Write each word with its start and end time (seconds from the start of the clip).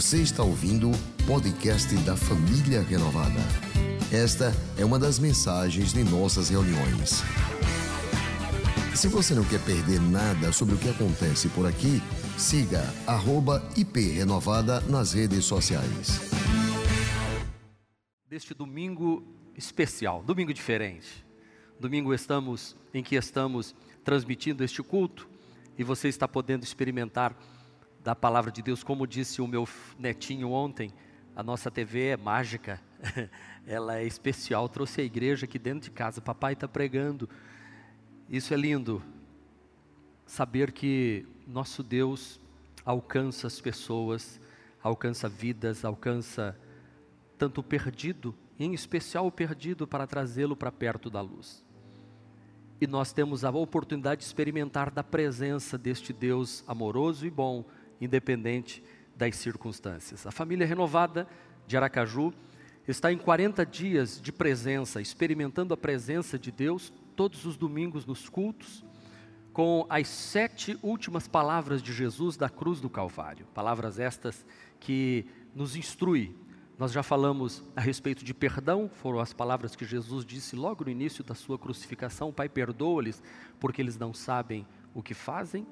Você 0.00 0.22
está 0.22 0.42
ouvindo 0.42 0.90
o 0.90 1.26
podcast 1.26 1.94
da 2.04 2.16
Família 2.16 2.80
Renovada. 2.80 3.38
Esta 4.10 4.50
é 4.78 4.82
uma 4.82 4.98
das 4.98 5.18
mensagens 5.18 5.92
de 5.92 6.02
nossas 6.02 6.48
reuniões. 6.48 7.22
Se 8.96 9.08
você 9.08 9.34
não 9.34 9.44
quer 9.44 9.62
perder 9.62 10.00
nada 10.00 10.52
sobre 10.52 10.74
o 10.74 10.78
que 10.78 10.88
acontece 10.88 11.50
por 11.50 11.66
aqui, 11.66 12.00
siga 12.38 12.82
@iprenovada 13.76 14.80
nas 14.88 15.12
redes 15.12 15.44
sociais. 15.44 16.30
Deste 18.26 18.54
domingo 18.54 19.22
especial, 19.54 20.22
domingo 20.22 20.54
diferente. 20.54 21.26
Domingo 21.78 22.14
estamos 22.14 22.74
em 22.94 23.02
que 23.02 23.16
estamos 23.16 23.74
transmitindo 24.02 24.64
este 24.64 24.82
culto 24.82 25.28
e 25.76 25.84
você 25.84 26.08
está 26.08 26.26
podendo 26.26 26.64
experimentar 26.64 27.36
da 28.02 28.14
palavra 28.14 28.50
de 28.50 28.62
Deus, 28.62 28.82
como 28.82 29.06
disse 29.06 29.42
o 29.42 29.46
meu 29.46 29.68
netinho 29.98 30.50
ontem, 30.50 30.92
a 31.36 31.42
nossa 31.42 31.70
TV 31.70 32.08
é 32.08 32.16
mágica, 32.16 32.80
ela 33.66 33.98
é 33.98 34.04
especial. 34.04 34.68
Trouxe 34.68 35.00
a 35.00 35.04
igreja 35.04 35.44
aqui 35.44 35.58
dentro 35.58 35.82
de 35.82 35.90
casa, 35.90 36.20
papai 36.20 36.54
está 36.54 36.66
pregando. 36.66 37.28
Isso 38.28 38.54
é 38.54 38.56
lindo, 38.56 39.02
saber 40.26 40.72
que 40.72 41.26
nosso 41.46 41.82
Deus 41.82 42.40
alcança 42.84 43.46
as 43.46 43.60
pessoas, 43.60 44.40
alcança 44.82 45.28
vidas, 45.28 45.84
alcança 45.84 46.56
tanto 47.36 47.60
o 47.60 47.64
perdido, 47.64 48.34
em 48.58 48.72
especial 48.72 49.26
o 49.26 49.32
perdido, 49.32 49.86
para 49.86 50.06
trazê-lo 50.06 50.54
para 50.54 50.70
perto 50.70 51.10
da 51.10 51.20
luz. 51.20 51.64
E 52.80 52.86
nós 52.86 53.12
temos 53.12 53.44
a 53.44 53.50
oportunidade 53.50 54.20
de 54.20 54.26
experimentar 54.26 54.90
da 54.90 55.02
presença 55.02 55.76
deste 55.76 56.12
Deus 56.12 56.64
amoroso 56.66 57.26
e 57.26 57.30
bom 57.30 57.64
independente 58.00 58.82
das 59.16 59.36
circunstâncias. 59.36 60.26
A 60.26 60.30
família 60.30 60.66
renovada 60.66 61.28
de 61.66 61.76
Aracaju 61.76 62.32
está 62.88 63.12
em 63.12 63.18
40 63.18 63.64
dias 63.66 64.20
de 64.20 64.32
presença, 64.32 65.00
experimentando 65.00 65.74
a 65.74 65.76
presença 65.76 66.38
de 66.38 66.50
Deus 66.50 66.92
todos 67.14 67.44
os 67.44 67.56
domingos 67.56 68.06
nos 68.06 68.28
cultos, 68.28 68.84
com 69.52 69.84
as 69.88 70.08
sete 70.08 70.78
últimas 70.82 71.28
palavras 71.28 71.82
de 71.82 71.92
Jesus 71.92 72.36
da 72.36 72.48
cruz 72.48 72.80
do 72.80 72.88
Calvário. 72.88 73.46
Palavras 73.52 73.98
estas 73.98 74.46
que 74.78 75.26
nos 75.54 75.76
instrui. 75.76 76.34
Nós 76.78 76.92
já 76.92 77.02
falamos 77.02 77.62
a 77.76 77.80
respeito 77.80 78.24
de 78.24 78.32
perdão, 78.32 78.88
foram 78.88 79.20
as 79.20 79.34
palavras 79.34 79.76
que 79.76 79.84
Jesus 79.84 80.24
disse 80.24 80.56
logo 80.56 80.84
no 80.84 80.90
início 80.90 81.22
da 81.22 81.34
sua 81.34 81.58
crucificação: 81.58 82.32
Pai, 82.32 82.48
perdoa-lhes, 82.48 83.22
porque 83.58 83.82
eles 83.82 83.98
não 83.98 84.14
sabem 84.14 84.66
o 84.94 85.02
que 85.02 85.12
fazem. 85.12 85.66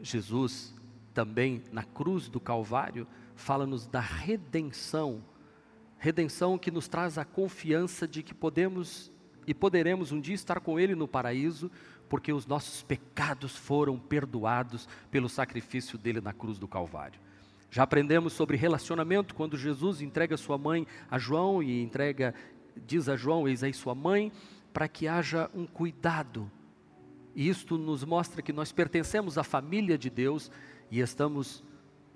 Jesus 0.00 0.74
também 1.20 1.62
na 1.70 1.82
cruz 1.82 2.30
do 2.30 2.40
Calvário, 2.40 3.06
fala-nos 3.34 3.86
da 3.86 4.00
redenção. 4.00 5.22
Redenção 5.98 6.56
que 6.56 6.70
nos 6.70 6.88
traz 6.88 7.18
a 7.18 7.26
confiança 7.26 8.08
de 8.08 8.22
que 8.22 8.32
podemos 8.32 9.12
e 9.46 9.52
poderemos 9.52 10.12
um 10.12 10.20
dia 10.20 10.34
estar 10.34 10.60
com 10.60 10.80
Ele 10.80 10.94
no 10.94 11.06
paraíso, 11.06 11.70
porque 12.08 12.32
os 12.32 12.46
nossos 12.46 12.82
pecados 12.82 13.54
foram 13.54 13.98
perdoados 13.98 14.88
pelo 15.10 15.28
sacrifício 15.28 15.98
dele 15.98 16.22
na 16.22 16.32
cruz 16.32 16.58
do 16.58 16.66
Calvário. 16.66 17.20
Já 17.70 17.82
aprendemos 17.82 18.32
sobre 18.32 18.56
relacionamento 18.56 19.34
quando 19.34 19.58
Jesus 19.58 20.00
entrega 20.00 20.38
sua 20.38 20.56
mãe 20.56 20.86
a 21.10 21.18
João 21.18 21.62
e 21.62 21.82
entrega, 21.82 22.34
diz 22.86 23.10
a 23.10 23.16
João: 23.16 23.46
Eis 23.46 23.62
aí 23.62 23.74
sua 23.74 23.94
mãe, 23.94 24.32
para 24.72 24.88
que 24.88 25.06
haja 25.06 25.50
um 25.54 25.66
cuidado. 25.66 26.50
E 27.34 27.48
isto 27.48 27.78
nos 27.78 28.04
mostra 28.04 28.42
que 28.42 28.52
nós 28.52 28.72
pertencemos 28.72 29.38
à 29.38 29.44
família 29.44 29.96
de 29.96 30.10
Deus 30.10 30.50
e 30.90 31.00
estamos 31.00 31.62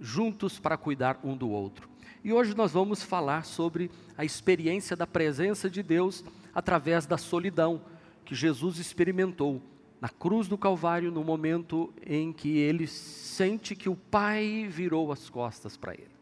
juntos 0.00 0.58
para 0.58 0.76
cuidar 0.76 1.20
um 1.22 1.36
do 1.36 1.48
outro. 1.48 1.88
E 2.22 2.32
hoje 2.32 2.54
nós 2.56 2.72
vamos 2.72 3.02
falar 3.02 3.44
sobre 3.44 3.90
a 4.16 4.24
experiência 4.24 4.96
da 4.96 5.06
presença 5.06 5.68
de 5.68 5.82
Deus 5.82 6.24
através 6.54 7.06
da 7.06 7.18
solidão 7.18 7.82
que 8.24 8.34
Jesus 8.34 8.78
experimentou 8.78 9.60
na 10.00 10.08
cruz 10.08 10.48
do 10.48 10.58
Calvário, 10.58 11.10
no 11.10 11.22
momento 11.22 11.92
em 12.04 12.32
que 12.32 12.58
ele 12.58 12.86
sente 12.86 13.76
que 13.76 13.88
o 13.88 13.96
Pai 13.96 14.66
virou 14.68 15.12
as 15.12 15.30
costas 15.30 15.76
para 15.76 15.94
ele. 15.94 16.14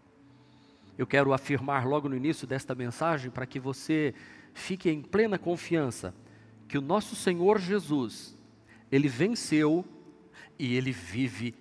Eu 0.96 1.06
quero 1.06 1.32
afirmar 1.32 1.86
logo 1.86 2.08
no 2.08 2.16
início 2.16 2.46
desta 2.46 2.74
mensagem 2.74 3.30
para 3.30 3.46
que 3.46 3.58
você 3.58 4.14
fique 4.52 4.90
em 4.90 5.02
plena 5.02 5.38
confiança 5.38 6.14
que 6.68 6.78
o 6.78 6.82
nosso 6.82 7.14
Senhor 7.14 7.58
Jesus, 7.58 8.36
ele 8.90 9.08
venceu 9.08 9.84
e 10.58 10.74
ele 10.76 10.92
vive 10.92 11.54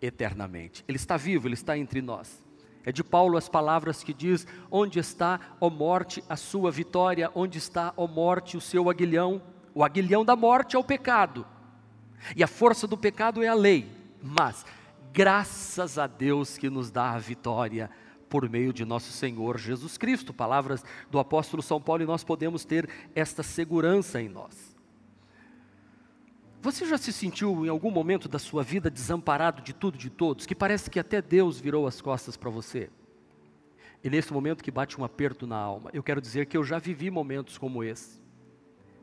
eternamente. 0.00 0.84
Ele 0.86 0.96
está 0.96 1.16
vivo, 1.16 1.48
ele 1.48 1.54
está 1.54 1.76
entre 1.76 2.00
nós. 2.00 2.44
É 2.84 2.92
de 2.92 3.02
Paulo 3.02 3.36
as 3.36 3.48
palavras 3.48 4.04
que 4.04 4.14
diz: 4.14 4.46
Onde 4.70 4.98
está, 4.98 5.40
ó 5.60 5.68
morte, 5.68 6.22
a 6.28 6.36
sua 6.36 6.70
vitória? 6.70 7.30
Onde 7.34 7.58
está, 7.58 7.92
ó 7.96 8.06
morte, 8.06 8.56
o 8.56 8.60
seu 8.60 8.88
aguilhão? 8.88 9.42
O 9.74 9.84
aguilhão 9.84 10.24
da 10.24 10.36
morte 10.36 10.76
é 10.76 10.78
o 10.78 10.84
pecado, 10.84 11.46
e 12.34 12.42
a 12.42 12.46
força 12.46 12.86
do 12.86 12.96
pecado 12.96 13.42
é 13.42 13.48
a 13.48 13.54
lei. 13.54 13.90
Mas, 14.22 14.64
graças 15.12 15.98
a 15.98 16.06
Deus 16.06 16.56
que 16.56 16.70
nos 16.70 16.90
dá 16.90 17.10
a 17.10 17.18
vitória 17.18 17.90
por 18.28 18.48
meio 18.48 18.72
de 18.72 18.84
nosso 18.84 19.12
Senhor 19.12 19.58
Jesus 19.58 19.98
Cristo. 19.98 20.32
Palavras 20.32 20.84
do 21.10 21.18
apóstolo 21.18 21.62
São 21.62 21.80
Paulo, 21.80 22.02
e 22.02 22.06
nós 22.06 22.22
podemos 22.22 22.64
ter 22.64 22.88
esta 23.14 23.42
segurança 23.42 24.20
em 24.20 24.28
nós. 24.28 24.75
Você 26.66 26.84
já 26.84 26.98
se 26.98 27.12
sentiu 27.12 27.64
em 27.64 27.68
algum 27.68 27.92
momento 27.92 28.28
da 28.28 28.40
sua 28.40 28.64
vida 28.64 28.90
desamparado 28.90 29.62
de 29.62 29.72
tudo 29.72 29.94
e 29.94 29.98
de 29.98 30.10
todos, 30.10 30.46
que 30.46 30.54
parece 30.54 30.90
que 30.90 30.98
até 30.98 31.22
Deus 31.22 31.60
virou 31.60 31.86
as 31.86 32.00
costas 32.00 32.36
para 32.36 32.50
você? 32.50 32.90
E 34.02 34.10
nesse 34.10 34.32
momento 34.32 34.64
que 34.64 34.70
bate 34.72 35.00
um 35.00 35.04
aperto 35.04 35.46
na 35.46 35.56
alma, 35.56 35.90
eu 35.92 36.02
quero 36.02 36.20
dizer 36.20 36.46
que 36.46 36.56
eu 36.56 36.64
já 36.64 36.80
vivi 36.80 37.08
momentos 37.08 37.56
como 37.56 37.84
esse, 37.84 38.20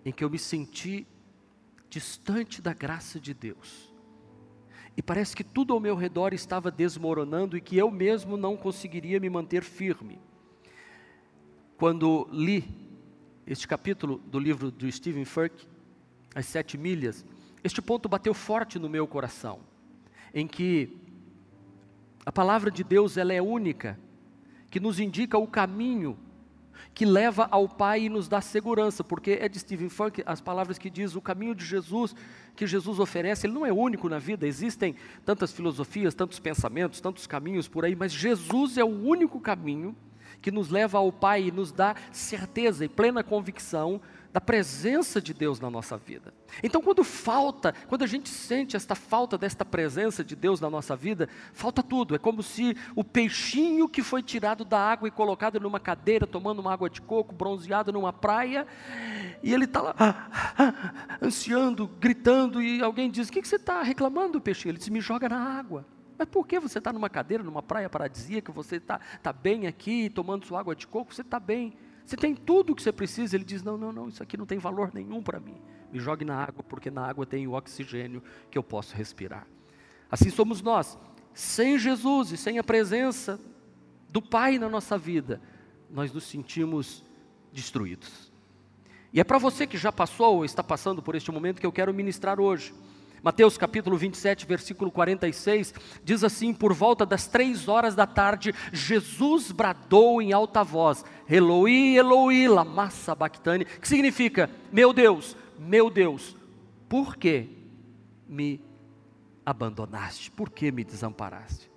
em 0.03 0.11
que 0.11 0.25
eu 0.25 0.29
me 0.29 0.37
senti 0.37 1.07
distante 1.89 2.61
da 2.61 2.73
graça 2.73 3.17
de 3.17 3.33
Deus. 3.33 3.95
E 4.97 5.01
parece 5.01 5.33
que 5.33 5.43
tudo 5.43 5.73
ao 5.73 5.79
meu 5.79 5.95
redor 5.95 6.33
estava 6.33 6.69
desmoronando 6.69 7.55
e 7.55 7.61
que 7.61 7.77
eu 7.77 7.89
mesmo 7.89 8.35
não 8.35 8.57
conseguiria 8.57 9.21
me 9.21 9.29
manter 9.29 9.63
firme. 9.63 10.19
Quando 11.77 12.27
li 12.29 12.65
este 13.47 13.69
capítulo 13.69 14.17
do 14.17 14.37
livro 14.37 14.69
do 14.69 14.91
Stephen 14.91 15.23
Furk, 15.23 15.65
As 16.35 16.45
Sete 16.45 16.77
Milhas, 16.77 17.25
este 17.63 17.81
ponto 17.81 18.09
bateu 18.09 18.33
forte 18.33 18.77
no 18.77 18.89
meu 18.89 19.07
coração, 19.07 19.59
em 20.33 20.47
que 20.47 20.97
a 22.25 22.31
palavra 22.31 22.69
de 22.69 22.83
Deus 22.83 23.17
ela 23.17 23.33
é 23.33 23.41
única, 23.41 23.99
que 24.69 24.79
nos 24.79 24.99
indica 24.99 25.37
o 25.37 25.47
caminho 25.47 26.17
que 26.93 27.05
leva 27.05 27.47
ao 27.49 27.67
Pai 27.67 28.03
e 28.03 28.09
nos 28.09 28.27
dá 28.27 28.41
segurança, 28.41 29.03
porque 29.03 29.37
é 29.41 29.49
de 29.49 29.59
Stephen 29.59 29.89
Funk 29.89 30.23
as 30.25 30.41
palavras 30.41 30.77
que 30.77 30.89
diz 30.89 31.15
o 31.15 31.21
caminho 31.21 31.55
de 31.55 31.65
Jesus, 31.65 32.15
que 32.55 32.67
Jesus 32.67 32.99
oferece, 32.99 33.47
ele 33.47 33.53
não 33.53 33.65
é 33.65 33.73
único 33.73 34.07
na 34.07 34.19
vida, 34.19 34.45
existem 34.45 34.95
tantas 35.25 35.51
filosofias, 35.51 36.13
tantos 36.13 36.39
pensamentos, 36.39 37.01
tantos 37.01 37.25
caminhos 37.25 37.67
por 37.67 37.85
aí, 37.85 37.95
mas 37.95 38.11
Jesus 38.11 38.77
é 38.77 38.83
o 38.83 38.87
único 39.07 39.39
caminho 39.39 39.95
que 40.43 40.51
nos 40.51 40.69
leva 40.69 40.97
ao 40.97 41.11
Pai 41.11 41.45
e 41.45 41.51
nos 41.51 41.71
dá 41.71 41.95
certeza 42.11 42.83
e 42.83 42.89
plena 42.89 43.23
convicção 43.23 44.01
da 44.33 44.41
presença 44.41 45.21
de 45.21 45.31
Deus 45.31 45.59
na 45.59 45.69
nossa 45.69 45.95
vida. 45.95 46.33
Então, 46.63 46.81
quando 46.81 47.03
falta, 47.03 47.71
quando 47.87 48.03
a 48.03 48.07
gente 48.07 48.27
sente 48.27 48.75
esta 48.75 48.95
falta 48.95 49.37
desta 49.37 49.63
presença 49.63 50.23
de 50.23 50.35
Deus 50.35 50.59
na 50.59 50.71
nossa 50.71 50.95
vida, 50.95 51.29
falta 51.53 51.83
tudo. 51.83 52.15
É 52.15 52.17
como 52.17 52.41
se 52.41 52.75
o 52.95 53.03
peixinho 53.03 53.87
que 53.87 54.01
foi 54.01 54.23
tirado 54.23 54.65
da 54.65 54.79
água 54.79 55.07
e 55.07 55.11
colocado 55.11 55.59
numa 55.59 55.79
cadeira, 55.79 56.25
tomando 56.25 56.59
uma 56.59 56.73
água 56.73 56.89
de 56.89 56.99
coco, 56.99 57.33
bronzeado 57.33 57.93
numa 57.93 58.11
praia, 58.11 58.65
e 59.43 59.53
ele 59.53 59.65
está 59.65 59.81
lá, 59.81 59.95
ah, 59.99 60.29
ah, 60.57 61.17
ansiando, 61.21 61.87
gritando, 61.87 62.61
e 62.61 62.81
alguém 62.81 63.11
diz: 63.11 63.29
O 63.29 63.31
que, 63.31 63.41
que 63.41 63.47
você 63.47 63.57
está 63.57 63.83
reclamando, 63.83 64.41
peixinho? 64.41 64.71
Ele 64.71 64.79
diz: 64.79 64.89
Me 64.89 64.99
joga 64.99 65.29
na 65.29 65.39
água. 65.39 65.85
Mas 66.17 66.27
por 66.27 66.47
que 66.47 66.59
você 66.59 66.77
está 66.77 66.93
numa 66.93 67.09
cadeira, 67.09 67.43
numa 67.43 67.63
praia 67.63 67.89
paradisíaca, 67.89 68.51
você 68.51 68.77
está 68.77 68.99
tá 69.21 69.33
bem 69.33 69.67
aqui, 69.67 70.09
tomando 70.09 70.45
sua 70.45 70.59
água 70.59 70.75
de 70.75 70.87
coco, 70.87 71.13
você 71.13 71.21
está 71.21 71.39
bem. 71.39 71.73
Você 72.05 72.15
tem 72.15 72.35
tudo 72.35 72.73
o 72.73 72.75
que 72.75 72.83
você 72.83 72.91
precisa. 72.91 73.35
Ele 73.35 73.45
diz: 73.45 73.63
Não, 73.63 73.77
não, 73.77 73.91
não, 73.91 74.09
isso 74.09 74.21
aqui 74.21 74.37
não 74.37 74.45
tem 74.45 74.57
valor 74.57 74.91
nenhum 74.93 75.21
para 75.21 75.39
mim. 75.39 75.61
Me 75.91 75.99
jogue 75.99 76.25
na 76.25 76.35
água, 76.35 76.63
porque 76.63 76.91
na 76.91 77.07
água 77.07 77.25
tem 77.25 77.47
o 77.47 77.53
oxigênio 77.53 78.21
que 78.51 78.57
eu 78.57 78.63
posso 78.63 78.95
respirar. 78.95 79.47
Assim 80.09 80.29
somos 80.29 80.61
nós. 80.61 80.97
Sem 81.33 81.79
Jesus 81.79 82.31
e 82.31 82.37
sem 82.37 82.59
a 82.59 82.63
presença 82.63 83.39
do 84.09 84.21
Pai 84.21 84.59
na 84.59 84.69
nossa 84.69 84.97
vida, 84.97 85.41
nós 85.89 86.13
nos 86.13 86.25
sentimos 86.25 87.03
destruídos. 87.51 88.31
E 89.11 89.19
é 89.19 89.23
para 89.23 89.37
você 89.37 89.65
que 89.65 89.77
já 89.77 89.91
passou 89.91 90.37
ou 90.37 90.45
está 90.45 90.63
passando 90.63 91.01
por 91.01 91.15
este 91.15 91.31
momento 91.31 91.59
que 91.59 91.65
eu 91.65 91.71
quero 91.71 91.93
ministrar 91.93 92.39
hoje. 92.39 92.73
Mateus 93.23 93.57
capítulo 93.57 93.95
27, 93.95 94.45
versículo 94.45 94.91
46, 94.91 95.73
diz 96.03 96.25
assim: 96.25 96.53
Por 96.53 96.73
volta 96.73 97.05
das 97.05 97.25
três 97.25 97.69
horas 97.69 97.95
da 97.95 98.05
tarde, 98.05 98.53
Jesus 98.73 99.49
bradou 99.49 100.21
em 100.21 100.33
alta 100.33 100.61
voz: 100.61 101.05
Eloi, 101.29 101.95
Eloi, 101.95 102.49
lama 102.49 102.89
sabachthani, 102.89 103.63
que 103.63 103.87
significa: 103.87 104.49
Meu 104.73 104.91
Deus, 104.91 105.37
meu 105.57 105.89
Deus, 105.89 106.35
por 106.89 107.15
que 107.15 107.47
me 108.27 108.59
abandonaste? 109.45 110.29
Por 110.29 110.49
que 110.49 110.69
me 110.69 110.83
desamparaste? 110.83 111.71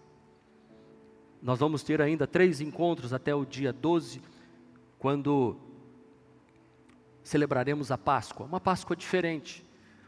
Nós 1.40 1.60
vamos 1.60 1.84
ter 1.84 2.02
ainda 2.02 2.26
três 2.26 2.60
encontros 2.60 3.12
até 3.12 3.32
o 3.32 3.44
dia 3.44 3.72
12, 3.72 4.20
quando 4.98 5.56
celebraremos 7.22 7.92
a 7.92 7.96
Páscoa. 7.96 8.46
Uma 8.46 8.58
Páscoa 8.58 8.96
diferente, 8.96 9.64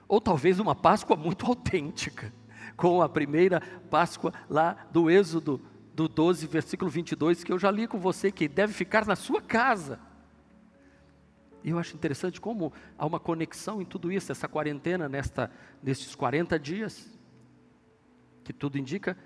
ou 0.08 0.20
talvez 0.20 0.58
uma 0.58 0.74
Páscoa 0.74 1.16
muito 1.16 1.44
autêntica, 1.46 2.32
com 2.76 3.02
a 3.02 3.08
primeira 3.08 3.60
Páscoa 3.90 4.32
lá 4.48 4.86
do 4.90 5.10
Êxodo 5.10 5.60
do 5.94 6.08
12, 6.08 6.46
versículo 6.46 6.90
22, 6.90 7.44
que 7.44 7.52
eu 7.52 7.58
já 7.58 7.70
li 7.70 7.86
com 7.86 7.98
você, 7.98 8.30
que 8.30 8.48
deve 8.48 8.72
ficar 8.72 9.04
na 9.04 9.16
sua 9.16 9.42
casa. 9.42 9.98
E 11.64 11.70
eu 11.70 11.78
acho 11.78 11.96
interessante 11.96 12.40
como 12.40 12.72
há 12.96 13.04
uma 13.04 13.18
conexão 13.18 13.82
em 13.82 13.84
tudo 13.84 14.12
isso, 14.12 14.30
essa 14.30 14.46
quarentena, 14.46 15.08
nesta, 15.08 15.50
nestes 15.82 16.14
40 16.14 16.58
dias, 16.58 17.18
que 18.44 18.52
tudo 18.52 18.78
indica, 18.78 19.18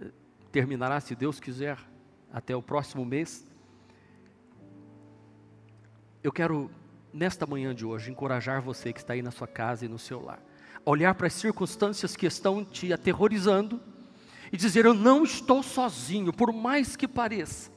eh, 0.00 0.10
terminará, 0.52 1.00
se 1.00 1.14
Deus 1.14 1.40
quiser, 1.40 1.78
até 2.32 2.54
o 2.54 2.62
próximo 2.62 3.04
mês. 3.04 3.48
Eu 6.22 6.30
quero, 6.30 6.70
nesta 7.12 7.46
manhã 7.46 7.74
de 7.74 7.84
hoje, 7.84 8.10
encorajar 8.10 8.62
você 8.62 8.92
que 8.92 9.00
está 9.00 9.12
aí 9.12 9.22
na 9.22 9.30
sua 9.30 9.46
casa 9.46 9.84
e 9.84 9.88
no 9.88 9.98
seu 9.98 10.22
lar, 10.22 10.42
olhar 10.84 11.14
para 11.14 11.26
as 11.26 11.32
circunstâncias 11.34 12.16
que 12.16 12.26
estão 12.26 12.64
te 12.64 12.92
aterrorizando 12.92 13.80
e 14.52 14.56
dizer: 14.56 14.84
Eu 14.84 14.94
não 14.94 15.24
estou 15.24 15.62
sozinho, 15.62 16.32
por 16.32 16.52
mais 16.52 16.96
que 16.96 17.08
pareça. 17.08 17.70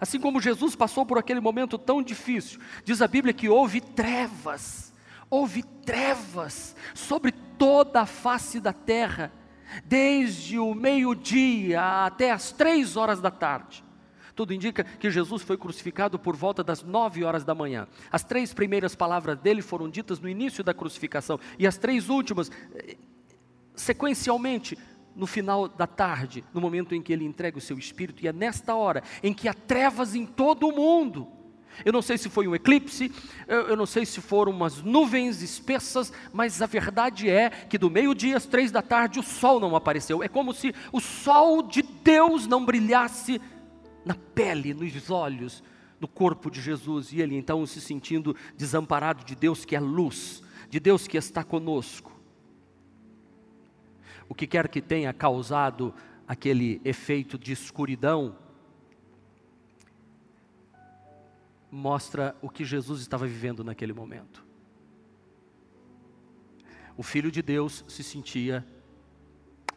Assim 0.00 0.18
como 0.18 0.40
Jesus 0.40 0.74
passou 0.74 1.04
por 1.04 1.18
aquele 1.18 1.40
momento 1.40 1.76
tão 1.76 2.02
difícil, 2.02 2.60
diz 2.84 3.02
a 3.02 3.08
Bíblia 3.08 3.34
que 3.34 3.48
houve 3.48 3.80
trevas, 3.80 4.92
houve 5.28 5.62
trevas 5.62 6.74
sobre 6.94 7.32
toda 7.32 8.00
a 8.00 8.06
face 8.06 8.58
da 8.58 8.72
terra, 8.72 9.30
desde 9.84 10.58
o 10.58 10.74
meio-dia 10.74 12.06
até 12.06 12.30
as 12.30 12.52
três 12.52 12.96
horas 12.96 13.20
da 13.20 13.30
tarde. 13.30 13.84
Tudo 14.42 14.52
indica 14.52 14.82
que 14.82 15.08
Jesus 15.08 15.42
foi 15.42 15.56
crucificado 15.56 16.18
por 16.18 16.34
volta 16.34 16.64
das 16.64 16.82
nove 16.82 17.22
horas 17.22 17.44
da 17.44 17.54
manhã. 17.54 17.86
As 18.10 18.24
três 18.24 18.52
primeiras 18.52 18.92
palavras 18.92 19.38
dele 19.38 19.62
foram 19.62 19.88
ditas 19.88 20.18
no 20.18 20.28
início 20.28 20.64
da 20.64 20.74
crucificação, 20.74 21.38
e 21.56 21.64
as 21.64 21.78
três 21.78 22.08
últimas, 22.08 22.50
eh, 22.74 22.96
sequencialmente, 23.76 24.76
no 25.14 25.28
final 25.28 25.68
da 25.68 25.86
tarde, 25.86 26.44
no 26.52 26.60
momento 26.60 26.92
em 26.92 27.00
que 27.00 27.12
ele 27.12 27.24
entrega 27.24 27.56
o 27.56 27.60
seu 27.60 27.78
espírito, 27.78 28.24
e 28.24 28.26
é 28.26 28.32
nesta 28.32 28.74
hora 28.74 29.04
em 29.22 29.32
que 29.32 29.48
há 29.48 29.54
trevas 29.54 30.16
em 30.16 30.26
todo 30.26 30.66
o 30.66 30.74
mundo. 30.74 31.28
Eu 31.84 31.92
não 31.92 32.02
sei 32.02 32.18
se 32.18 32.28
foi 32.28 32.48
um 32.48 32.54
eclipse, 32.56 33.12
eu 33.46 33.76
não 33.76 33.86
sei 33.86 34.04
se 34.04 34.20
foram 34.20 34.50
umas 34.50 34.82
nuvens 34.82 35.40
espessas, 35.40 36.12
mas 36.32 36.60
a 36.60 36.66
verdade 36.66 37.30
é 37.30 37.48
que 37.48 37.78
do 37.78 37.88
meio-dia 37.88 38.36
às 38.36 38.44
três 38.44 38.72
da 38.72 38.82
tarde 38.82 39.20
o 39.20 39.22
sol 39.22 39.60
não 39.60 39.76
apareceu. 39.76 40.20
É 40.20 40.26
como 40.26 40.52
se 40.52 40.74
o 40.90 40.98
sol 40.98 41.62
de 41.62 41.80
Deus 41.80 42.48
não 42.48 42.64
brilhasse 42.64 43.40
na 44.04 44.14
pele, 44.14 44.74
nos 44.74 45.10
olhos, 45.10 45.62
no 46.00 46.08
corpo 46.08 46.50
de 46.50 46.60
Jesus, 46.60 47.12
e 47.12 47.20
ele 47.20 47.36
então 47.36 47.64
se 47.66 47.80
sentindo 47.80 48.36
desamparado 48.56 49.24
de 49.24 49.34
Deus 49.34 49.64
que 49.64 49.76
é 49.76 49.80
luz, 49.80 50.42
de 50.68 50.80
Deus 50.80 51.06
que 51.06 51.16
está 51.16 51.44
conosco 51.44 52.12
o 54.32 54.34
que 54.34 54.46
quer 54.46 54.66
que 54.66 54.80
tenha 54.80 55.12
causado 55.12 55.94
aquele 56.26 56.80
efeito 56.86 57.38
de 57.38 57.52
escuridão, 57.52 58.34
mostra 61.70 62.34
o 62.40 62.48
que 62.48 62.64
Jesus 62.64 63.02
estava 63.02 63.26
vivendo 63.26 63.62
naquele 63.62 63.92
momento. 63.92 64.42
O 66.96 67.02
Filho 67.02 67.30
de 67.30 67.42
Deus 67.42 67.84
se 67.86 68.02
sentia 68.02 68.66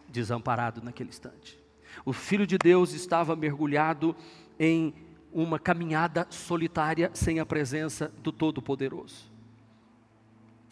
desamparado 0.07 0.81
naquele 0.81 1.09
instante. 1.09 1.61
O 2.03 2.11
Filho 2.11 2.47
de 2.47 2.57
Deus 2.57 2.93
estava 2.93 3.35
mergulhado 3.35 4.15
em 4.59 4.93
uma 5.31 5.59
caminhada 5.59 6.25
solitária 6.29 7.11
sem 7.13 7.39
a 7.39 7.45
presença 7.45 8.11
do 8.23 8.31
Todo-Poderoso, 8.31 9.29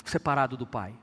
separado 0.05 0.55
do 0.55 0.65
Pai. 0.65 0.93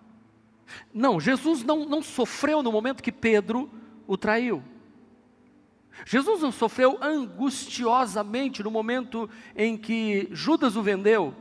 Não, 0.92 1.20
Jesus 1.20 1.62
não, 1.62 1.84
não 1.84 2.02
sofreu 2.02 2.62
no 2.62 2.72
momento 2.72 3.02
que 3.02 3.12
Pedro 3.12 3.70
o 4.06 4.16
traiu. 4.16 4.62
Jesus 6.06 6.40
não 6.40 6.50
sofreu 6.50 6.98
angustiosamente 7.02 8.62
no 8.62 8.70
momento 8.70 9.28
em 9.54 9.76
que 9.76 10.28
Judas 10.32 10.76
o 10.76 10.82
vendeu, 10.82 11.34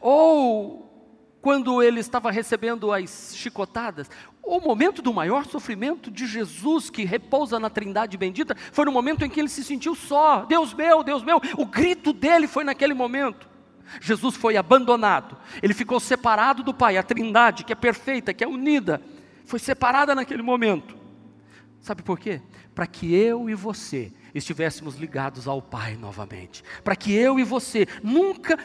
ou 0.00 0.93
quando 1.44 1.82
ele 1.82 2.00
estava 2.00 2.30
recebendo 2.30 2.90
as 2.90 3.34
chicotadas. 3.36 4.08
O 4.42 4.60
momento 4.60 5.02
do 5.02 5.12
maior 5.12 5.44
sofrimento 5.44 6.10
de 6.10 6.26
Jesus, 6.26 6.88
que 6.88 7.04
repousa 7.04 7.60
na 7.60 7.68
Trindade 7.68 8.16
bendita, 8.16 8.56
foi 8.72 8.86
no 8.86 8.90
momento 8.90 9.26
em 9.26 9.28
que 9.28 9.40
ele 9.40 9.50
se 9.50 9.62
sentiu 9.62 9.94
só. 9.94 10.46
Deus 10.46 10.72
meu, 10.72 11.02
Deus 11.02 11.22
meu, 11.22 11.38
o 11.58 11.66
grito 11.66 12.14
dele 12.14 12.48
foi 12.48 12.64
naquele 12.64 12.94
momento. 12.94 13.46
Jesus 14.00 14.36
foi 14.36 14.56
abandonado, 14.56 15.36
ele 15.62 15.74
ficou 15.74 16.00
separado 16.00 16.62
do 16.62 16.72
Pai, 16.72 16.96
a 16.96 17.02
Trindade, 17.02 17.62
que 17.62 17.74
é 17.74 17.76
perfeita, 17.76 18.32
que 18.32 18.42
é 18.42 18.48
unida, 18.48 19.02
foi 19.44 19.58
separada 19.58 20.14
naquele 20.14 20.42
momento. 20.42 20.96
Sabe 21.78 22.02
por 22.02 22.18
quê? 22.18 22.40
Para 22.74 22.86
que 22.86 23.14
eu 23.14 23.50
e 23.50 23.54
você 23.54 24.10
estivéssemos 24.34 24.96
ligados 24.96 25.46
ao 25.46 25.60
Pai 25.60 25.94
novamente, 25.94 26.64
para 26.82 26.96
que 26.96 27.12
eu 27.12 27.38
e 27.38 27.44
você 27.44 27.86
nunca 28.02 28.58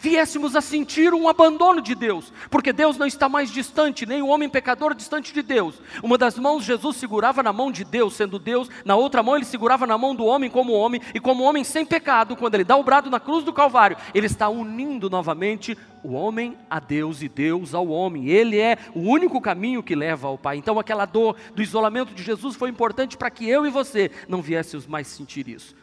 viéssemos 0.00 0.56
a 0.56 0.62
sentir 0.62 1.12
um 1.12 1.28
abandono 1.28 1.82
de 1.82 1.94
Deus, 1.94 2.32
porque 2.50 2.72
Deus 2.72 2.96
não 2.96 3.06
está 3.06 3.28
mais 3.28 3.50
distante, 3.50 4.06
nem 4.06 4.22
o 4.22 4.28
homem 4.28 4.48
pecador 4.48 4.94
distante 4.94 5.32
de 5.32 5.42
Deus. 5.42 5.74
Uma 6.02 6.16
das 6.16 6.38
mãos 6.38 6.64
Jesus 6.64 6.96
segurava 6.96 7.42
na 7.42 7.52
mão 7.52 7.70
de 7.70 7.84
Deus, 7.84 8.14
sendo 8.14 8.38
Deus, 8.38 8.68
na 8.84 8.96
outra 8.96 9.22
mão 9.22 9.36
ele 9.36 9.44
segurava 9.44 9.86
na 9.86 9.98
mão 9.98 10.14
do 10.14 10.24
homem 10.24 10.48
como 10.48 10.72
homem, 10.72 11.02
e 11.14 11.20
como 11.20 11.44
homem 11.44 11.62
sem 11.62 11.84
pecado, 11.84 12.34
quando 12.34 12.54
ele 12.54 12.64
dá 12.64 12.76
o 12.76 12.82
brado 12.82 13.10
na 13.10 13.20
cruz 13.20 13.44
do 13.44 13.52
Calvário, 13.52 13.98
ele 14.14 14.26
está 14.26 14.48
unindo 14.48 15.10
novamente 15.10 15.76
o 16.02 16.12
homem 16.12 16.56
a 16.70 16.80
Deus 16.80 17.20
e 17.20 17.28
Deus 17.28 17.74
ao 17.74 17.88
homem. 17.88 18.28
Ele 18.28 18.58
é 18.58 18.78
o 18.94 19.00
único 19.00 19.38
caminho 19.38 19.82
que 19.82 19.94
leva 19.94 20.28
ao 20.28 20.38
Pai. 20.38 20.56
Então 20.56 20.78
aquela 20.78 21.04
dor 21.04 21.36
do 21.54 21.62
isolamento 21.62 22.14
de 22.14 22.22
Jesus 22.22 22.56
foi 22.56 22.70
importante 22.70 23.18
para 23.18 23.30
que 23.30 23.46
eu 23.46 23.66
e 23.66 23.70
você 23.70 24.10
não 24.26 24.40
viéssemos 24.40 24.86
mais 24.86 25.06
sentir 25.08 25.46
isso. 25.46 25.74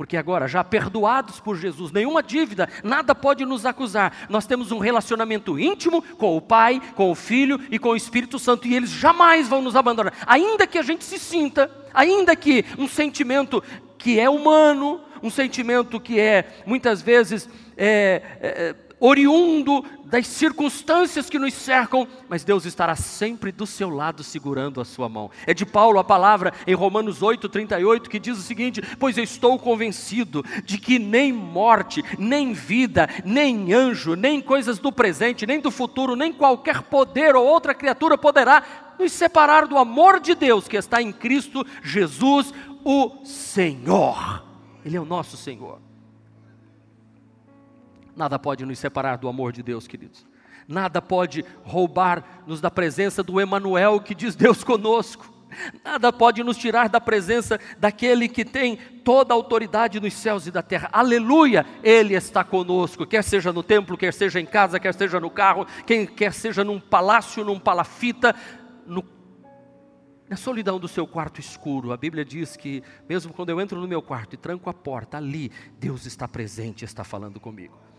Porque 0.00 0.16
agora, 0.16 0.48
já 0.48 0.64
perdoados 0.64 1.40
por 1.40 1.58
Jesus, 1.58 1.92
nenhuma 1.92 2.22
dívida, 2.22 2.70
nada 2.82 3.14
pode 3.14 3.44
nos 3.44 3.66
acusar. 3.66 4.26
Nós 4.30 4.46
temos 4.46 4.72
um 4.72 4.78
relacionamento 4.78 5.58
íntimo 5.58 6.00
com 6.16 6.38
o 6.38 6.40
Pai, 6.40 6.80
com 6.94 7.10
o 7.10 7.14
Filho 7.14 7.60
e 7.70 7.78
com 7.78 7.90
o 7.90 7.96
Espírito 7.96 8.38
Santo, 8.38 8.66
e 8.66 8.74
eles 8.74 8.88
jamais 8.88 9.46
vão 9.46 9.60
nos 9.60 9.76
abandonar. 9.76 10.14
Ainda 10.26 10.66
que 10.66 10.78
a 10.78 10.82
gente 10.82 11.04
se 11.04 11.18
sinta, 11.18 11.70
ainda 11.92 12.34
que 12.34 12.64
um 12.78 12.88
sentimento 12.88 13.62
que 13.98 14.18
é 14.18 14.30
humano, 14.30 15.02
um 15.22 15.28
sentimento 15.28 16.00
que 16.00 16.18
é 16.18 16.48
muitas 16.64 17.02
vezes 17.02 17.46
é, 17.76 18.22
é, 18.40 18.74
oriundo 19.00 19.82
das 20.04 20.26
circunstâncias 20.26 21.30
que 21.30 21.38
nos 21.38 21.54
cercam, 21.54 22.06
mas 22.28 22.44
Deus 22.44 22.66
estará 22.66 22.94
sempre 22.94 23.50
do 23.50 23.66
seu 23.66 23.88
lado 23.88 24.22
segurando 24.22 24.80
a 24.80 24.84
sua 24.84 25.08
mão. 25.08 25.30
É 25.46 25.54
de 25.54 25.64
Paulo 25.64 25.98
a 25.98 26.04
palavra 26.04 26.52
em 26.66 26.74
Romanos 26.74 27.22
8:38 27.22 28.10
que 28.10 28.18
diz 28.18 28.38
o 28.38 28.42
seguinte: 28.42 28.82
"Pois 28.98 29.16
eu 29.16 29.24
estou 29.24 29.58
convencido 29.58 30.44
de 30.64 30.76
que 30.78 30.98
nem 30.98 31.32
morte, 31.32 32.04
nem 32.18 32.52
vida, 32.52 33.08
nem 33.24 33.72
anjo, 33.72 34.14
nem 34.14 34.40
coisas 34.40 34.78
do 34.78 34.92
presente, 34.92 35.46
nem 35.46 35.60
do 35.60 35.70
futuro, 35.70 36.14
nem 36.14 36.32
qualquer 36.32 36.82
poder 36.82 37.34
ou 37.34 37.46
outra 37.46 37.74
criatura 37.74 38.18
poderá 38.18 38.62
nos 38.98 39.12
separar 39.12 39.66
do 39.66 39.78
amor 39.78 40.20
de 40.20 40.34
Deus 40.34 40.68
que 40.68 40.76
está 40.76 41.00
em 41.00 41.12
Cristo 41.12 41.64
Jesus, 41.82 42.52
o 42.84 43.24
Senhor." 43.24 44.44
Ele 44.84 44.96
é 44.96 45.00
o 45.00 45.04
nosso 45.04 45.36
Senhor. 45.36 45.89
Nada 48.16 48.38
pode 48.38 48.64
nos 48.64 48.78
separar 48.78 49.16
do 49.16 49.28
amor 49.28 49.52
de 49.52 49.62
Deus, 49.62 49.86
queridos. 49.86 50.26
Nada 50.66 51.02
pode 51.02 51.44
roubar-nos 51.62 52.60
da 52.60 52.70
presença 52.70 53.22
do 53.22 53.40
Emanuel 53.40 54.00
que 54.00 54.14
diz 54.14 54.36
Deus 54.36 54.62
conosco. 54.62 55.40
Nada 55.84 56.12
pode 56.12 56.44
nos 56.44 56.56
tirar 56.56 56.88
da 56.88 57.00
presença 57.00 57.58
daquele 57.78 58.28
que 58.28 58.44
tem 58.44 58.76
toda 59.04 59.34
a 59.34 59.36
autoridade 59.36 59.98
nos 60.00 60.14
céus 60.14 60.46
e 60.46 60.50
da 60.50 60.62
terra. 60.62 60.88
Aleluia! 60.92 61.66
Ele 61.82 62.14
está 62.14 62.44
conosco, 62.44 63.06
quer 63.06 63.24
seja 63.24 63.52
no 63.52 63.62
templo, 63.62 63.96
quer 63.96 64.12
seja 64.12 64.40
em 64.40 64.46
casa, 64.46 64.78
quer 64.78 64.94
seja 64.94 65.18
no 65.18 65.30
carro, 65.30 65.66
quer 66.16 66.32
seja 66.32 66.62
num 66.62 66.78
palácio, 66.78 67.44
num 67.44 67.58
palafita, 67.58 68.34
no, 68.86 69.04
na 70.28 70.36
solidão 70.36 70.78
do 70.78 70.86
seu 70.86 71.06
quarto 71.06 71.40
escuro. 71.40 71.92
A 71.92 71.96
Bíblia 71.96 72.24
diz 72.24 72.56
que, 72.56 72.82
mesmo 73.08 73.32
quando 73.32 73.48
eu 73.48 73.60
entro 73.60 73.80
no 73.80 73.88
meu 73.88 74.00
quarto 74.00 74.34
e 74.34 74.36
tranco 74.36 74.70
a 74.70 74.74
porta, 74.74 75.16
ali 75.16 75.50
Deus 75.78 76.06
está 76.06 76.28
presente, 76.28 76.84
está 76.84 77.02
falando 77.02 77.40
comigo. 77.40 77.89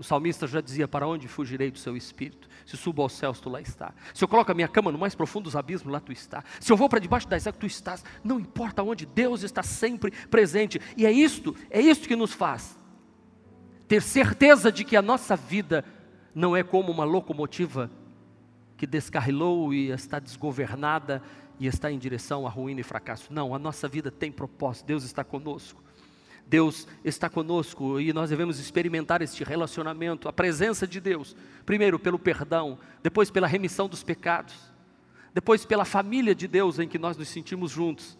O 0.00 0.02
salmista 0.02 0.46
já 0.46 0.62
dizia: 0.62 0.88
Para 0.88 1.06
onde 1.06 1.28
fugirei 1.28 1.70
do 1.70 1.78
seu 1.78 1.94
espírito? 1.94 2.48
Se 2.64 2.74
subo 2.74 3.02
aos 3.02 3.12
céus, 3.12 3.38
tu 3.38 3.50
lá 3.50 3.60
está. 3.60 3.92
Se 4.14 4.24
eu 4.24 4.28
coloco 4.28 4.50
a 4.50 4.54
minha 4.54 4.66
cama 4.66 4.90
no 4.90 4.96
mais 4.96 5.14
profundo 5.14 5.44
dos 5.44 5.54
abismos, 5.54 5.92
lá 5.92 6.00
tu 6.00 6.10
está. 6.10 6.42
Se 6.58 6.72
eu 6.72 6.76
vou 6.76 6.88
para 6.88 6.98
debaixo 6.98 7.28
das 7.28 7.46
águas, 7.46 7.60
tu 7.60 7.66
estás. 7.66 8.02
Não 8.24 8.40
importa 8.40 8.82
onde, 8.82 9.04
Deus 9.04 9.42
está 9.42 9.62
sempre 9.62 10.10
presente. 10.30 10.80
E 10.96 11.04
é 11.04 11.12
isto, 11.12 11.54
é 11.68 11.82
isto 11.82 12.08
que 12.08 12.16
nos 12.16 12.32
faz 12.32 12.78
ter 13.86 14.00
certeza 14.00 14.72
de 14.72 14.84
que 14.84 14.96
a 14.96 15.02
nossa 15.02 15.36
vida 15.36 15.84
não 16.34 16.56
é 16.56 16.62
como 16.62 16.90
uma 16.90 17.04
locomotiva 17.04 17.90
que 18.74 18.86
descarrilou 18.86 19.74
e 19.74 19.90
está 19.90 20.18
desgovernada 20.18 21.22
e 21.58 21.66
está 21.66 21.92
em 21.92 21.98
direção 21.98 22.46
à 22.46 22.48
ruína 22.48 22.80
e 22.80 22.84
fracasso. 22.84 23.30
Não, 23.30 23.54
a 23.54 23.58
nossa 23.58 23.86
vida 23.86 24.10
tem 24.10 24.32
propósito, 24.32 24.86
Deus 24.86 25.04
está 25.04 25.22
conosco. 25.22 25.82
Deus 26.50 26.88
está 27.04 27.30
conosco 27.30 28.00
e 28.00 28.12
nós 28.12 28.30
devemos 28.30 28.58
experimentar 28.58 29.22
este 29.22 29.44
relacionamento, 29.44 30.28
a 30.28 30.32
presença 30.32 30.84
de 30.84 31.00
Deus, 31.00 31.36
primeiro 31.64 31.96
pelo 31.96 32.18
perdão, 32.18 32.76
depois 33.04 33.30
pela 33.30 33.46
remissão 33.46 33.88
dos 33.88 34.02
pecados, 34.02 34.56
depois 35.32 35.64
pela 35.64 35.84
família 35.84 36.34
de 36.34 36.48
Deus 36.48 36.80
em 36.80 36.88
que 36.88 36.98
nós 36.98 37.16
nos 37.16 37.28
sentimos 37.28 37.70
juntos, 37.70 38.18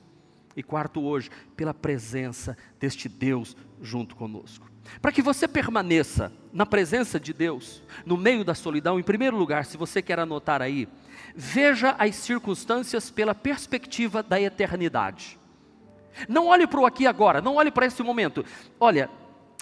e 0.54 0.62
quarto, 0.62 1.00
hoje, 1.02 1.28
pela 1.56 1.74
presença 1.74 2.56
deste 2.78 3.08
Deus 3.08 3.56
junto 3.82 4.14
conosco. 4.14 4.70
Para 5.02 5.10
que 5.10 5.22
você 5.22 5.48
permaneça 5.48 6.32
na 6.52 6.64
presença 6.64 7.18
de 7.18 7.32
Deus, 7.32 7.82
no 8.06 8.16
meio 8.16 8.44
da 8.44 8.54
solidão, 8.54 8.98
em 8.98 9.02
primeiro 9.02 9.36
lugar, 9.36 9.64
se 9.64 9.76
você 9.76 10.00
quer 10.00 10.20
anotar 10.20 10.62
aí, 10.62 10.88
veja 11.34 11.96
as 11.98 12.14
circunstâncias 12.14 13.10
pela 13.10 13.34
perspectiva 13.34 14.22
da 14.22 14.40
eternidade. 14.40 15.39
Não 16.28 16.46
olhe 16.46 16.66
para 16.66 16.80
o 16.80 16.86
aqui 16.86 17.06
agora, 17.06 17.40
não 17.40 17.56
olhe 17.56 17.70
para 17.70 17.86
esse 17.86 18.02
momento. 18.02 18.44
Olha, 18.78 19.10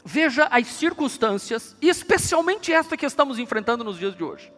veja 0.05 0.49
as 0.51 0.67
circunstâncias, 0.67 1.77
especialmente 1.81 2.73
esta 2.73 2.97
que 2.97 3.07
estamos 3.07 3.39
enfrentando 3.39 3.85
nos 3.85 3.99
dias 3.99 4.17
de 4.17 4.25
hoje. 4.25 4.53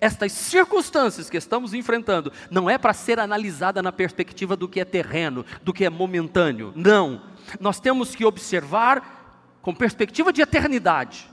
Estas 0.00 0.32
circunstâncias 0.32 1.30
que 1.30 1.36
estamos 1.36 1.74
enfrentando 1.74 2.32
não 2.50 2.68
é 2.68 2.76
para 2.78 2.92
ser 2.92 3.20
analisada 3.20 3.82
na 3.82 3.92
perspectiva 3.92 4.56
do 4.56 4.68
que 4.68 4.80
é 4.80 4.84
terreno, 4.84 5.44
do 5.62 5.72
que 5.72 5.84
é 5.84 5.90
momentâneo. 5.90 6.72
Não. 6.74 7.22
Nós 7.60 7.78
temos 7.78 8.14
que 8.14 8.24
observar 8.24 9.56
com 9.62 9.74
perspectiva 9.74 10.32
de 10.32 10.42
eternidade. 10.42 11.30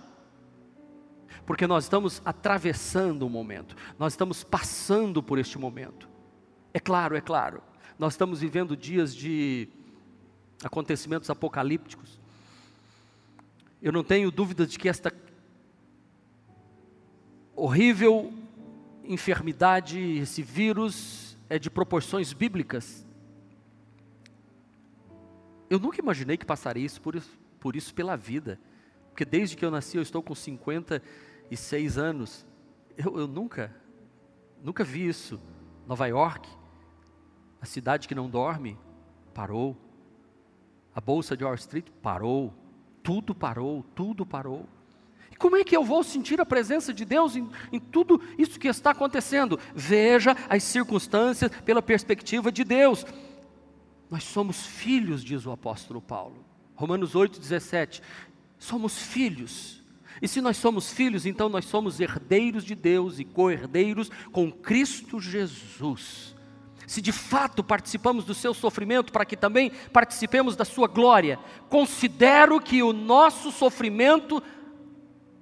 Porque 1.46 1.66
nós 1.66 1.86
estamos 1.86 2.22
atravessando 2.24 3.26
um 3.26 3.30
momento, 3.30 3.76
nós 3.98 4.14
estamos 4.14 4.44
passando 4.44 5.24
por 5.24 5.40
este 5.40 5.58
momento. 5.58 6.08
É 6.74 6.80
claro, 6.80 7.18
é 7.18 7.22
claro. 7.22 7.62
Nós 8.02 8.14
estamos 8.14 8.42
vivendo 8.42 8.76
dias 8.76 9.16
de 9.16 9.70
acontecimentos 10.64 11.30
apocalípticos. 11.30 12.20
Eu 13.80 13.92
não 13.92 14.04
tenho 14.04 14.32
dúvida 14.32 14.66
de 14.66 14.80
que 14.80 14.90
esta 14.90 15.14
horrível 17.56 18.34
enfermidade, 19.04 20.00
esse 20.18 20.42
vírus, 20.42 21.38
é 21.48 21.60
de 21.60 21.70
proporções 21.70 22.34
bíblicas. 22.34 23.06
Eu 25.70 25.78
nunca 25.78 26.02
imaginei 26.02 26.38
que 26.38 26.46
passaria 26.46 26.84
isso 26.84 27.00
por, 27.00 27.16
isso 27.16 27.40
por 27.60 27.76
isso 27.76 27.94
pela 27.94 28.18
vida, 28.18 28.60
porque 29.10 29.24
desde 29.24 29.56
que 29.56 29.64
eu 29.64 29.70
nasci 29.70 29.98
eu 29.98 30.02
estou 30.02 30.24
com 30.24 30.34
56 30.34 32.00
anos. 32.00 32.48
Eu, 32.98 33.20
eu 33.20 33.28
nunca, 33.28 33.72
nunca 34.60 34.84
vi 34.84 35.08
isso. 35.08 35.40
Nova 35.86 36.08
York, 36.08 36.50
a 37.62 37.66
cidade 37.66 38.08
que 38.08 38.16
não 38.16 38.28
dorme, 38.28 38.76
parou. 39.36 39.78
A 40.96 41.00
bolsa 41.00 41.38
de 41.38 41.44
Wall 41.44 41.54
Street 41.56 41.86
parou. 42.02 42.52
Tudo 43.04 43.36
parou, 43.36 43.86
tudo 43.96 44.26
parou. 44.26 44.68
E 45.32 45.36
como 45.36 45.56
é 45.56 45.64
que 45.64 45.78
eu 45.78 45.84
vou 45.84 46.04
sentir 46.04 46.42
a 46.42 46.46
presença 46.46 46.92
de 46.92 47.06
Deus 47.06 47.36
em, 47.36 47.50
em 47.72 47.80
tudo 47.80 48.20
isso 48.38 48.60
que 48.60 48.68
está 48.68 48.92
acontecendo? 48.92 49.60
Veja 49.76 50.36
as 50.50 50.64
circunstâncias 50.64 51.52
pela 51.64 51.82
perspectiva 51.82 52.52
de 52.52 52.64
Deus. 52.64 53.06
Nós 54.10 54.24
somos 54.24 54.66
filhos, 54.66 55.24
diz 55.24 55.46
o 55.46 55.52
apóstolo 55.52 56.02
Paulo. 56.02 56.44
Romanos 56.76 57.14
8,17. 57.14 58.02
Somos 58.58 58.98
filhos. 58.98 59.82
E 60.20 60.28
se 60.28 60.42
nós 60.42 60.58
somos 60.58 60.92
filhos, 60.92 61.26
então 61.26 61.48
nós 61.48 61.66
somos 61.66 62.00
herdeiros 62.00 62.64
de 62.64 62.76
Deus 62.76 63.20
e 63.20 63.24
co-herdeiros 63.24 64.10
com 64.32 64.52
Cristo 64.52 65.20
Jesus 65.20 66.36
se 66.88 67.02
de 67.02 67.12
fato 67.12 67.64
participamos 67.64 68.26
do 68.26 68.34
seu 68.34 68.54
sofrimento, 68.54 69.12
para 69.12 69.26
que 69.26 69.38
também 69.38 69.72
participemos 69.92 70.56
da 70.56 70.66
sua 70.66 70.88
glória, 70.88 71.40
considero 71.70 72.60
que 72.60 72.84
o 72.84 72.94
nosso 72.94 73.52
sofrimento, 73.52 74.42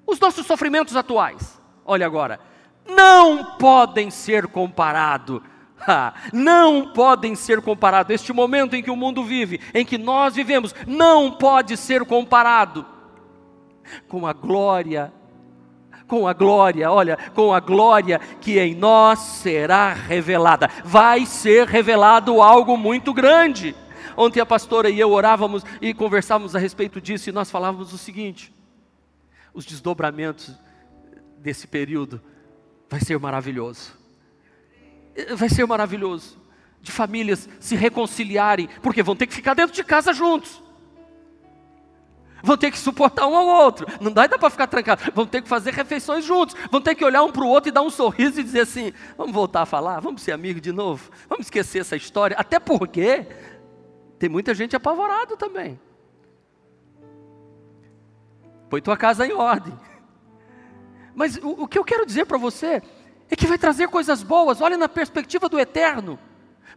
os 0.05 0.19
nossos 0.19 0.46
sofrimentos 0.46 0.96
atuais, 0.96 1.60
olha 1.86 2.05
agora, 2.05 2.39
não 2.88 3.58
podem 3.58 4.10
ser 4.10 4.48
comparados. 4.48 5.41
não 6.34 6.91
podem 6.91 7.36
ser 7.36 7.62
comparados. 7.62 8.13
Este 8.13 8.34
momento 8.34 8.75
em 8.75 8.84
que 8.84 8.91
o 8.91 8.96
mundo 8.96 9.24
vive, 9.24 9.62
em 9.74 9.86
que 9.86 9.98
nós 9.98 10.36
vivemos, 10.36 10.75
não 10.86 11.31
pode 11.31 11.77
ser 11.77 12.03
comparado 12.05 12.86
com 14.08 14.27
a 14.27 14.34
glória 14.34 15.13
com 16.09 16.27
a 16.27 16.33
glória, 16.33 16.91
olha, 16.91 17.15
com 17.35 17.53
a 17.53 17.59
glória 17.59 18.19
que 18.41 18.59
em 18.59 18.73
nós 18.73 19.19
será 19.19 19.93
revelada. 19.93 20.67
Vai 20.83 21.25
ser 21.25 21.67
revelado 21.67 22.41
algo 22.41 22.75
muito 22.75 23.13
grande. 23.13 23.75
Ontem 24.17 24.41
a 24.41 24.45
pastora 24.45 24.89
e 24.89 24.99
eu 24.99 25.11
orávamos 25.11 25.63
e 25.79 25.93
conversávamos 25.93 26.55
a 26.55 26.59
respeito 26.59 26.99
disso 26.99 27.29
e 27.29 27.31
nós 27.31 27.51
falávamos 27.51 27.93
o 27.93 27.97
seguinte: 27.97 28.51
os 29.53 29.65
desdobramentos 29.65 30.51
desse 31.37 31.67
período 31.67 32.19
vai 32.89 32.99
ser 32.99 33.17
maravilhoso. 33.19 33.93
Vai 35.35 35.47
ser 35.47 35.65
maravilhoso. 35.65 36.37
De 36.81 36.91
famílias 36.91 37.47
se 37.59 37.75
reconciliarem, 37.75 38.67
porque 38.81 39.03
vão 39.03 39.15
ter 39.15 39.27
que 39.27 39.33
ficar 39.33 39.53
dentro 39.53 39.75
de 39.75 39.83
casa 39.83 40.11
juntos. 40.11 40.63
Vão 42.41 42.58
ter 42.58 42.72
que 42.72 42.79
suportar 42.79 43.27
um 43.27 43.36
ao 43.36 43.46
outro. 43.46 43.86
Não 44.00 44.12
dá, 44.12 44.27
dá 44.27 44.38
para 44.38 44.50
ficar 44.50 44.67
trancado. 44.67 45.12
Vão 45.13 45.25
ter 45.25 45.41
que 45.41 45.50
fazer 45.50 45.74
refeições 45.74 46.24
juntos. 46.24 46.55
Vão 46.72 46.81
ter 46.81 46.96
que 46.96 47.03
olhar 47.03 47.24
um 47.24 47.31
para 47.31 47.43
o 47.43 47.48
outro 47.48 47.69
e 47.69 47.72
dar 47.72 47.81
um 47.81 47.89
sorriso 47.89 48.39
e 48.39 48.43
dizer 48.43 48.62
assim: 48.62 48.93
vamos 49.17 49.34
voltar 49.34 49.63
a 49.63 49.65
falar, 49.65 50.00
vamos 50.00 50.22
ser 50.22 50.31
amigos 50.31 50.62
de 50.62 50.72
novo, 50.72 51.12
vamos 51.27 51.48
esquecer 51.48 51.79
essa 51.79 51.96
história. 51.96 52.36
Até 52.38 52.60
porque 52.60 53.27
tem 54.17 54.29
muita 54.29 54.53
gente 54.53 54.75
apavorada 54.75 55.36
também. 55.36 55.79
Põe 58.69 58.81
tua 58.81 58.96
casa 58.96 59.25
em 59.25 59.34
ordem. 59.34 59.74
Mas 61.15 61.38
o, 61.38 61.63
o 61.63 61.67
que 61.67 61.77
eu 61.77 61.84
quero 61.84 62.05
dizer 62.05 62.25
para 62.25 62.38
você 62.38 62.81
é 63.29 63.36
que 63.36 63.48
vai 63.48 63.58
trazer 63.58 63.88
coisas 63.88 64.24
boas. 64.24 64.62
Olha 64.62 64.77
na 64.77 64.88
perspectiva 64.88 65.50
do 65.50 65.60
eterno. 65.60 66.19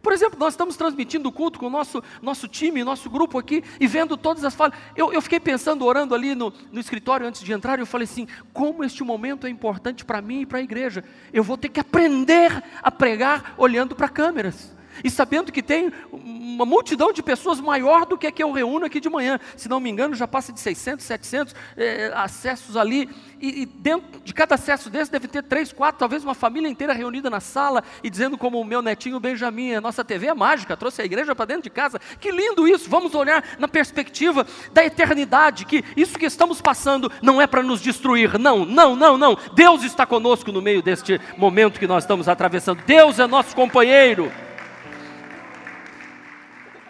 Por 0.03 0.11
exemplo, 0.11 0.37
nós 0.37 0.53
estamos 0.53 0.75
transmitindo 0.75 1.29
o 1.29 1.31
culto 1.31 1.57
com 1.57 1.67
o 1.67 1.69
nosso, 1.69 2.03
nosso 2.21 2.45
time, 2.45 2.83
nosso 2.83 3.09
grupo 3.09 3.39
aqui, 3.39 3.63
e 3.79 3.87
vendo 3.87 4.17
todas 4.17 4.43
as 4.43 4.53
falas. 4.53 4.77
Eu, 4.97 5.13
eu 5.13 5.21
fiquei 5.21 5.39
pensando, 5.39 5.85
orando 5.85 6.13
ali 6.13 6.35
no, 6.35 6.51
no 6.73 6.81
escritório 6.81 7.25
antes 7.25 7.41
de 7.41 7.53
entrar, 7.53 7.79
e 7.79 7.83
eu 7.83 7.85
falei 7.85 8.03
assim: 8.03 8.27
como 8.51 8.83
este 8.83 9.01
momento 9.01 9.47
é 9.47 9.49
importante 9.49 10.03
para 10.03 10.21
mim 10.21 10.41
e 10.41 10.45
para 10.45 10.59
a 10.59 10.61
igreja. 10.61 11.05
Eu 11.31 11.41
vou 11.41 11.57
ter 11.57 11.69
que 11.69 11.79
aprender 11.79 12.61
a 12.81 12.91
pregar 12.91 13.55
olhando 13.57 13.95
para 13.95 14.09
câmeras 14.09 14.73
e 15.03 15.09
sabendo 15.09 15.51
que 15.51 15.61
tem 15.61 15.91
uma 16.11 16.65
multidão 16.65 17.13
de 17.13 17.23
pessoas 17.23 17.59
maior 17.59 18.05
do 18.05 18.17
que 18.17 18.27
a 18.27 18.31
que 18.31 18.43
eu 18.43 18.51
reúno 18.51 18.85
aqui 18.85 18.99
de 18.99 19.09
manhã, 19.09 19.39
se 19.55 19.69
não 19.69 19.79
me 19.79 19.89
engano, 19.89 20.15
já 20.15 20.27
passa 20.27 20.51
de 20.51 20.59
600, 20.59 21.05
700 21.05 21.55
é, 21.77 22.11
acessos 22.15 22.75
ali, 22.75 23.09
e, 23.39 23.63
e, 23.63 23.65
dentro 23.65 24.21
de 24.21 24.33
cada 24.33 24.55
acesso 24.55 24.89
desse 24.89 25.11
deve 25.11 25.27
ter 25.27 25.43
três, 25.43 25.73
quatro, 25.73 25.99
talvez 25.99 26.23
uma 26.23 26.33
família 26.33 26.69
inteira 26.69 26.93
reunida 26.93 27.29
na 27.29 27.41
sala 27.41 27.83
e 28.01 28.09
dizendo 28.09 28.37
como 28.37 28.59
o 28.59 28.63
meu 28.63 28.81
netinho 28.81 29.19
Benjamin, 29.19 29.73
a 29.73 29.81
nossa 29.81 30.01
TV 30.01 30.27
é 30.27 30.33
mágica, 30.33 30.77
trouxe 30.77 31.01
a 31.01 31.05
igreja 31.05 31.35
para 31.35 31.45
dentro 31.45 31.63
de 31.63 31.69
casa. 31.69 31.99
Que 32.21 32.31
lindo 32.31 32.65
isso! 32.65 32.89
Vamos 32.89 33.13
olhar 33.13 33.43
na 33.59 33.67
perspectiva 33.67 34.47
da 34.71 34.85
eternidade, 34.85 35.65
que 35.65 35.83
isso 35.97 36.17
que 36.17 36.25
estamos 36.25 36.61
passando 36.61 37.11
não 37.21 37.41
é 37.41 37.45
para 37.45 37.61
nos 37.61 37.81
destruir, 37.81 38.39
não, 38.39 38.63
não, 38.65 38.95
não, 38.95 39.17
não. 39.17 39.37
Deus 39.53 39.83
está 39.83 40.05
conosco 40.05 40.51
no 40.51 40.61
meio 40.61 40.81
deste 40.81 41.19
momento 41.37 41.79
que 41.79 41.87
nós 41.87 42.05
estamos 42.05 42.29
atravessando. 42.29 42.81
Deus 42.85 43.19
é 43.19 43.27
nosso 43.27 43.53
companheiro. 43.53 44.31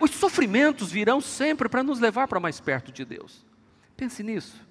Os 0.04 0.12
sofrimentos 0.12 0.92
virão 0.92 1.22
sempre 1.22 1.70
para 1.70 1.82
nos 1.82 1.98
levar 1.98 2.28
para 2.28 2.38
mais 2.38 2.60
perto 2.60 2.92
de 2.92 3.06
Deus. 3.06 3.46
Pense 3.96 4.22
nisso. 4.22 4.62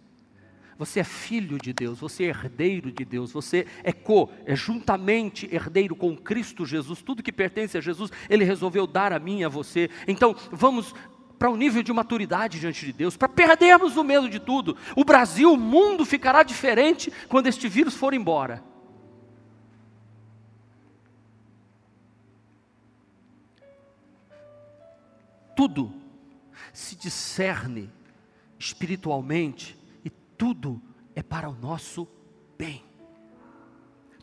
Você 0.76 1.00
é 1.00 1.04
filho 1.04 1.56
de 1.56 1.72
Deus, 1.72 2.00
você 2.00 2.24
é 2.24 2.26
herdeiro 2.26 2.92
de 2.92 3.02
Deus, 3.02 3.32
você 3.32 3.66
é 3.82 3.94
co, 3.94 4.28
é 4.44 4.54
juntamente 4.54 5.48
herdeiro 5.50 5.96
com 5.96 6.14
Cristo 6.14 6.66
Jesus. 6.66 7.00
Tudo 7.00 7.22
que 7.22 7.32
pertence 7.32 7.78
a 7.78 7.80
Jesus, 7.80 8.10
Ele 8.28 8.44
resolveu 8.44 8.86
dar 8.86 9.10
a 9.10 9.18
mim 9.18 9.40
e 9.40 9.44
a 9.44 9.48
você. 9.48 9.88
Então, 10.06 10.36
vamos 10.50 10.94
para 11.38 11.50
um 11.50 11.56
nível 11.56 11.82
de 11.82 11.94
maturidade 11.94 12.60
diante 12.60 12.84
de 12.84 12.92
Deus, 12.92 13.16
para 13.16 13.26
perdermos 13.26 13.96
o 13.96 14.04
medo 14.04 14.28
de 14.28 14.38
tudo. 14.38 14.76
O 14.94 15.02
Brasil, 15.02 15.50
o 15.50 15.56
mundo 15.56 16.04
ficará 16.04 16.42
diferente 16.42 17.10
quando 17.26 17.46
este 17.46 17.68
vírus 17.68 17.94
for 17.94 18.12
embora. 18.12 18.62
Tudo 25.62 25.92
se 26.72 26.96
discerne 26.96 27.88
espiritualmente 28.58 29.78
e 30.04 30.10
tudo 30.10 30.82
é 31.14 31.22
para 31.22 31.48
o 31.48 31.54
nosso 31.54 32.08
bem. 32.58 32.82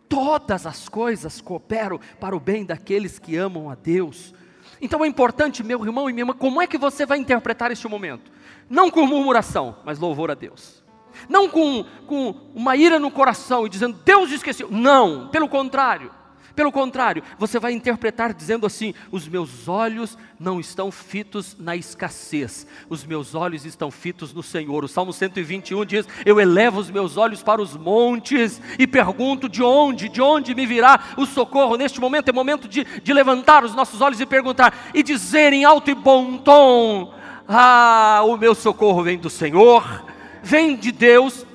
Todas 0.09 0.65
as 0.65 0.89
coisas 0.89 1.39
cooperam 1.39 1.97
para 2.19 2.35
o 2.35 2.41
bem 2.41 2.65
daqueles 2.65 3.19
que 3.19 3.37
amam 3.37 3.69
a 3.69 3.75
Deus. 3.75 4.33
Então 4.81 5.05
é 5.05 5.07
importante, 5.07 5.63
meu 5.63 5.81
irmão 5.85 6.09
e 6.09 6.13
minha 6.13 6.23
irmã, 6.23 6.33
como 6.33 6.61
é 6.61 6.67
que 6.67 6.77
você 6.77 7.05
vai 7.05 7.17
interpretar 7.17 7.71
este 7.71 7.87
momento? 7.87 8.29
Não 8.69 8.91
com 8.91 9.07
murmuração, 9.07 9.77
mas 9.85 9.97
louvor 9.97 10.29
a 10.31 10.33
Deus. 10.33 10.83
Não 11.29 11.47
com, 11.47 11.85
com 12.05 12.35
uma 12.53 12.75
ira 12.75 12.99
no 12.99 13.09
coração 13.09 13.65
e 13.65 13.69
dizendo, 13.69 13.97
Deus 14.03 14.29
esqueceu. 14.29 14.69
Não, 14.69 15.29
pelo 15.29 15.47
contrário. 15.47 16.11
Pelo 16.55 16.71
contrário, 16.71 17.23
você 17.37 17.59
vai 17.59 17.73
interpretar 17.73 18.33
dizendo 18.33 18.65
assim: 18.65 18.93
os 19.11 19.27
meus 19.27 19.67
olhos 19.67 20.17
não 20.39 20.59
estão 20.59 20.91
fitos 20.91 21.55
na 21.59 21.75
escassez, 21.75 22.65
os 22.89 23.05
meus 23.05 23.35
olhos 23.35 23.65
estão 23.65 23.91
fitos 23.91 24.33
no 24.33 24.41
Senhor. 24.41 24.83
O 24.83 24.87
Salmo 24.87 25.13
121 25.13 25.85
diz: 25.85 26.07
Eu 26.25 26.39
elevo 26.39 26.79
os 26.79 26.89
meus 26.89 27.17
olhos 27.17 27.43
para 27.43 27.61
os 27.61 27.75
montes 27.75 28.61
e 28.77 28.87
pergunto 28.87 29.47
de 29.47 29.61
onde, 29.61 30.09
de 30.09 30.21
onde 30.21 30.55
me 30.55 30.65
virá 30.65 30.99
o 31.17 31.25
socorro. 31.25 31.77
Neste 31.77 31.99
momento 31.99 32.29
é 32.29 32.33
momento 32.33 32.67
de, 32.67 32.83
de 32.83 33.13
levantar 33.13 33.63
os 33.63 33.75
nossos 33.75 34.01
olhos 34.01 34.19
e 34.19 34.25
perguntar, 34.25 34.73
e 34.93 35.03
dizer 35.03 35.53
em 35.53 35.65
alto 35.65 35.91
e 35.91 35.95
bom 35.95 36.37
tom: 36.37 37.13
Ah, 37.47 38.21
o 38.25 38.37
meu 38.37 38.55
socorro 38.55 39.03
vem 39.03 39.17
do 39.17 39.29
Senhor, 39.29 40.05
vem 40.41 40.75
de 40.75 40.91
Deus, 40.91 41.45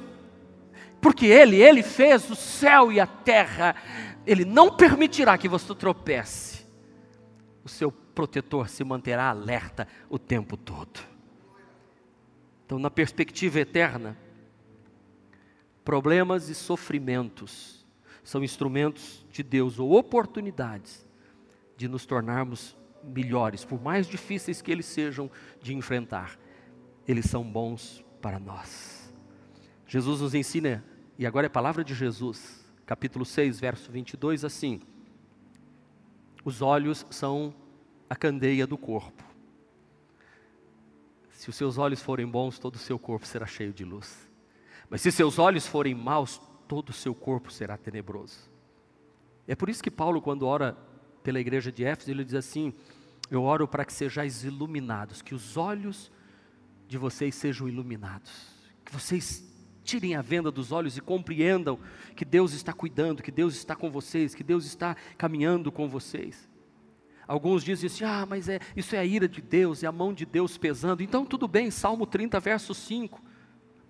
porque 1.00 1.26
Ele, 1.26 1.60
Ele 1.62 1.82
fez 1.82 2.30
o 2.30 2.34
céu 2.34 2.92
e 2.92 3.00
a 3.00 3.06
terra 3.06 3.74
ele 4.26 4.45
não 4.45 4.76
permitirá 4.76 5.37
que 5.37 5.49
você 5.49 5.75
tropece. 5.75 6.64
O 7.64 7.69
seu 7.69 7.90
protetor 7.90 8.69
se 8.69 8.85
manterá 8.85 9.31
alerta 9.31 9.88
o 10.09 10.19
tempo 10.19 10.57
todo. 10.57 11.00
Então, 12.64 12.78
na 12.78 12.90
perspectiva 12.90 13.61
eterna, 13.61 14.16
problemas 15.85 16.49
e 16.49 16.54
sofrimentos 16.54 17.85
são 18.23 18.43
instrumentos 18.43 19.25
de 19.31 19.43
Deus 19.43 19.78
ou 19.78 19.93
oportunidades 19.93 21.07
de 21.76 21.88
nos 21.88 22.07
tornarmos 22.07 22.76
melhores, 23.02 23.64
por 23.64 23.83
mais 23.83 24.07
difíceis 24.07 24.62
que 24.62 24.73
eles 24.73 24.87
sejam 24.87 25.31
de 25.61 25.75
enfrentar, 25.75 26.38
eles 27.07 27.26
são 27.26 27.45
bons 27.45 28.02
para 28.23 28.38
nós. 28.38 29.12
Jesus 29.87 30.23
nos 30.23 30.35
ensina, 30.35 30.83
e 31.19 31.26
agora 31.26 31.47
é 31.47 31.49
a 31.49 31.50
palavra 31.50 31.85
de 31.85 31.95
Jesus, 31.95 32.63
capítulo 32.87 33.25
6, 33.25 33.61
verso 33.61 33.91
22, 33.91 34.45
assim: 34.45 34.81
Os 36.45 36.61
olhos 36.61 37.07
são 37.11 37.55
a 38.09 38.17
candeia 38.17 38.67
do 38.67 38.76
corpo. 38.76 39.25
Se 41.31 41.50
os 41.50 41.57
seus 41.57 41.79
olhos 41.79 42.00
forem 42.00 42.26
bons, 42.26 42.59
todo 42.59 42.76
o 42.76 42.79
seu 42.79 42.99
corpo 42.99 43.26
será 43.26 43.47
cheio 43.47 43.73
de 43.73 43.85
luz. 43.85 44.31
Mas 44.88 45.00
se 45.00 45.11
seus 45.11 45.38
olhos 45.38 45.67
forem 45.67 45.95
maus, 45.95 46.41
todo 46.69 46.91
o 46.91 46.93
seu 46.93 47.14
corpo 47.14 47.50
será 47.50 47.76
tenebroso. 47.76 48.50
É 49.47 49.55
por 49.55 49.69
isso 49.69 49.83
que 49.83 49.91
Paulo, 49.91 50.23
quando 50.23 50.47
ora 50.47 50.76
pela 51.23 51.41
igreja 51.41 51.71
de 51.71 51.85
Éfeso, 51.85 52.11
ele 52.11 52.25
diz 52.25 52.35
assim: 52.35 52.73
Eu 53.31 53.43
oro 53.43 53.67
para 53.67 53.85
que 53.85 53.93
sejais 53.93 54.45
iluminados, 54.45 55.23
que 55.23 55.35
os 55.35 55.57
olhos 55.57 56.11
de 56.87 56.97
vocês 56.97 57.35
sejam 57.35 57.69
iluminados, 57.69 58.31
que 58.85 58.93
vocês 58.93 59.53
tirem 59.85 60.17
a 60.17 60.23
venda 60.23 60.50
dos 60.50 60.73
olhos 60.73 60.97
e 60.97 61.00
compreendam 61.00 61.79
que 62.17 62.25
Deus 62.25 62.53
está 62.53 62.73
cuidando, 62.73 63.23
que 63.23 63.31
Deus 63.31 63.55
está 63.55 63.76
com 63.76 63.91
vocês, 63.91 64.35
que 64.35 64.43
Deus 64.43 64.64
está 64.64 64.97
caminhando 65.17 65.71
com 65.71 65.88
vocês. 65.88 66.49
Alguns 67.29 67.62
dizem 67.62 67.87
assim: 67.87 68.05
ah, 68.05 68.26
mas 68.26 68.49
é, 68.49 68.59
isso 68.75 68.97
é 68.97 68.99
a 68.99 69.05
ira 69.05 69.29
de 69.29 69.41
Deus, 69.41 69.83
é 69.83 69.87
a 69.87 69.93
mão 69.93 70.12
de 70.12 70.26
Deus 70.26 70.59
pesando. 70.59 71.03
Então, 71.03 71.25
tudo 71.25 71.47
bem, 71.47 71.71
Salmo 71.71 72.07
30, 72.07 72.41
verso 72.41 72.75
5 72.75 73.34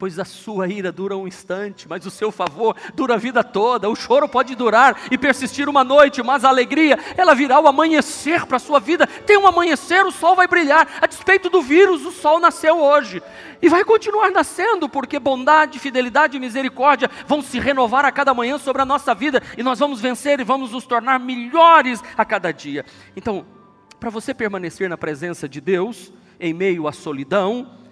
pois 0.04 0.18
a 0.18 0.24
sua 0.26 0.68
ira 0.68 0.92
dura 0.92 1.16
um 1.16 1.26
instante, 1.26 1.88
mas 1.88 2.04
o 2.04 2.10
seu 2.10 2.30
favor 2.30 2.76
dura 2.94 3.14
a 3.14 3.16
vida 3.16 3.42
toda. 3.42 3.88
O 3.88 3.96
choro 3.96 4.28
pode 4.28 4.54
durar 4.54 5.00
e 5.10 5.16
persistir 5.16 5.66
uma 5.66 5.82
noite, 5.82 6.22
mas 6.22 6.44
a 6.44 6.50
alegria, 6.50 6.98
ela 7.16 7.34
virá 7.34 7.58
o 7.58 7.66
amanhecer 7.66 8.44
para 8.44 8.58
a 8.58 8.60
sua 8.60 8.78
vida. 8.78 9.06
Tem 9.06 9.38
um 9.38 9.46
amanhecer, 9.46 10.04
o 10.04 10.12
sol 10.12 10.36
vai 10.36 10.46
brilhar. 10.46 10.86
A 11.00 11.06
despeito 11.06 11.48
do 11.48 11.62
vírus, 11.62 12.04
o 12.04 12.12
sol 12.12 12.38
nasceu 12.38 12.78
hoje 12.78 13.22
e 13.62 13.68
vai 13.70 13.82
continuar 13.82 14.30
nascendo, 14.30 14.90
porque 14.90 15.18
bondade, 15.18 15.78
fidelidade 15.78 16.36
e 16.36 16.40
misericórdia 16.40 17.10
vão 17.26 17.40
se 17.40 17.58
renovar 17.58 18.04
a 18.04 18.12
cada 18.12 18.34
manhã 18.34 18.58
sobre 18.58 18.82
a 18.82 18.84
nossa 18.84 19.14
vida 19.14 19.42
e 19.56 19.62
nós 19.62 19.78
vamos 19.78 20.02
vencer 20.02 20.38
e 20.38 20.44
vamos 20.44 20.72
nos 20.72 20.84
tornar 20.84 21.18
melhores 21.18 22.04
a 22.14 22.26
cada 22.26 22.52
dia. 22.52 22.84
Então, 23.16 23.46
para 23.98 24.10
você 24.10 24.34
permanecer 24.34 24.86
na 24.86 24.98
presença 24.98 25.48
de 25.48 25.62
Deus, 25.62 26.12
em 26.38 26.52
meio 26.52 26.86
à 26.86 26.92
solidão, 26.92 27.83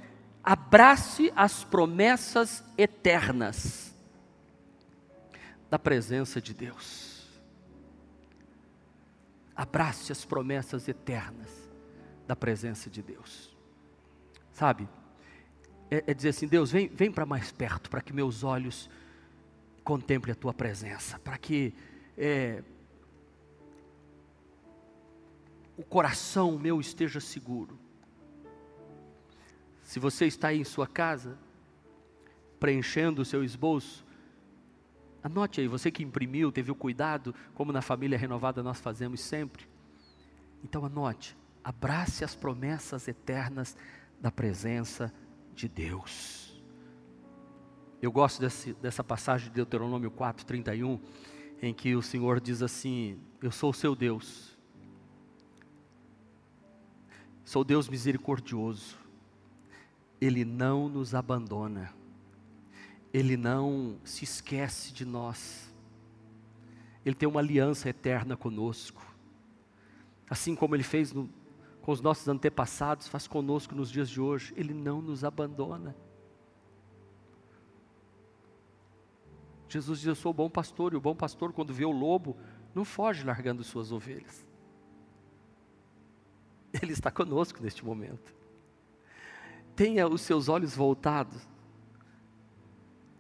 abrace 0.43 1.33
as 1.37 1.63
promessas 1.63 2.65
eternas 2.77 3.95
da 5.71 5.79
presença 5.79 6.41
de 6.41 6.53
Deus. 6.53 7.41
Abrace 9.55 10.11
as 10.11 10.25
promessas 10.25 10.89
eternas 10.89 11.51
da 12.27 12.35
presença 12.35 12.91
de 12.91 13.03
Deus. 13.03 13.57
Sabe? 14.53 14.89
É, 15.91 16.05
é 16.09 16.15
dizer 16.15 16.31
assim: 16.31 16.49
Deus, 16.49 16.71
vem, 16.73 16.89
vem 16.89 17.13
para 17.13 17.25
mais 17.25 17.53
perto, 17.53 17.89
para 17.89 18.01
que 18.01 18.13
meus 18.13 18.43
olhos 18.43 18.91
contemplem 19.85 20.33
a 20.33 20.37
tua 20.37 20.55
presença, 20.55 21.19
para 21.19 21.39
que 21.39 21.75
é, 22.17 22.63
o 25.77 25.83
coração 25.83 26.59
meu 26.59 26.81
esteja 26.81 27.21
seguro 27.21 27.82
se 29.93 30.01
você 30.01 30.25
está 30.25 30.55
em 30.55 30.65
sua 30.65 30.87
casa, 30.87 31.37
preenchendo 32.59 33.21
o 33.21 33.27
seu 33.27 33.45
esboço, 33.45 34.07
anote 35.23 35.61
aí, 35.61 35.69
você 35.69 35.91
que 35.91 36.03
imprimiu, 36.03 36.51
teve 36.51 36.71
o 36.71 36.75
cuidado, 36.75 37.35
como 37.53 37.75
na 37.75 37.83
família 37.83 38.17
renovada 38.17 38.63
nós 38.63 38.81
fazemos 38.81 39.21
sempre. 39.21 39.69
Então 40.65 40.87
anote, 40.87 41.37
abrace 41.63 42.25
as 42.25 42.35
promessas 42.35 43.07
eternas 43.07 43.77
da 44.19 44.33
presença 44.33 45.13
de 45.55 45.69
Deus. 45.69 46.59
Eu 48.01 48.11
gosto 48.11 48.41
desse, 48.41 48.73
dessa 48.73 49.05
passagem 49.05 49.49
de 49.49 49.57
Deuteronômio 49.57 50.11
4, 50.11 50.47
31, 50.47 50.99
em 51.61 51.75
que 51.75 51.95
o 51.95 52.01
Senhor 52.01 52.41
diz 52.41 52.63
assim: 52.63 53.21
Eu 53.43 53.53
sou 53.53 53.69
o 53.69 53.75
seu 53.75 53.95
Deus, 53.95 54.59
sou 57.45 57.63
Deus 57.63 57.91
misericordioso, 57.91 59.03
ele 60.23 60.45
não 60.45 60.89
nos 60.89 61.17
abandona, 61.17 61.93
Ele 63.13 63.37
não 63.37 63.99
se 64.05 64.23
esquece 64.23 64.93
de 64.93 65.05
nós, 65.05 65.69
Ele 67.05 67.17
tem 67.17 67.29
uma 67.29 67.41
aliança 67.41 67.89
eterna 67.89 68.37
conosco, 68.37 69.05
assim 70.31 70.55
como 70.55 70.77
Ele 70.77 70.85
fez 70.85 71.13
no, 71.13 71.29
com 71.81 71.91
os 71.91 72.01
nossos 72.01 72.29
antepassados, 72.29 73.09
faz 73.09 73.27
conosco 73.27 73.75
nos 73.75 73.91
dias 73.91 74.09
de 74.09 74.21
hoje, 74.21 74.55
Ele 74.57 74.73
não 74.73 75.03
nos 75.03 75.25
abandona. 75.25 75.97
Jesus 79.69 79.99
diz: 79.99 80.07
Eu 80.07 80.15
sou 80.15 80.31
o 80.31 80.35
bom 80.35 80.49
pastor, 80.49 80.93
e 80.93 80.97
o 80.97 81.01
bom 81.01 81.17
pastor, 81.17 81.53
quando 81.53 81.75
vê 81.75 81.85
o 81.85 81.91
lobo, 81.91 82.37
não 82.73 82.85
foge 82.85 83.25
largando 83.25 83.65
suas 83.65 83.91
ovelhas. 83.91 84.47
Ele 86.81 86.93
está 86.93 87.11
conosco 87.11 87.61
neste 87.61 87.85
momento 87.85 88.42
tenha 89.83 90.07
os 90.07 90.21
seus 90.21 90.49
olhos 90.49 90.77
voltados 90.77 91.43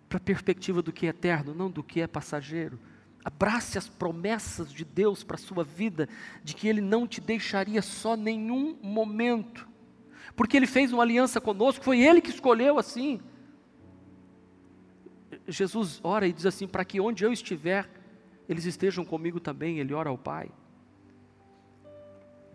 para 0.08 0.18
a 0.18 0.20
perspectiva 0.20 0.80
do 0.80 0.92
que 0.92 1.06
é 1.06 1.08
eterno, 1.08 1.52
não 1.52 1.68
do 1.68 1.82
que 1.82 2.00
é 2.00 2.06
passageiro. 2.06 2.78
Abrace 3.24 3.76
as 3.76 3.88
promessas 3.88 4.72
de 4.72 4.84
Deus 4.84 5.24
para 5.24 5.34
a 5.34 5.38
sua 5.40 5.64
vida, 5.64 6.08
de 6.44 6.54
que 6.54 6.68
Ele 6.68 6.80
não 6.80 7.04
te 7.04 7.20
deixaria 7.20 7.82
só 7.82 8.16
nenhum 8.16 8.78
momento, 8.80 9.68
porque 10.36 10.56
Ele 10.56 10.68
fez 10.68 10.92
uma 10.92 11.02
aliança 11.02 11.40
conosco, 11.40 11.84
foi 11.84 12.00
Ele 12.00 12.20
que 12.20 12.30
escolheu 12.30 12.78
assim. 12.78 13.20
Jesus 15.48 15.98
ora 16.04 16.28
e 16.28 16.32
diz 16.32 16.46
assim: 16.46 16.68
para 16.68 16.84
que 16.84 17.00
onde 17.00 17.24
eu 17.24 17.32
estiver, 17.32 17.90
eles 18.48 18.66
estejam 18.66 19.04
comigo 19.04 19.40
também. 19.40 19.80
Ele 19.80 19.92
ora 19.92 20.10
ao 20.10 20.18
Pai. 20.18 20.48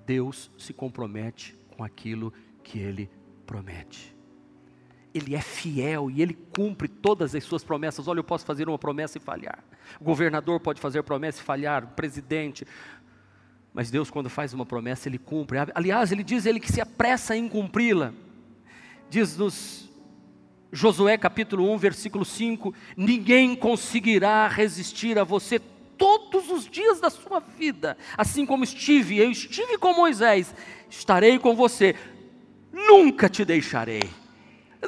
Deus 0.05 0.49
se 0.57 0.71
compromete 0.71 1.59
com 1.75 1.83
aquilo 1.83 2.31
que 2.63 2.79
Ele 2.79 3.09
promete. 3.47 4.15
Ele 5.13 5.33
é 5.33 5.41
fiel 5.41 6.11
e 6.11 6.21
ele 6.21 6.33
cumpre 6.33 6.87
todas 6.87 7.33
as 7.33 7.43
suas 7.43 7.63
promessas. 7.63 8.07
Olha, 8.07 8.19
eu 8.19 8.23
posso 8.23 8.45
fazer 8.45 8.67
uma 8.67 8.77
promessa 8.77 9.17
e 9.17 9.21
falhar. 9.21 9.63
O 9.99 10.03
governador 10.03 10.59
pode 10.59 10.79
fazer 10.79 11.01
promessa 11.01 11.41
e 11.41 11.43
falhar, 11.43 11.85
o 11.85 11.87
presidente. 11.87 12.67
Mas 13.73 13.89
Deus, 13.89 14.11
quando 14.11 14.29
faz 14.29 14.53
uma 14.53 14.65
promessa, 14.65 15.09
ele 15.09 15.17
cumpre. 15.17 15.57
Aliás, 15.73 16.11
ele 16.11 16.23
diz 16.23 16.45
ele 16.45 16.59
que 16.59 16.71
se 16.71 16.81
apressa 16.81 17.35
em 17.35 17.47
cumpri-la. 17.47 18.13
Diz-nos 19.09 19.89
Josué 20.71 21.17
capítulo 21.17 21.71
1, 21.73 21.77
versículo 21.77 22.25
5: 22.25 22.73
Ninguém 22.95 23.55
conseguirá 23.55 24.47
resistir 24.47 25.17
a 25.17 25.23
você 25.23 25.59
todos 25.97 26.51
os 26.51 26.69
dias 26.69 26.99
da 26.99 27.09
sua 27.09 27.39
vida, 27.39 27.97
assim 28.15 28.45
como 28.45 28.63
estive, 28.63 29.17
eu 29.17 29.31
estive 29.31 29.79
com 29.79 29.95
Moisés, 29.95 30.53
estarei 30.89 31.39
com 31.39 31.55
você 31.55 31.95
nunca 32.87 33.27
te 33.27 33.43
deixarei. 33.43 34.09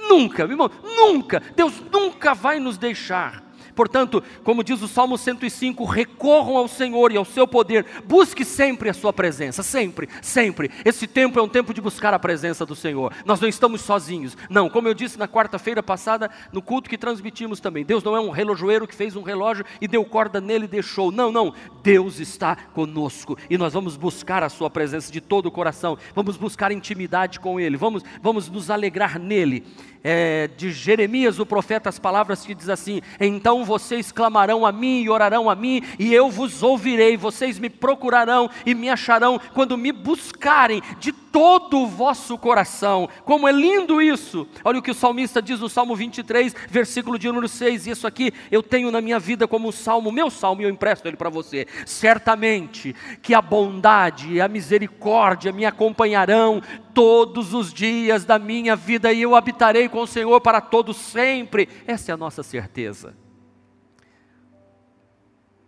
Nunca, 0.08 0.46
meu 0.46 0.54
irmão, 0.54 0.72
nunca. 0.84 1.42
Deus 1.56 1.82
nunca 1.92 2.34
vai 2.34 2.60
nos 2.60 2.78
deixar. 2.78 3.44
Portanto, 3.80 4.22
como 4.44 4.62
diz 4.62 4.82
o 4.82 4.90
Salmo 4.90 5.18
105, 5.18 5.86
recorram 5.86 6.58
ao 6.58 6.68
Senhor 6.68 7.14
e 7.14 7.16
ao 7.16 7.24
seu 7.24 7.48
poder, 7.48 7.86
busque 8.06 8.44
sempre 8.44 8.90
a 8.90 8.94
sua 8.94 9.14
presença, 9.14 9.64
sempre, 9.64 10.10
sempre. 10.22 10.70
Esse 10.84 11.08
tempo 11.08 11.40
é 11.40 11.42
um 11.42 11.48
tempo 11.48 11.74
de 11.74 11.80
buscar 11.80 12.14
a 12.14 12.20
presença 12.20 12.66
do 12.66 12.76
Senhor. 12.76 13.14
Nós 13.24 13.40
não 13.40 13.48
estamos 13.48 13.80
sozinhos. 13.80 14.36
Não, 14.50 14.70
como 14.70 14.90
eu 14.90 14.94
disse 14.94 15.18
na 15.18 15.30
quarta-feira 15.30 15.82
passada, 15.82 16.30
no 16.52 16.62
culto 16.62 16.90
que 16.90 16.98
transmitimos 16.98 17.62
também, 17.62 17.86
Deus 17.86 18.04
não 18.04 18.18
é 18.18 18.20
um 18.20 18.32
relojoeiro 18.32 18.86
que 18.86 18.94
fez 18.94 19.16
um 19.16 19.22
relógio 19.22 19.64
e 19.80 19.88
deu 19.88 20.04
corda 20.04 20.42
nele 20.42 20.66
e 20.66 20.68
deixou. 20.68 21.10
Não, 21.10 21.32
não. 21.32 21.54
Deus 21.82 22.20
está 22.20 22.58
conosco 22.58 23.38
e 23.50 23.58
nós 23.58 23.72
vamos 23.72 23.96
buscar 23.96 24.44
a 24.44 24.50
sua 24.50 24.70
presença 24.70 25.10
de 25.10 25.22
todo 25.22 25.46
o 25.46 25.52
coração. 25.52 25.98
Vamos 26.14 26.36
buscar 26.36 26.74
intimidade 26.74 27.40
com 27.40 27.58
ele. 27.58 27.78
Vamos 27.78 28.04
vamos 28.22 28.50
nos 28.50 28.70
alegrar 28.70 29.18
nele 29.18 29.66
é, 30.04 30.50
de 30.56 30.72
Jeremias, 30.72 31.40
o 31.40 31.46
profeta, 31.46 31.90
as 31.90 32.00
palavras 32.00 32.46
que 32.46 32.56
diz 32.56 32.70
assim: 32.70 33.02
Então 33.20 33.66
vocês 33.66 34.12
clamarão 34.12 34.66
a 34.66 34.72
mim 34.72 35.02
e 35.02 35.10
orarão 35.10 35.50
a 35.50 35.56
mim, 35.56 35.82
e 35.98 36.14
eu 36.14 36.30
vos 36.30 36.64
ouvirei, 36.64 37.18
vocês 37.18 37.60
me 37.60 37.70
procurarão 37.70 38.50
e 38.66 38.74
me 38.74 38.90
acharão 38.90 39.40
quando 39.54 39.78
me 39.78 39.92
buscarem 39.92 40.82
de 41.00 41.12
todo 41.12 41.80
o 41.80 41.88
vosso 41.88 42.38
coração. 42.38 43.08
Como 43.24 43.48
é 43.48 43.52
lindo 43.52 44.02
isso! 44.02 44.48
Olha 44.64 44.80
o 44.80 44.82
que 44.82 44.92
o 44.92 44.96
salmista 44.96 45.42
diz 45.42 45.60
no 45.60 45.70
Salmo 45.70 45.96
23, 45.96 46.56
versículo 46.70 47.20
de 47.20 47.28
número 47.28 47.48
6. 47.48 47.88
Isso 47.88 48.08
aqui 48.08 48.32
eu 48.52 48.64
tenho 48.64 48.92
na 48.92 49.02
minha 49.02 49.20
vida 49.20 49.48
como 49.48 49.68
um 49.68 49.72
salmo, 49.72 50.12
meu 50.12 50.30
salmo, 50.30 50.62
e 50.62 50.66
eu 50.66 50.70
empresto 50.70 51.08
ele 51.08 51.18
para 51.18 51.30
você. 51.30 51.68
Certamente 51.86 52.96
que 53.22 53.34
a 53.34 53.42
bondade 53.42 54.34
e 54.34 54.42
a 54.42 54.48
misericórdia 54.48 55.52
me 55.52 55.66
acompanharão 55.66 56.62
todos 56.94 57.54
os 57.54 57.74
dias 57.74 58.26
da 58.26 58.38
minha 58.38 58.76
vida 58.76 59.14
e 59.14 59.22
eu 59.22 59.36
habitarei 59.36 59.88
com 59.90 60.02
o 60.02 60.08
Senhor 60.08 60.40
para 60.42 60.62
todo 60.62 60.94
sempre. 60.94 61.68
Essa 61.86 62.12
é 62.12 62.14
a 62.14 62.18
nossa 62.18 62.44
certeza. 62.44 63.16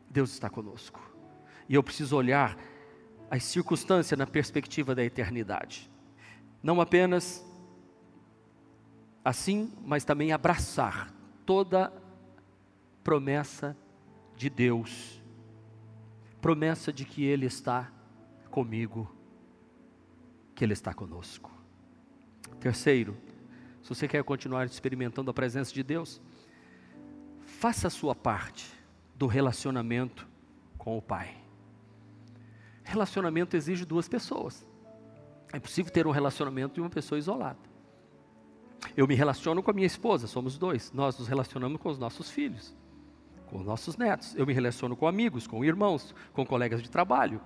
Deus 0.09 0.31
está 0.31 0.49
conosco. 0.49 1.01
E 1.67 1.75
eu 1.75 1.83
preciso 1.83 2.15
olhar 2.15 2.57
as 3.29 3.43
circunstâncias 3.43 4.17
na 4.17 4.27
perspectiva 4.27 4.93
da 4.93 5.03
eternidade. 5.03 5.89
Não 6.61 6.81
apenas 6.81 7.45
assim, 9.23 9.71
mas 9.85 10.03
também 10.03 10.31
abraçar 10.31 11.13
toda 11.45 11.93
promessa 13.03 13.75
de 14.35 14.49
Deus. 14.49 15.21
Promessa 16.41 16.91
de 16.91 17.05
que 17.05 17.23
Ele 17.23 17.45
está 17.45 17.91
comigo, 18.49 19.09
que 20.53 20.63
Ele 20.63 20.73
está 20.73 20.93
conosco. 20.93 21.51
Terceiro, 22.59 23.15
se 23.83 23.89
você 23.89 24.07
quer 24.07 24.23
continuar 24.23 24.65
experimentando 24.65 25.31
a 25.31 25.33
presença 25.33 25.73
de 25.73 25.83
Deus, 25.83 26.21
faça 27.45 27.87
a 27.87 27.91
sua 27.91 28.13
parte 28.13 28.71
do 29.15 29.27
relacionamento 29.27 30.27
com 30.77 30.97
o 30.97 31.01
Pai. 31.01 31.37
Relacionamento 32.83 33.55
exige 33.55 33.85
duas 33.85 34.07
pessoas. 34.07 34.65
É 35.53 35.59
possível 35.59 35.91
ter 35.91 36.07
um 36.07 36.11
relacionamento 36.11 36.75
de 36.75 36.81
uma 36.81 36.89
pessoa 36.89 37.19
isolada. 37.19 37.59
Eu 38.95 39.07
me 39.07 39.15
relaciono 39.15 39.61
com 39.61 39.71
a 39.71 39.73
minha 39.73 39.87
esposa, 39.87 40.27
somos 40.27 40.57
dois. 40.57 40.91
Nós 40.91 41.17
nos 41.17 41.27
relacionamos 41.27 41.79
com 41.79 41.89
os 41.89 41.99
nossos 41.99 42.29
filhos, 42.29 42.75
com 43.47 43.59
os 43.59 43.65
nossos 43.65 43.97
netos. 43.97 44.35
Eu 44.35 44.45
me 44.45 44.53
relaciono 44.53 44.95
com 44.95 45.07
amigos, 45.07 45.45
com 45.47 45.63
irmãos, 45.63 46.15
com 46.33 46.45
colegas 46.45 46.81
de 46.81 46.89
trabalho. 46.89 47.41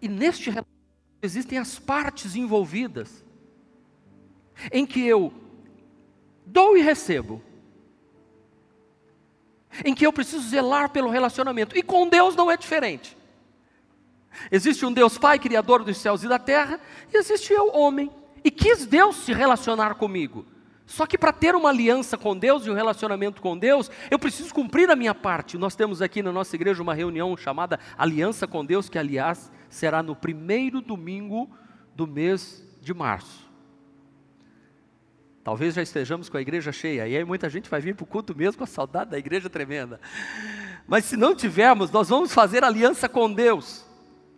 E 0.00 0.08
neste 0.08 0.50
relacionamento 0.50 0.68
existem 1.22 1.58
as 1.58 1.78
partes 1.78 2.34
envolvidas 2.34 3.24
em 4.70 4.86
que 4.86 5.04
eu 5.04 5.32
dou 6.44 6.76
e 6.76 6.82
recebo, 6.82 7.42
em 9.84 9.94
que 9.94 10.06
eu 10.06 10.12
preciso 10.12 10.48
zelar 10.48 10.90
pelo 10.90 11.10
relacionamento, 11.10 11.76
e 11.76 11.82
com 11.82 12.08
Deus 12.08 12.36
não 12.36 12.50
é 12.50 12.56
diferente. 12.56 13.16
Existe 14.50 14.84
um 14.84 14.92
Deus 14.92 15.18
Pai, 15.18 15.38
Criador 15.38 15.84
dos 15.84 15.96
céus 15.98 16.22
e 16.22 16.28
da 16.28 16.38
terra, 16.38 16.80
e 17.12 17.16
existe 17.16 17.52
eu, 17.52 17.74
homem, 17.74 18.10
e 18.44 18.50
quis 18.50 18.86
Deus 18.86 19.16
se 19.16 19.32
relacionar 19.32 19.94
comigo. 19.94 20.46
Só 20.86 21.06
que 21.06 21.16
para 21.16 21.32
ter 21.32 21.54
uma 21.54 21.70
aliança 21.70 22.18
com 22.18 22.36
Deus 22.36 22.66
e 22.66 22.70
um 22.70 22.74
relacionamento 22.74 23.40
com 23.40 23.56
Deus, 23.56 23.90
eu 24.10 24.18
preciso 24.18 24.52
cumprir 24.52 24.90
a 24.90 24.96
minha 24.96 25.14
parte. 25.14 25.56
Nós 25.56 25.74
temos 25.74 26.02
aqui 26.02 26.22
na 26.22 26.32
nossa 26.32 26.54
igreja 26.54 26.82
uma 26.82 26.92
reunião 26.92 27.34
chamada 27.36 27.78
Aliança 27.96 28.46
com 28.46 28.64
Deus, 28.64 28.88
que 28.88 28.98
aliás 28.98 29.50
será 29.70 30.02
no 30.02 30.14
primeiro 30.14 30.82
domingo 30.82 31.48
do 31.94 32.06
mês 32.06 32.62
de 32.80 32.92
março. 32.92 33.41
Talvez 35.44 35.74
já 35.74 35.82
estejamos 35.82 36.28
com 36.28 36.36
a 36.36 36.40
igreja 36.40 36.70
cheia, 36.70 37.06
e 37.08 37.16
aí 37.16 37.24
muita 37.24 37.50
gente 37.50 37.68
vai 37.68 37.80
vir 37.80 37.94
para 37.94 38.04
o 38.04 38.06
culto 38.06 38.34
mesmo 38.34 38.58
com 38.58 38.64
a 38.64 38.66
saudade 38.66 39.10
da 39.10 39.18
igreja 39.18 39.50
tremenda. 39.50 40.00
Mas 40.86 41.04
se 41.04 41.16
não 41.16 41.34
tivermos, 41.34 41.90
nós 41.90 42.08
vamos 42.08 42.32
fazer 42.32 42.62
aliança 42.62 43.08
com 43.08 43.32
Deus. 43.32 43.84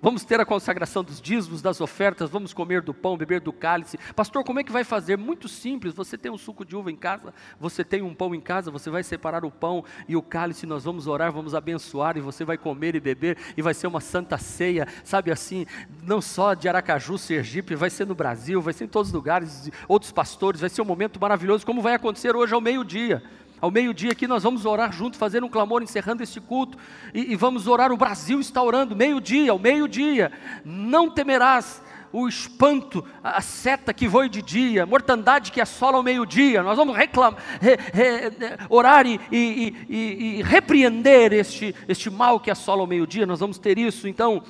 Vamos 0.04 0.22
ter 0.22 0.38
a 0.38 0.44
consagração 0.44 1.02
dos 1.02 1.18
dízimos, 1.18 1.62
das 1.62 1.80
ofertas, 1.80 2.28
vamos 2.28 2.52
comer 2.52 2.82
do 2.82 2.92
pão, 2.92 3.16
beber 3.16 3.40
do 3.40 3.54
cálice. 3.54 3.96
Pastor, 4.14 4.44
como 4.44 4.60
é 4.60 4.62
que 4.62 4.70
vai 4.70 4.84
fazer? 4.84 5.16
Muito 5.16 5.48
simples. 5.48 5.94
Você 5.94 6.18
tem 6.18 6.30
um 6.30 6.36
suco 6.36 6.62
de 6.62 6.76
uva 6.76 6.92
em 6.92 6.96
casa, 6.96 7.32
você 7.58 7.82
tem 7.82 8.02
um 8.02 8.12
pão 8.12 8.34
em 8.34 8.40
casa, 8.40 8.70
você 8.70 8.90
vai 8.90 9.02
separar 9.02 9.46
o 9.46 9.50
pão 9.50 9.82
e 10.06 10.14
o 10.14 10.20
cálice, 10.20 10.66
nós 10.66 10.84
vamos 10.84 11.06
orar, 11.06 11.32
vamos 11.32 11.54
abençoar 11.54 12.18
e 12.18 12.20
você 12.20 12.44
vai 12.44 12.58
comer 12.58 12.94
e 12.94 13.00
beber 13.00 13.38
e 13.56 13.62
vai 13.62 13.72
ser 13.72 13.86
uma 13.86 13.98
santa 13.98 14.36
ceia, 14.36 14.86
sabe 15.02 15.30
assim, 15.32 15.64
não 16.02 16.20
só 16.20 16.52
de 16.52 16.68
Aracaju, 16.68 17.16
Sergipe, 17.16 17.74
vai 17.74 17.88
ser 17.88 18.06
no 18.06 18.14
Brasil, 18.14 18.60
vai 18.60 18.74
ser 18.74 18.84
em 18.84 18.88
todos 18.88 19.08
os 19.08 19.14
lugares, 19.14 19.70
outros 19.88 20.12
pastores, 20.12 20.60
vai 20.60 20.68
ser 20.68 20.82
um 20.82 20.84
momento 20.84 21.18
maravilhoso, 21.18 21.64
como 21.64 21.80
vai 21.80 21.94
acontecer 21.94 22.36
hoje 22.36 22.52
ao 22.52 22.60
meio-dia. 22.60 23.22
Ao 23.60 23.70
meio-dia 23.70 24.12
aqui 24.12 24.26
nós 24.26 24.42
vamos 24.42 24.64
orar 24.64 24.92
junto, 24.92 25.16
fazer 25.16 25.42
um 25.42 25.48
clamor 25.48 25.82
encerrando 25.82 26.22
este 26.22 26.40
culto. 26.40 26.76
E, 27.12 27.32
e 27.32 27.36
vamos 27.36 27.66
orar, 27.66 27.92
o 27.92 27.96
Brasil 27.96 28.40
está 28.40 28.62
orando, 28.62 28.94
meio-dia, 28.94 29.50
ao 29.50 29.58
meio-dia. 29.58 30.32
Não 30.64 31.10
temerás 31.10 31.82
o 32.14 32.28
espanto, 32.28 33.04
a 33.24 33.40
seta 33.40 33.92
que 33.92 34.06
voe 34.06 34.28
de 34.28 34.40
dia, 34.40 34.86
mortandade 34.86 35.50
que 35.50 35.60
assola 35.60 35.96
ao 35.96 36.02
meio-dia. 36.02 36.62
Nós 36.62 36.76
vamos 36.76 36.96
reclamar, 36.96 37.42
re, 37.60 37.76
re, 37.92 38.36
orar 38.68 39.04
e, 39.04 39.20
e, 39.32 39.86
e, 39.88 40.38
e, 40.38 40.42
repreender 40.42 41.32
este, 41.32 41.74
este 41.88 42.08
mal 42.10 42.38
que 42.38 42.52
assola 42.52 42.82
ao 42.82 42.86
meio-dia. 42.86 43.26
Nós 43.26 43.40
vamos 43.40 43.58
ter 43.58 43.78
isso. 43.78 44.06
Então, 44.06 44.44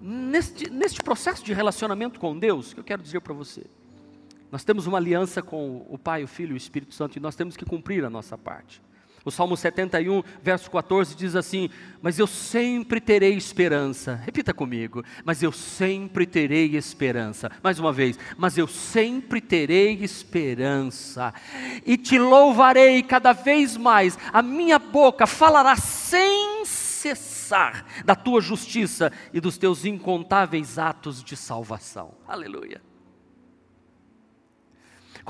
neste, 0.00 0.70
neste 0.70 1.02
processo 1.02 1.44
de 1.44 1.52
relacionamento 1.52 2.18
com 2.18 2.38
Deus, 2.38 2.72
que 2.72 2.80
eu 2.80 2.84
quero 2.84 3.02
dizer 3.02 3.20
para 3.20 3.34
você, 3.34 3.66
nós 4.50 4.64
temos 4.64 4.86
uma 4.86 4.98
aliança 4.98 5.42
com 5.42 5.86
o 5.88 5.98
Pai, 5.98 6.24
o 6.24 6.28
Filho 6.28 6.52
e 6.52 6.54
o 6.54 6.56
Espírito 6.56 6.94
Santo 6.94 7.16
e 7.16 7.20
nós 7.20 7.36
temos 7.36 7.56
que 7.56 7.64
cumprir 7.64 8.04
a 8.04 8.10
nossa 8.10 8.36
parte. 8.36 8.82
O 9.24 9.30
Salmo 9.30 9.54
71, 9.54 10.22
verso 10.42 10.70
14 10.70 11.14
diz 11.14 11.36
assim: 11.36 11.68
Mas 12.00 12.18
eu 12.18 12.26
sempre 12.26 13.00
terei 13.00 13.34
esperança. 13.34 14.14
Repita 14.14 14.54
comigo: 14.54 15.04
Mas 15.24 15.42
eu 15.42 15.52
sempre 15.52 16.26
terei 16.26 16.74
esperança. 16.74 17.50
Mais 17.62 17.78
uma 17.78 17.92
vez: 17.92 18.18
Mas 18.38 18.56
eu 18.56 18.66
sempre 18.66 19.40
terei 19.40 20.02
esperança. 20.02 21.34
E 21.84 21.98
te 21.98 22.18
louvarei 22.18 23.02
cada 23.02 23.32
vez 23.32 23.76
mais. 23.76 24.18
A 24.32 24.40
minha 24.40 24.78
boca 24.78 25.26
falará 25.26 25.76
sem 25.76 26.64
cessar 26.64 27.84
da 28.04 28.14
tua 28.14 28.40
justiça 28.40 29.12
e 29.34 29.40
dos 29.40 29.58
teus 29.58 29.84
incontáveis 29.84 30.78
atos 30.78 31.22
de 31.22 31.36
salvação. 31.36 32.14
Aleluia. 32.26 32.89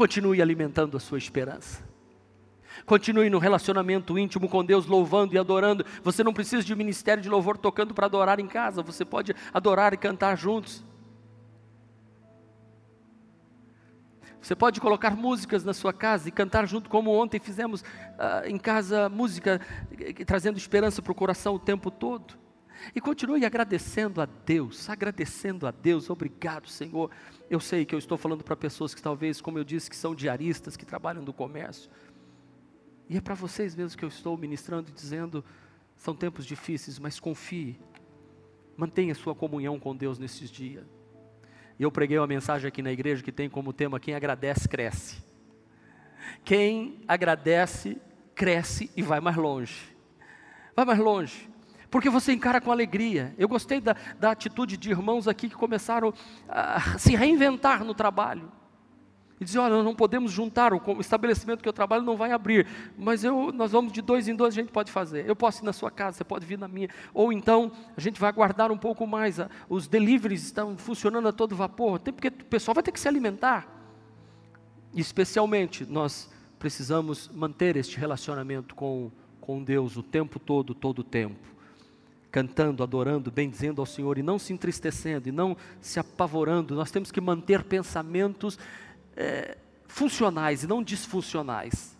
Continue 0.00 0.40
alimentando 0.40 0.96
a 0.96 1.00
sua 1.00 1.18
esperança. 1.18 1.84
Continue 2.86 3.28
no 3.28 3.38
relacionamento 3.38 4.18
íntimo 4.18 4.48
com 4.48 4.64
Deus, 4.64 4.86
louvando 4.86 5.34
e 5.34 5.38
adorando. 5.38 5.84
Você 6.02 6.24
não 6.24 6.32
precisa 6.32 6.64
de 6.64 6.74
ministério 6.74 7.22
de 7.22 7.28
louvor 7.28 7.58
tocando 7.58 7.92
para 7.92 8.06
adorar 8.06 8.40
em 8.40 8.46
casa. 8.46 8.82
Você 8.82 9.04
pode 9.04 9.36
adorar 9.52 9.92
e 9.92 9.98
cantar 9.98 10.38
juntos. 10.38 10.82
Você 14.40 14.56
pode 14.56 14.80
colocar 14.80 15.14
músicas 15.14 15.64
na 15.64 15.74
sua 15.74 15.92
casa 15.92 16.30
e 16.30 16.32
cantar 16.32 16.66
junto, 16.66 16.88
como 16.88 17.10
ontem 17.10 17.38
fizemos 17.38 17.82
uh, 17.82 18.46
em 18.46 18.56
casa, 18.56 19.06
música 19.10 19.60
trazendo 20.24 20.56
esperança 20.56 21.02
para 21.02 21.12
o 21.12 21.14
coração 21.14 21.56
o 21.56 21.58
tempo 21.58 21.90
todo. 21.90 22.39
E 22.94 23.00
continue 23.00 23.44
agradecendo 23.44 24.20
a 24.20 24.26
Deus, 24.26 24.88
agradecendo 24.88 25.66
a 25.66 25.70
Deus, 25.70 26.10
obrigado, 26.10 26.68
Senhor. 26.68 27.10
Eu 27.48 27.60
sei 27.60 27.84
que 27.84 27.94
eu 27.94 27.98
estou 27.98 28.16
falando 28.16 28.42
para 28.42 28.56
pessoas 28.56 28.94
que 28.94 29.02
talvez, 29.02 29.40
como 29.40 29.58
eu 29.58 29.64
disse, 29.64 29.90
que 29.90 29.96
são 29.96 30.14
diaristas, 30.14 30.76
que 30.76 30.86
trabalham 30.86 31.22
no 31.22 31.32
comércio. 31.32 31.90
E 33.08 33.16
é 33.16 33.20
para 33.20 33.34
vocês 33.34 33.74
mesmo 33.74 33.98
que 33.98 34.04
eu 34.04 34.08
estou 34.08 34.36
ministrando 34.36 34.88
e 34.88 34.92
dizendo: 34.92 35.44
são 35.96 36.14
tempos 36.14 36.46
difíceis, 36.46 36.98
mas 36.98 37.20
confie, 37.20 37.78
mantenha 38.76 39.14
sua 39.14 39.34
comunhão 39.34 39.78
com 39.78 39.94
Deus 39.94 40.18
nesses 40.18 40.50
dias. 40.50 40.86
E 41.78 41.82
eu 41.82 41.90
preguei 41.90 42.18
uma 42.18 42.26
mensagem 42.26 42.68
aqui 42.68 42.82
na 42.82 42.92
igreja 42.92 43.22
que 43.22 43.32
tem 43.32 43.48
como 43.48 43.72
tema: 43.72 44.00
quem 44.00 44.14
agradece, 44.14 44.68
cresce. 44.68 45.22
Quem 46.44 47.02
agradece, 47.06 48.00
cresce 48.34 48.90
e 48.96 49.02
vai 49.02 49.20
mais 49.20 49.36
longe. 49.36 49.94
Vai 50.74 50.84
mais 50.84 50.98
longe 50.98 51.50
porque 51.90 52.08
você 52.08 52.32
encara 52.32 52.60
com 52.60 52.70
alegria. 52.70 53.34
Eu 53.36 53.48
gostei 53.48 53.80
da, 53.80 53.96
da 54.18 54.30
atitude 54.30 54.76
de 54.76 54.90
irmãos 54.90 55.26
aqui 55.26 55.48
que 55.48 55.56
começaram 55.56 56.14
a 56.48 56.96
se 56.98 57.16
reinventar 57.16 57.84
no 57.84 57.92
trabalho. 57.92 58.50
e 59.40 59.44
dizer, 59.44 59.58
olha, 59.58 59.82
não 59.82 59.94
podemos 59.94 60.30
juntar, 60.30 60.72
o 60.72 61.00
estabelecimento 61.00 61.62
que 61.62 61.68
eu 61.68 61.72
trabalho 61.72 62.02
não 62.02 62.16
vai 62.16 62.30
abrir, 62.30 62.66
mas 62.96 63.24
eu, 63.24 63.50
nós 63.52 63.72
vamos 63.72 63.90
de 63.92 64.02
dois 64.02 64.28
em 64.28 64.36
dois, 64.36 64.54
a 64.54 64.60
gente 64.60 64.70
pode 64.70 64.92
fazer. 64.92 65.26
Eu 65.26 65.34
posso 65.34 65.62
ir 65.62 65.64
na 65.64 65.72
sua 65.72 65.90
casa, 65.90 66.18
você 66.18 66.24
pode 66.24 66.46
vir 66.46 66.58
na 66.58 66.68
minha. 66.68 66.88
Ou 67.12 67.32
então, 67.32 67.72
a 67.96 68.00
gente 68.00 68.20
vai 68.20 68.28
aguardar 68.28 68.70
um 68.70 68.78
pouco 68.78 69.06
mais, 69.06 69.38
os 69.68 69.88
deliveries 69.88 70.44
estão 70.44 70.76
funcionando 70.76 71.26
a 71.26 71.32
todo 71.32 71.56
vapor, 71.56 71.98
tem 71.98 72.14
porque 72.14 72.28
o 72.28 72.44
pessoal 72.44 72.74
vai 72.74 72.84
ter 72.84 72.92
que 72.92 73.00
se 73.00 73.08
alimentar. 73.08 73.66
E 74.92 75.00
especialmente, 75.00 75.86
nós 75.86 76.30
precisamos 76.58 77.28
manter 77.32 77.76
este 77.76 77.98
relacionamento 77.98 78.74
com, 78.74 79.10
com 79.40 79.64
Deus 79.64 79.96
o 79.96 80.02
tempo 80.02 80.38
todo, 80.38 80.74
todo 80.74 80.98
o 80.98 81.04
tempo 81.04 81.59
cantando, 82.30 82.82
adorando, 82.82 83.30
bendizendo 83.30 83.80
ao 83.80 83.86
Senhor 83.86 84.18
e 84.18 84.22
não 84.22 84.38
se 84.38 84.52
entristecendo 84.52 85.28
e 85.28 85.32
não 85.32 85.56
se 85.80 85.98
apavorando. 85.98 86.74
Nós 86.74 86.90
temos 86.90 87.10
que 87.10 87.20
manter 87.20 87.64
pensamentos 87.64 88.58
é, 89.16 89.58
funcionais 89.86 90.62
e 90.62 90.66
não 90.66 90.82
disfuncionais. 90.82 91.96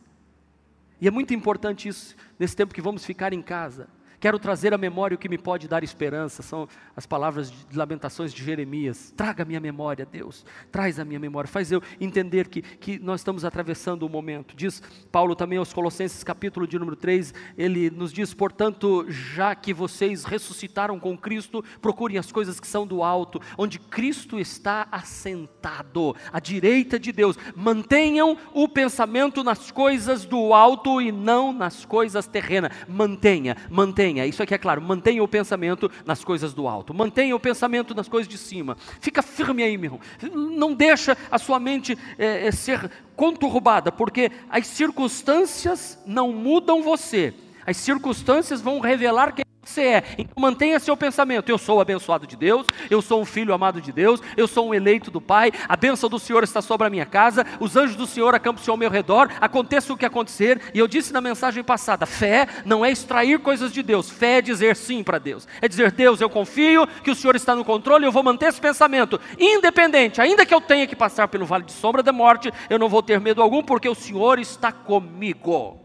E 1.00 1.08
é 1.08 1.10
muito 1.10 1.34
importante 1.34 1.88
isso 1.88 2.14
nesse 2.38 2.54
tempo 2.54 2.74
que 2.74 2.82
vamos 2.82 3.04
ficar 3.04 3.32
em 3.32 3.42
casa. 3.42 3.88
Quero 4.20 4.38
trazer 4.38 4.74
à 4.74 4.78
memória 4.78 5.14
o 5.14 5.18
que 5.18 5.30
me 5.30 5.38
pode 5.38 5.66
dar 5.66 5.82
esperança, 5.82 6.42
são 6.42 6.68
as 6.94 7.06
palavras 7.06 7.50
de 7.50 7.76
lamentações 7.76 8.34
de 8.34 8.44
Jeremias. 8.44 9.14
Traga 9.16 9.44
a 9.44 9.46
minha 9.46 9.60
memória, 9.60 10.04
Deus, 10.04 10.44
traz 10.70 11.00
a 11.00 11.06
minha 11.06 11.18
memória, 11.18 11.48
faz 11.48 11.72
eu 11.72 11.82
entender 11.98 12.48
que, 12.48 12.60
que 12.60 12.98
nós 12.98 13.20
estamos 13.20 13.46
atravessando 13.46 14.04
um 14.04 14.10
momento. 14.10 14.54
Diz 14.54 14.82
Paulo 15.10 15.34
também 15.34 15.56
aos 15.56 15.72
Colossenses, 15.72 16.22
capítulo 16.22 16.66
de 16.66 16.78
número 16.78 16.96
3, 16.96 17.32
ele 17.56 17.88
nos 17.88 18.12
diz: 18.12 18.34
portanto, 18.34 19.06
já 19.08 19.54
que 19.54 19.72
vocês 19.72 20.24
ressuscitaram 20.24 21.00
com 21.00 21.16
Cristo, 21.16 21.64
procurem 21.80 22.18
as 22.18 22.30
coisas 22.30 22.60
que 22.60 22.66
são 22.66 22.86
do 22.86 23.02
alto, 23.02 23.40
onde 23.56 23.78
Cristo 23.78 24.38
está 24.38 24.86
assentado, 24.92 26.14
à 26.30 26.38
direita 26.38 26.98
de 26.98 27.10
Deus. 27.10 27.38
Mantenham 27.56 28.36
o 28.52 28.68
pensamento 28.68 29.42
nas 29.42 29.70
coisas 29.70 30.26
do 30.26 30.52
alto 30.52 31.00
e 31.00 31.10
não 31.10 31.54
nas 31.54 31.86
coisas 31.86 32.26
terrenas. 32.26 32.70
Mantenha, 32.86 33.56
mantenha 33.70 34.09
mantenha, 34.10 34.26
isso 34.26 34.42
aqui 34.42 34.54
é 34.54 34.58
claro, 34.58 34.80
mantenha 34.82 35.22
o 35.22 35.28
pensamento 35.28 35.90
nas 36.04 36.24
coisas 36.24 36.52
do 36.52 36.66
alto, 36.66 36.92
mantenha 36.92 37.34
o 37.34 37.40
pensamento 37.40 37.94
nas 37.94 38.08
coisas 38.08 38.28
de 38.28 38.36
cima. 38.36 38.76
Fica 39.00 39.22
firme 39.22 39.62
aí, 39.62 39.76
meu 39.76 40.00
irmão. 40.20 40.48
Não 40.58 40.74
deixa 40.74 41.16
a 41.30 41.38
sua 41.38 41.58
mente 41.60 41.96
é, 42.18 42.46
é, 42.46 42.50
ser 42.50 42.90
conturbada, 43.16 43.92
porque 43.92 44.30
as 44.48 44.66
circunstâncias 44.66 45.98
não 46.06 46.32
mudam 46.32 46.82
você. 46.82 47.34
As 47.66 47.76
circunstâncias 47.76 48.60
vão 48.60 48.80
revelar 48.80 49.32
quem 49.32 49.44
você 49.62 49.82
é. 49.82 50.04
Então 50.18 50.34
mantenha 50.36 50.78
seu 50.80 50.96
pensamento. 50.96 51.48
Eu 51.48 51.58
sou 51.58 51.80
abençoado 51.80 52.26
de 52.26 52.36
Deus, 52.36 52.66
eu 52.88 53.02
sou 53.02 53.20
um 53.20 53.24
filho 53.24 53.52
amado 53.52 53.80
de 53.80 53.92
Deus, 53.92 54.20
eu 54.36 54.48
sou 54.48 54.68
um 54.68 54.74
eleito 54.74 55.10
do 55.10 55.20
Pai, 55.20 55.52
a 55.68 55.76
bênção 55.76 56.08
do 56.08 56.18
Senhor 56.18 56.42
está 56.42 56.62
sobre 56.62 56.86
a 56.86 56.90
minha 56.90 57.06
casa, 57.06 57.46
os 57.60 57.76
anjos 57.76 57.96
do 57.96 58.06
Senhor 58.06 58.34
acampam-se 58.34 58.70
ao 58.70 58.76
meu 58.76 58.90
redor, 58.90 59.28
aconteça 59.40 59.92
o 59.92 59.96
que 59.96 60.06
acontecer, 60.06 60.60
e 60.74 60.78
eu 60.78 60.88
disse 60.88 61.12
na 61.12 61.20
mensagem 61.20 61.62
passada: 61.62 62.06
fé 62.06 62.48
não 62.64 62.84
é 62.84 62.90
extrair 62.90 63.38
coisas 63.38 63.72
de 63.72 63.82
Deus, 63.82 64.10
fé 64.10 64.38
é 64.38 64.42
dizer 64.42 64.76
sim 64.76 65.02
para 65.02 65.18
Deus. 65.18 65.46
É 65.60 65.68
dizer, 65.68 65.92
Deus, 65.92 66.20
eu 66.20 66.30
confio 66.30 66.86
que 67.04 67.10
o 67.10 67.14
Senhor 67.14 67.36
está 67.36 67.54
no 67.54 67.64
controle, 67.64 68.04
eu 68.04 68.12
vou 68.12 68.22
manter 68.22 68.46
esse 68.46 68.60
pensamento, 68.60 69.20
independente, 69.38 70.20
ainda 70.20 70.46
que 70.46 70.54
eu 70.54 70.60
tenha 70.60 70.86
que 70.86 70.96
passar 70.96 71.28
pelo 71.28 71.46
vale 71.46 71.64
de 71.64 71.72
sombra 71.72 72.02
da 72.02 72.12
morte, 72.12 72.50
eu 72.68 72.78
não 72.78 72.88
vou 72.88 73.02
ter 73.02 73.20
medo 73.20 73.42
algum, 73.42 73.62
porque 73.62 73.88
o 73.88 73.94
Senhor 73.94 74.38
está 74.38 74.72
comigo. 74.72 75.78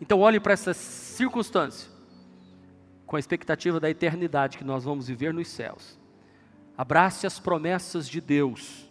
Então 0.00 0.20
olhe 0.20 0.38
para 0.38 0.52
essa 0.52 0.74
circunstância 0.74 1.95
com 3.06 3.16
a 3.16 3.18
expectativa 3.18 3.78
da 3.78 3.88
eternidade 3.88 4.58
que 4.58 4.64
nós 4.64 4.84
vamos 4.84 5.06
viver 5.06 5.32
nos 5.32 5.48
céus. 5.48 5.98
Abrace 6.76 7.26
as 7.26 7.38
promessas 7.38 8.08
de 8.08 8.20
Deus. 8.20 8.90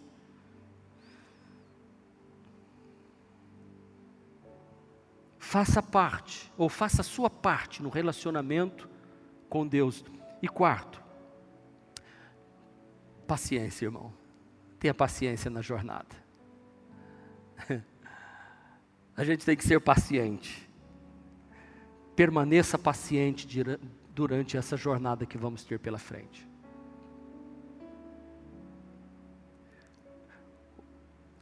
Faça 5.38 5.80
parte, 5.80 6.52
ou 6.58 6.68
faça 6.68 7.02
a 7.02 7.04
sua 7.04 7.30
parte 7.30 7.80
no 7.82 7.88
relacionamento 7.88 8.88
com 9.48 9.64
Deus. 9.66 10.04
E 10.42 10.48
quarto, 10.48 11.00
paciência, 13.26 13.84
irmão. 13.84 14.12
Tenha 14.80 14.92
paciência 14.92 15.50
na 15.50 15.62
jornada. 15.62 16.16
A 19.16 19.24
gente 19.24 19.46
tem 19.46 19.56
que 19.56 19.64
ser 19.64 19.80
paciente. 19.80 20.68
Permaneça 22.14 22.76
paciente 22.78 23.46
durante 24.16 24.56
essa 24.56 24.78
jornada 24.78 25.26
que 25.26 25.36
vamos 25.36 25.62
ter 25.62 25.78
pela 25.78 25.98
frente. 25.98 26.48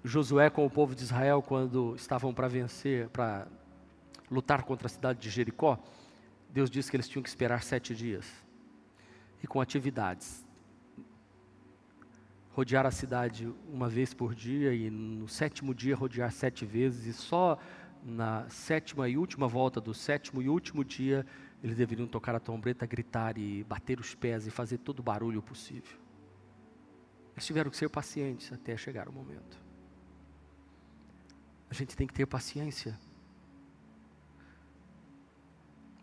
Josué 0.03 0.51
com 0.51 0.67
o 0.67 0.71
povo 0.71 0.93
de 0.93 1.05
Israel, 1.05 1.41
quando 1.41 1.95
estavam 1.95 2.35
para 2.35 2.49
vencer, 2.49 3.09
para 3.11 3.47
lutar 4.29 4.65
contra 4.65 4.89
a 4.89 4.91
cidade 4.91 5.21
de 5.21 5.31
Jericó, 5.31 5.79
Deus 6.51 6.69
disse 6.69 6.91
que 6.91 6.97
eles 6.97 7.09
tinham 7.09 7.23
que 7.23 7.29
esperar 7.29 7.63
sete 7.63 7.95
dias. 7.95 8.27
E 9.41 9.47
com 9.47 9.61
atividades. 9.61 10.45
Rodear 12.55 12.85
a 12.87 12.91
cidade 12.91 13.55
uma 13.73 13.89
vez 13.89 14.13
por 14.13 14.35
dia 14.35 14.75
e 14.75 14.91
no 14.91 15.29
sétimo 15.29 15.73
dia 15.73 15.95
rodear 15.95 16.33
sete 16.33 16.67
vezes, 16.67 17.07
e 17.07 17.13
só 17.13 17.57
na 18.05 18.49
sétima 18.49 19.09
e 19.09 19.17
última 19.17 19.47
volta 19.47 19.81
do 19.81 19.95
sétimo 19.95 20.43
e 20.43 20.49
último 20.49 20.85
dia 20.85 21.25
eles 21.65 21.79
deveriam 21.79 22.07
tocar 22.07 22.35
a 22.35 22.39
trombeta, 22.39 22.85
gritar 22.85 23.39
e 23.39 23.65
bater 23.65 23.99
os 23.99 24.15
pés 24.15 24.47
e 24.47 24.51
fazer 24.51 24.77
todo 24.77 24.99
o 25.01 25.03
barulho 25.03 25.43
possível. 25.43 25.99
Eles 27.33 27.47
tiveram 27.47 27.71
que 27.71 27.77
ser 27.79 27.89
pacientes 27.89 28.53
até 28.53 28.77
chegar 28.77 29.09
o 29.09 29.13
momento. 29.13 29.59
A 31.71 31.73
gente 31.73 31.97
tem 31.97 32.07
que 32.07 32.13
ter 32.13 32.27
paciência 32.27 33.01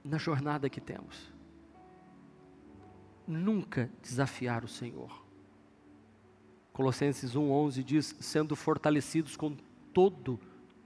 na 0.04 0.18
jornada 0.18 0.68
que 0.68 0.82
temos. 0.82 1.32
Nunca 3.28 3.88
desafiar 4.02 4.66
o 4.66 4.68
Senhor. 4.68 5.24
Colossenses 6.74 7.36
1:11 7.36 7.84
diz: 7.84 8.16
"Sendo 8.20 8.56
fortalecidos 8.56 9.38
com 9.38 9.56
todo 9.94 10.40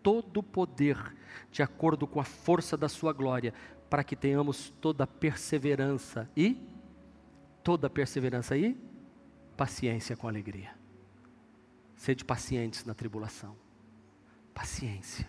todo 0.06 0.38
o 0.38 0.44
poder, 0.44 1.16
de 1.52 1.64
acordo 1.64 2.06
com 2.06 2.20
a 2.20 2.24
força 2.24 2.78
da 2.78 2.88
sua 2.88 3.12
glória, 3.12 3.52
para 3.90 4.04
que 4.04 4.16
tenhamos 4.16 4.74
toda 4.82 5.06
perseverança 5.06 6.30
e 6.36 6.62
toda 7.64 7.90
perseverança 7.90 8.58
e 8.58 8.78
paciência 9.56 10.16
com 10.16 10.28
alegria. 10.28 10.76
Sede 11.96 12.26
pacientes 12.26 12.84
na 12.84 12.94
tribulação. 12.94 13.56
Paciência. 14.54 15.28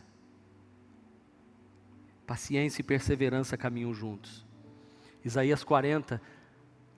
Paciência 2.27 2.81
e 2.81 2.85
perseverança 2.85 3.57
caminham 3.57 3.95
juntos. 3.95 4.45
Isaías 5.25 5.63
40, 5.63 6.21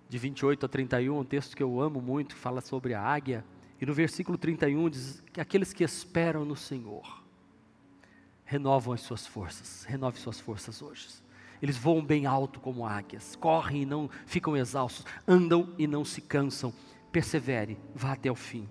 de 0.08 0.18
28 0.18 0.66
a 0.66 0.68
31, 0.68 1.18
um 1.18 1.24
texto 1.24 1.56
que 1.56 1.62
eu 1.62 1.80
amo 1.80 2.00
muito, 2.00 2.34
fala 2.34 2.60
sobre 2.60 2.94
a 2.94 3.02
águia. 3.02 3.44
E 3.80 3.86
no 3.86 3.94
versículo 3.94 4.36
31 4.36 4.90
diz 4.90 5.22
que 5.32 5.40
aqueles 5.40 5.72
que 5.72 5.84
esperam 5.84 6.44
no 6.44 6.56
Senhor 6.56 7.22
renovam 8.44 8.94
as 8.94 9.02
suas 9.02 9.26
forças. 9.26 9.84
Renove 9.84 10.18
suas 10.18 10.40
forças 10.40 10.80
hoje. 10.80 11.08
Eles 11.62 11.76
voam 11.76 12.04
bem 12.04 12.26
alto 12.26 12.60
como 12.60 12.86
águias, 12.86 13.36
correm 13.36 13.82
e 13.82 13.86
não 13.86 14.08
ficam 14.26 14.56
exaustos, 14.56 15.04
andam 15.26 15.74
e 15.78 15.86
não 15.86 16.04
se 16.04 16.20
cansam. 16.20 16.72
Persevere, 17.10 17.78
vá 17.94 18.12
até 18.12 18.30
o 18.30 18.34
fim. 18.34 18.68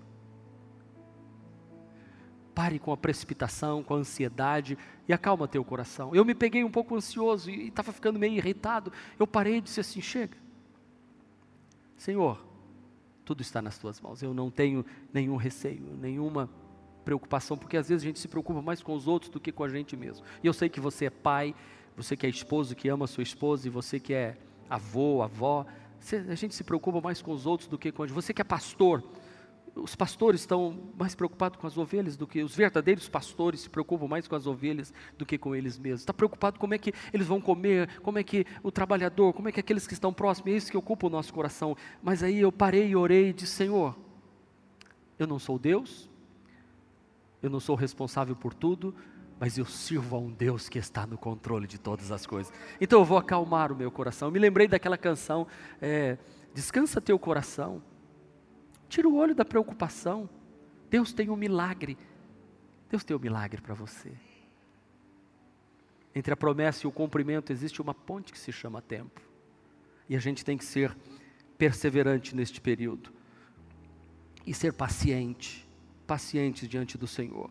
Pare 2.54 2.78
com 2.78 2.92
a 2.92 2.96
precipitação, 2.96 3.82
com 3.82 3.94
a 3.94 3.98
ansiedade 3.98 4.76
e 5.06 5.12
acalma 5.12 5.46
teu 5.46 5.64
coração. 5.64 6.14
Eu 6.14 6.24
me 6.24 6.34
peguei 6.34 6.64
um 6.64 6.70
pouco 6.70 6.96
ansioso 6.96 7.50
e 7.50 7.68
estava 7.68 7.92
ficando 7.92 8.18
meio 8.18 8.34
irritado. 8.34 8.92
Eu 9.18 9.26
parei 9.26 9.56
e 9.56 9.60
disse 9.60 9.80
assim: 9.80 10.00
chega. 10.00 10.36
Senhor, 11.96 12.44
tudo 13.24 13.42
está 13.42 13.60
nas 13.60 13.76
tuas 13.76 14.00
mãos. 14.00 14.22
Eu 14.22 14.32
não 14.32 14.50
tenho 14.50 14.84
nenhum 15.12 15.36
receio, 15.36 15.82
nenhuma 16.00 16.48
preocupação, 17.04 17.56
porque 17.56 17.76
às 17.76 17.88
vezes 17.88 18.04
a 18.04 18.06
gente 18.06 18.18
se 18.18 18.28
preocupa 18.28 18.60
mais 18.60 18.82
com 18.82 18.94
os 18.94 19.06
outros 19.06 19.30
do 19.30 19.40
que 19.40 19.50
com 19.50 19.64
a 19.64 19.68
gente 19.68 19.96
mesmo. 19.96 20.24
E 20.42 20.46
eu 20.46 20.52
sei 20.52 20.68
que 20.68 20.80
você 20.80 21.06
é 21.06 21.10
pai, 21.10 21.54
você 21.98 22.16
que 22.16 22.24
é 22.24 22.30
esposo, 22.30 22.76
que 22.76 22.88
ama 22.88 23.06
a 23.06 23.08
sua 23.08 23.24
esposa, 23.24 23.66
e 23.66 23.70
você 23.70 23.98
que 23.98 24.14
é 24.14 24.36
avô, 24.70 25.20
avó, 25.20 25.66
a 26.30 26.34
gente 26.36 26.54
se 26.54 26.62
preocupa 26.62 27.00
mais 27.00 27.20
com 27.20 27.32
os 27.32 27.44
outros 27.44 27.68
do 27.68 27.76
que 27.76 27.90
com 27.90 28.04
a 28.04 28.06
gente. 28.06 28.14
Você 28.14 28.32
que 28.32 28.40
é 28.40 28.44
pastor, 28.44 29.02
os 29.74 29.96
pastores 29.96 30.42
estão 30.42 30.78
mais 30.96 31.16
preocupados 31.16 31.58
com 31.58 31.66
as 31.66 31.76
ovelhas 31.76 32.16
do 32.16 32.24
que 32.24 32.40
os 32.40 32.54
verdadeiros 32.54 33.08
pastores 33.08 33.62
se 33.62 33.68
preocupam 33.68 34.06
mais 34.06 34.28
com 34.28 34.36
as 34.36 34.46
ovelhas 34.46 34.94
do 35.18 35.26
que 35.26 35.36
com 35.36 35.56
eles 35.56 35.76
mesmos. 35.76 36.02
Está 36.02 36.14
preocupado 36.14 36.60
como 36.60 36.72
é 36.72 36.78
que 36.78 36.92
eles 37.12 37.26
vão 37.26 37.40
comer, 37.40 37.88
como 38.00 38.16
é 38.16 38.22
que 38.22 38.46
o 38.62 38.70
trabalhador, 38.70 39.32
como 39.32 39.48
é 39.48 39.52
que 39.52 39.58
aqueles 39.58 39.84
que 39.84 39.92
estão 39.92 40.12
próximos, 40.12 40.52
é 40.52 40.56
isso 40.56 40.70
que 40.70 40.76
ocupa 40.76 41.08
o 41.08 41.10
nosso 41.10 41.34
coração. 41.34 41.76
Mas 42.00 42.22
aí 42.22 42.38
eu 42.38 42.52
parei 42.52 42.90
e 42.90 42.96
orei 42.96 43.30
e 43.30 43.32
disse: 43.32 43.54
Senhor, 43.54 43.96
eu 45.18 45.26
não 45.26 45.40
sou 45.40 45.58
Deus, 45.58 46.08
eu 47.42 47.50
não 47.50 47.58
sou 47.58 47.74
responsável 47.74 48.36
por 48.36 48.54
tudo, 48.54 48.94
mas 49.38 49.56
eu 49.56 49.64
sirvo 49.64 50.16
a 50.16 50.18
um 50.18 50.30
Deus 50.30 50.68
que 50.68 50.78
está 50.78 51.06
no 51.06 51.16
controle 51.16 51.66
de 51.66 51.78
todas 51.78 52.10
as 52.10 52.26
coisas. 52.26 52.52
Então 52.80 53.00
eu 53.00 53.04
vou 53.04 53.18
acalmar 53.18 53.70
o 53.72 53.76
meu 53.76 53.90
coração. 53.90 54.28
Eu 54.28 54.32
me 54.32 54.38
lembrei 54.38 54.66
daquela 54.66 54.98
canção, 54.98 55.46
é, 55.80 56.18
descansa 56.54 57.00
teu 57.00 57.18
coração, 57.18 57.82
tira 58.88 59.08
o 59.08 59.14
olho 59.14 59.34
da 59.34 59.44
preocupação. 59.44 60.28
Deus 60.90 61.12
tem 61.12 61.28
um 61.30 61.36
milagre 61.36 61.96
Deus 62.88 63.04
tem 63.04 63.16
um 63.16 63.20
milagre 63.20 63.60
para 63.60 63.74
você. 63.74 64.12
Entre 66.14 66.32
a 66.32 66.36
promessa 66.36 66.86
e 66.86 66.88
o 66.88 66.92
cumprimento 66.92 67.52
existe 67.52 67.82
uma 67.82 67.94
ponte 67.94 68.32
que 68.32 68.38
se 68.38 68.50
chama 68.50 68.80
tempo. 68.80 69.20
E 70.08 70.16
a 70.16 70.18
gente 70.18 70.44
tem 70.44 70.56
que 70.56 70.64
ser 70.64 70.96
perseverante 71.58 72.34
neste 72.34 72.60
período. 72.60 73.12
E 74.46 74.54
ser 74.54 74.72
paciente, 74.72 75.68
paciente 76.06 76.66
diante 76.66 76.96
do 76.96 77.06
Senhor. 77.06 77.50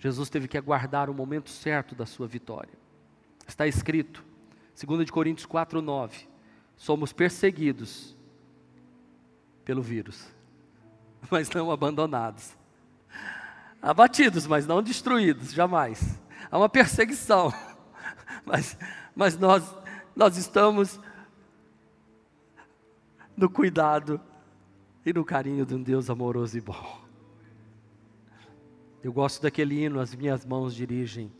Jesus 0.00 0.30
teve 0.30 0.48
que 0.48 0.56
aguardar 0.56 1.10
o 1.10 1.14
momento 1.14 1.50
certo 1.50 1.94
da 1.94 2.06
sua 2.06 2.26
vitória. 2.26 2.72
Está 3.46 3.66
escrito, 3.66 4.24
2 4.82 5.04
de 5.04 5.12
Coríntios 5.12 5.44
4, 5.44 5.82
9, 5.82 6.26
somos 6.74 7.12
perseguidos 7.12 8.16
pelo 9.62 9.82
vírus, 9.82 10.26
mas 11.30 11.50
não 11.50 11.70
abandonados. 11.70 12.56
Abatidos, 13.82 14.46
mas 14.46 14.66
não 14.66 14.82
destruídos, 14.82 15.52
jamais. 15.52 16.18
Há 16.50 16.56
uma 16.56 16.68
perseguição, 16.68 17.52
mas, 18.44 18.78
mas 19.14 19.36
nós, 19.38 19.62
nós 20.16 20.38
estamos 20.38 20.98
no 23.36 23.50
cuidado 23.50 24.18
e 25.04 25.12
no 25.12 25.26
carinho 25.26 25.66
de 25.66 25.74
um 25.74 25.82
Deus 25.82 26.08
amoroso 26.08 26.56
e 26.56 26.60
bom. 26.62 27.09
Eu 29.02 29.12
gosto 29.12 29.40
daquele 29.40 29.82
hino, 29.82 29.98
as 29.98 30.14
minhas 30.14 30.44
mãos 30.44 30.74
dirigem, 30.74 31.32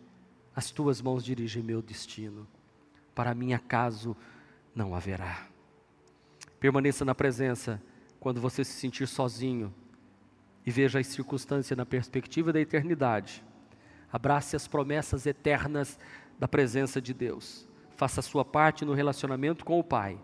as 0.56 0.70
tuas 0.70 1.02
mãos 1.02 1.22
dirigem 1.22 1.62
meu 1.62 1.82
destino. 1.82 2.46
Para 3.14 3.34
mim 3.34 3.52
acaso 3.52 4.16
não 4.74 4.94
haverá. 4.94 5.46
Permaneça 6.58 7.04
na 7.04 7.14
presença 7.14 7.80
quando 8.18 8.40
você 8.40 8.64
se 8.64 8.72
sentir 8.72 9.06
sozinho 9.06 9.74
e 10.64 10.70
veja 10.70 10.98
as 10.98 11.06
circunstâncias 11.06 11.76
na 11.76 11.84
perspectiva 11.84 12.50
da 12.50 12.60
eternidade. 12.60 13.44
Abrace 14.10 14.56
as 14.56 14.66
promessas 14.66 15.26
eternas 15.26 15.98
da 16.38 16.48
presença 16.48 17.00
de 17.00 17.12
Deus. 17.12 17.68
Faça 17.94 18.20
a 18.20 18.22
sua 18.22 18.44
parte 18.44 18.86
no 18.86 18.94
relacionamento 18.94 19.66
com 19.66 19.78
o 19.78 19.84
Pai. 19.84 20.18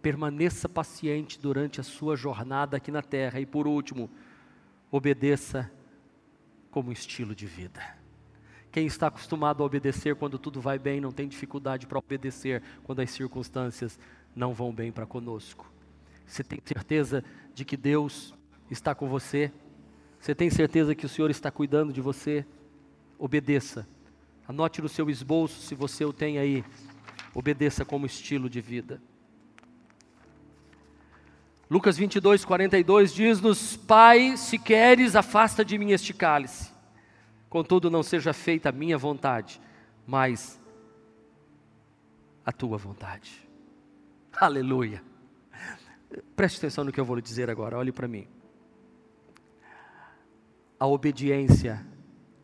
Permaneça 0.00 0.66
paciente 0.66 1.38
durante 1.38 1.78
a 1.78 1.84
sua 1.84 2.16
jornada 2.16 2.78
aqui 2.78 2.90
na 2.90 3.02
terra. 3.02 3.38
E 3.38 3.46
por 3.46 3.66
último, 3.66 4.10
obedeça 4.90 5.70
como 6.74 6.90
estilo 6.90 7.36
de 7.36 7.46
vida. 7.46 7.80
Quem 8.72 8.84
está 8.84 9.06
acostumado 9.06 9.62
a 9.62 9.66
obedecer 9.66 10.16
quando 10.16 10.40
tudo 10.40 10.60
vai 10.60 10.76
bem, 10.76 11.00
não 11.00 11.12
tem 11.12 11.28
dificuldade 11.28 11.86
para 11.86 12.00
obedecer 12.00 12.60
quando 12.82 12.98
as 12.98 13.12
circunstâncias 13.12 13.96
não 14.34 14.52
vão 14.52 14.74
bem 14.74 14.90
para 14.90 15.06
conosco. 15.06 15.72
Você 16.26 16.42
tem 16.42 16.60
certeza 16.64 17.22
de 17.54 17.64
que 17.64 17.76
Deus 17.76 18.34
está 18.68 18.92
com 18.92 19.08
você? 19.08 19.52
Você 20.18 20.34
tem 20.34 20.50
certeza 20.50 20.96
que 20.96 21.06
o 21.06 21.08
Senhor 21.08 21.30
está 21.30 21.48
cuidando 21.48 21.92
de 21.92 22.00
você? 22.00 22.44
Obedeça. 23.20 23.86
Anote 24.48 24.82
no 24.82 24.88
seu 24.88 25.08
esboço, 25.08 25.60
se 25.60 25.76
você 25.76 26.04
o 26.04 26.12
tem 26.12 26.38
aí. 26.38 26.64
Obedeça 27.32 27.84
como 27.84 28.04
estilo 28.04 28.50
de 28.50 28.60
vida. 28.60 29.00
Lucas 31.74 31.98
22, 31.98 32.44
42 32.44 33.12
diz-nos: 33.12 33.76
Pai, 33.76 34.36
se 34.36 34.56
queres, 34.56 35.16
afasta 35.16 35.64
de 35.64 35.76
mim 35.76 35.90
este 35.90 36.14
cálice. 36.14 36.70
Contudo, 37.50 37.90
não 37.90 38.00
seja 38.00 38.32
feita 38.32 38.68
a 38.68 38.72
minha 38.72 38.96
vontade, 38.96 39.60
mas 40.06 40.60
a 42.46 42.52
tua 42.52 42.78
vontade. 42.78 43.44
Aleluia. 44.40 45.02
Preste 46.36 46.58
atenção 46.58 46.84
no 46.84 46.92
que 46.92 47.00
eu 47.00 47.04
vou 47.04 47.16
lhe 47.16 47.22
dizer 47.22 47.50
agora, 47.50 47.76
olhe 47.76 47.90
para 47.90 48.06
mim. 48.06 48.28
A 50.78 50.86
obediência 50.86 51.84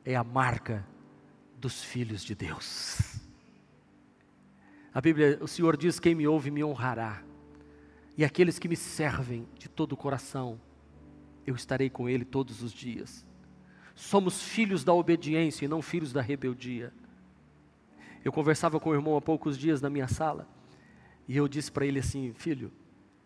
é 0.05 0.17
a 0.17 0.25
marca 0.25 0.85
dos 1.57 1.85
filhos 1.85 2.25
de 2.25 2.35
Deus. 2.35 3.21
A 4.93 5.01
Bíblia, 5.01 5.39
o 5.41 5.47
Senhor 5.47 5.77
diz: 5.77 6.01
Quem 6.01 6.17
me 6.17 6.27
ouve 6.27 6.51
me 6.51 6.65
honrará 6.65 7.30
e 8.17 8.25
aqueles 8.25 8.59
que 8.59 8.69
me 8.69 8.77
servem 8.77 9.49
de 9.59 9.69
todo 9.69 9.93
o 9.93 9.97
coração, 9.97 10.61
eu 11.47 11.55
estarei 11.55 11.89
com 11.89 12.09
ele 12.09 12.25
todos 12.25 12.63
os 12.63 12.73
dias. 12.73 13.27
Somos 13.95 14.43
filhos 14.43 14.85
da 14.85 14.93
obediência 14.93 15.65
e 15.65 15.69
não 15.69 15.83
filhos 15.83 16.13
da 16.13 16.21
rebeldia. 16.21 16.93
Eu 18.25 18.33
conversava 18.33 18.79
com 18.79 18.91
o 18.91 18.95
irmão 18.95 19.17
há 19.17 19.21
poucos 19.21 19.59
dias 19.59 19.81
na 19.81 19.89
minha 19.91 20.09
sala, 20.09 20.49
e 21.27 21.37
eu 21.37 21.49
disse 21.49 21.71
para 21.71 21.87
ele 21.87 21.99
assim: 21.99 22.33
Filho, 22.35 22.73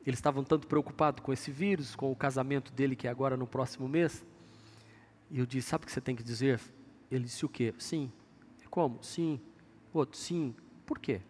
eles 0.07 0.19
estavam 0.19 0.45
tanto 0.45 0.67
preocupados 0.67 1.25
com 1.25 1.33
esse 1.33 1.51
vírus, 1.51 1.97
com 1.97 2.13
o 2.13 2.17
casamento 2.17 2.73
dele 2.73 2.95
que 2.95 3.07
é 3.07 3.11
agora 3.11 3.37
no 3.37 3.47
próximo 3.47 3.89
mês. 3.89 4.25
E 5.31 5.39
eu 5.39 5.47
disse: 5.47 5.69
Sabe 5.69 5.85
o 5.85 5.87
que 5.87 5.93
você 5.93 6.01
tem 6.01 6.15
que 6.15 6.23
dizer? 6.23 6.61
Ele 7.11 7.25
disse: 7.25 7.45
O 7.45 7.49
quê? 7.49 7.75
Sim. 7.79 8.13
Como? 8.71 9.03
Sim. 9.03 9.41
Outro, 9.93 10.19
sim. 10.19 10.55
Por 10.85 10.99
quê? 10.99 11.21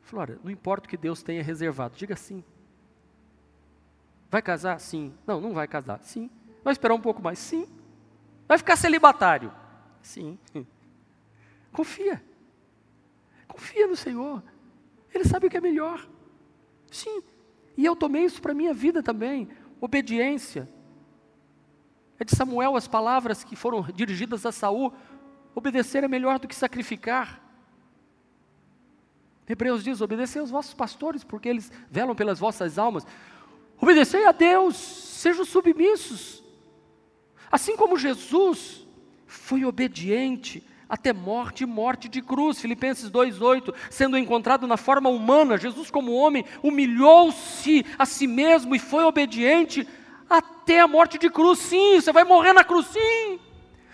Flora, 0.00 0.38
não 0.42 0.50
importa 0.50 0.86
o 0.86 0.88
que 0.88 0.96
Deus 0.96 1.22
tenha 1.22 1.42
reservado, 1.42 1.96
diga 1.96 2.16
sim. 2.16 2.44
Vai 4.30 4.40
casar? 4.40 4.78
Sim. 4.78 5.12
Não, 5.26 5.40
não 5.40 5.52
vai 5.52 5.66
casar. 5.66 6.00
Sim. 6.02 6.30
Vai 6.62 6.72
esperar 6.72 6.94
um 6.94 7.00
pouco 7.00 7.20
mais? 7.20 7.38
Sim. 7.38 7.66
Vai 8.46 8.56
ficar 8.58 8.76
celibatário? 8.76 9.52
Sim. 10.00 10.38
Confia. 11.72 12.22
Confia 13.48 13.86
no 13.86 13.96
Senhor. 13.96 14.42
Ele 15.12 15.24
sabe 15.24 15.46
o 15.46 15.50
que 15.50 15.56
é 15.56 15.60
melhor. 15.60 16.06
Sim. 16.90 17.22
E 17.76 17.84
eu 17.84 17.96
tomei 17.96 18.24
isso 18.24 18.40
para 18.40 18.52
a 18.52 18.54
minha 18.54 18.72
vida 18.72 19.02
também. 19.02 19.48
Obediência. 19.80 20.68
É 22.18 22.24
de 22.24 22.36
Samuel 22.36 22.76
as 22.76 22.86
palavras 22.86 23.42
que 23.42 23.56
foram 23.56 23.82
dirigidas 23.82 24.44
a 24.46 24.52
Saul. 24.52 24.92
Obedecer 25.54 26.04
é 26.04 26.08
melhor 26.08 26.38
do 26.38 26.46
que 26.46 26.54
sacrificar. 26.54 27.40
Hebreus 29.48 29.82
diz: 29.82 30.00
obedecer 30.00 30.38
aos 30.38 30.50
vossos 30.50 30.74
pastores, 30.74 31.24
porque 31.24 31.48
eles 31.48 31.72
velam 31.90 32.14
pelas 32.14 32.38
vossas 32.38 32.78
almas. 32.78 33.04
Obedecei 33.80 34.26
a 34.26 34.32
Deus, 34.32 34.76
sejam 34.76 35.44
submissos. 35.44 36.42
Assim 37.50 37.76
como 37.76 37.98
Jesus 37.98 38.86
foi 39.26 39.64
obediente 39.64 40.62
até 40.88 41.12
morte 41.12 41.62
e 41.62 41.66
morte 41.66 42.08
de 42.08 42.20
cruz. 42.20 42.60
Filipenses 42.60 43.10
2:8, 43.10 43.72
sendo 43.88 44.18
encontrado 44.18 44.66
na 44.66 44.76
forma 44.76 45.08
humana, 45.08 45.56
Jesus 45.56 45.90
como 45.90 46.12
homem 46.12 46.44
humilhou-se 46.62 47.86
a 47.98 48.04
si 48.04 48.26
mesmo 48.26 48.74
e 48.74 48.78
foi 48.78 49.04
obediente 49.04 49.86
até 50.28 50.80
a 50.80 50.88
morte 50.88 51.18
de 51.18 51.30
cruz. 51.30 51.58
Sim, 51.60 52.00
você 52.00 52.12
vai 52.12 52.24
morrer 52.24 52.52
na 52.52 52.64
cruz, 52.64 52.86
sim. 52.86 53.40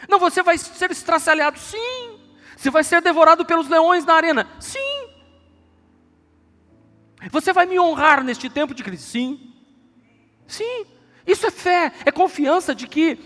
Não, 0.09 0.19
você 0.19 0.43
vai 0.43 0.59
ser 0.59 0.91
estraçalhado, 0.91 1.59
sim. 1.59 2.19
Você 2.57 2.71
vai 2.71 2.83
ser 2.83 3.03
devorado 3.03 3.45
pelos 3.45 3.69
leões 3.69 4.05
na 4.05 4.15
arena, 4.15 4.49
sim. 4.59 5.09
Você 7.31 7.53
vai 7.53 7.67
me 7.67 7.79
honrar 7.79 8.25
neste 8.25 8.49
tempo 8.49 8.75
de 8.75 8.83
crise, 8.83 9.03
sim. 9.03 9.56
Sim, 10.47 10.85
isso 11.27 11.47
é 11.47 11.51
fé, 11.51 11.93
é 12.05 12.11
confiança 12.11 12.75
de 12.75 12.87
que 12.87 13.19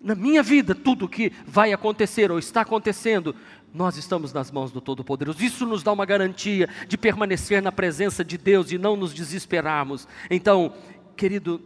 na 0.00 0.14
minha 0.14 0.42
vida 0.42 0.74
tudo 0.74 1.08
que 1.08 1.32
vai 1.46 1.72
acontecer 1.72 2.30
ou 2.30 2.38
está 2.38 2.60
acontecendo, 2.60 3.34
nós 3.72 3.96
estamos 3.96 4.32
nas 4.32 4.50
mãos 4.50 4.70
do 4.70 4.80
Todo-Poderoso. 4.80 5.42
Isso 5.42 5.66
nos 5.66 5.82
dá 5.82 5.90
uma 5.90 6.04
garantia 6.04 6.68
de 6.86 6.98
permanecer 6.98 7.62
na 7.62 7.72
presença 7.72 8.22
de 8.22 8.36
Deus 8.36 8.70
e 8.70 8.78
não 8.78 8.96
nos 8.96 9.14
desesperarmos. 9.14 10.06
Então, 10.30 10.74
querido, 11.16 11.60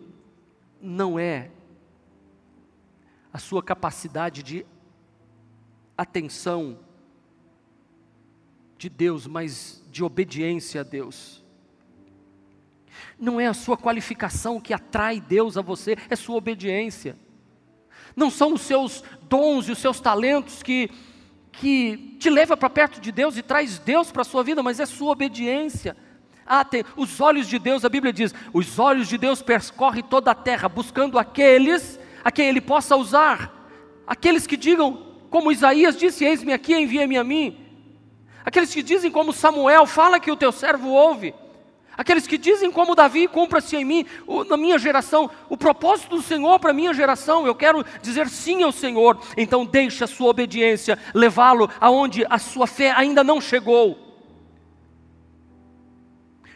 não 0.80 1.18
é 1.18 1.50
a 3.32 3.38
sua 3.38 3.62
capacidade 3.62 4.42
de 4.42 4.64
atenção 5.96 6.78
de 8.78 8.88
Deus, 8.88 9.26
mas 9.26 9.82
de 9.90 10.04
obediência 10.04 10.80
a 10.80 10.84
Deus. 10.84 11.44
Não 13.18 13.40
é 13.40 13.46
a 13.46 13.54
sua 13.54 13.76
qualificação 13.76 14.60
que 14.60 14.72
atrai 14.72 15.20
Deus 15.20 15.56
a 15.56 15.62
você, 15.62 15.96
é 16.08 16.16
sua 16.16 16.36
obediência. 16.36 17.16
Não 18.14 18.30
são 18.30 18.54
os 18.54 18.62
seus 18.62 19.04
dons 19.22 19.68
e 19.68 19.72
os 19.72 19.78
seus 19.78 20.00
talentos 20.00 20.62
que, 20.62 20.90
que 21.52 22.16
te 22.18 22.28
leva 22.30 22.56
para 22.56 22.70
perto 22.70 23.00
de 23.00 23.12
Deus 23.12 23.36
e 23.36 23.42
traz 23.42 23.78
Deus 23.78 24.10
para 24.10 24.22
a 24.22 24.24
sua 24.24 24.42
vida, 24.42 24.62
mas 24.62 24.80
é 24.80 24.86
sua 24.86 25.12
obediência. 25.12 25.96
Ah, 26.44 26.64
tem, 26.64 26.82
os 26.96 27.20
olhos 27.20 27.46
de 27.46 27.58
Deus, 27.58 27.84
a 27.84 27.88
Bíblia 27.88 28.12
diz, 28.12 28.34
os 28.52 28.78
olhos 28.78 29.06
de 29.06 29.18
Deus 29.18 29.42
percorrem 29.42 30.02
toda 30.02 30.30
a 30.30 30.34
terra, 30.34 30.68
buscando 30.68 31.18
aqueles 31.18 32.00
a 32.24 32.32
quem 32.32 32.48
Ele 32.48 32.60
possa 32.60 32.96
usar. 32.96 33.54
Aqueles 34.06 34.46
que 34.46 34.56
digam, 34.56 35.06
como 35.28 35.52
Isaías 35.52 35.96
disse, 35.96 36.24
eis-me 36.24 36.52
aqui, 36.52 36.74
envia-me 36.74 37.18
a 37.18 37.24
mim. 37.24 37.58
Aqueles 38.44 38.72
que 38.72 38.82
dizem 38.82 39.10
como 39.10 39.32
Samuel, 39.32 39.84
fala 39.84 40.18
que 40.18 40.30
o 40.30 40.36
teu 40.36 40.50
servo 40.50 40.88
ouve. 40.88 41.34
Aqueles 41.98 42.28
que 42.28 42.38
dizem 42.38 42.70
como 42.70 42.94
Davi, 42.94 43.26
cumpra-se 43.26 43.74
em 43.74 43.84
mim, 43.84 44.06
o, 44.24 44.44
na 44.44 44.56
minha 44.56 44.78
geração, 44.78 45.28
o 45.48 45.56
propósito 45.56 46.14
do 46.14 46.22
Senhor 46.22 46.60
para 46.60 46.70
a 46.70 46.72
minha 46.72 46.94
geração, 46.94 47.44
eu 47.44 47.56
quero 47.56 47.84
dizer 48.00 48.28
sim 48.28 48.62
ao 48.62 48.70
Senhor, 48.70 49.20
então 49.36 49.66
deixe 49.66 50.04
a 50.04 50.06
sua 50.06 50.28
obediência 50.28 50.96
levá-lo 51.12 51.68
aonde 51.80 52.24
a 52.30 52.38
sua 52.38 52.68
fé 52.68 52.92
ainda 52.92 53.24
não 53.24 53.40
chegou. 53.40 53.98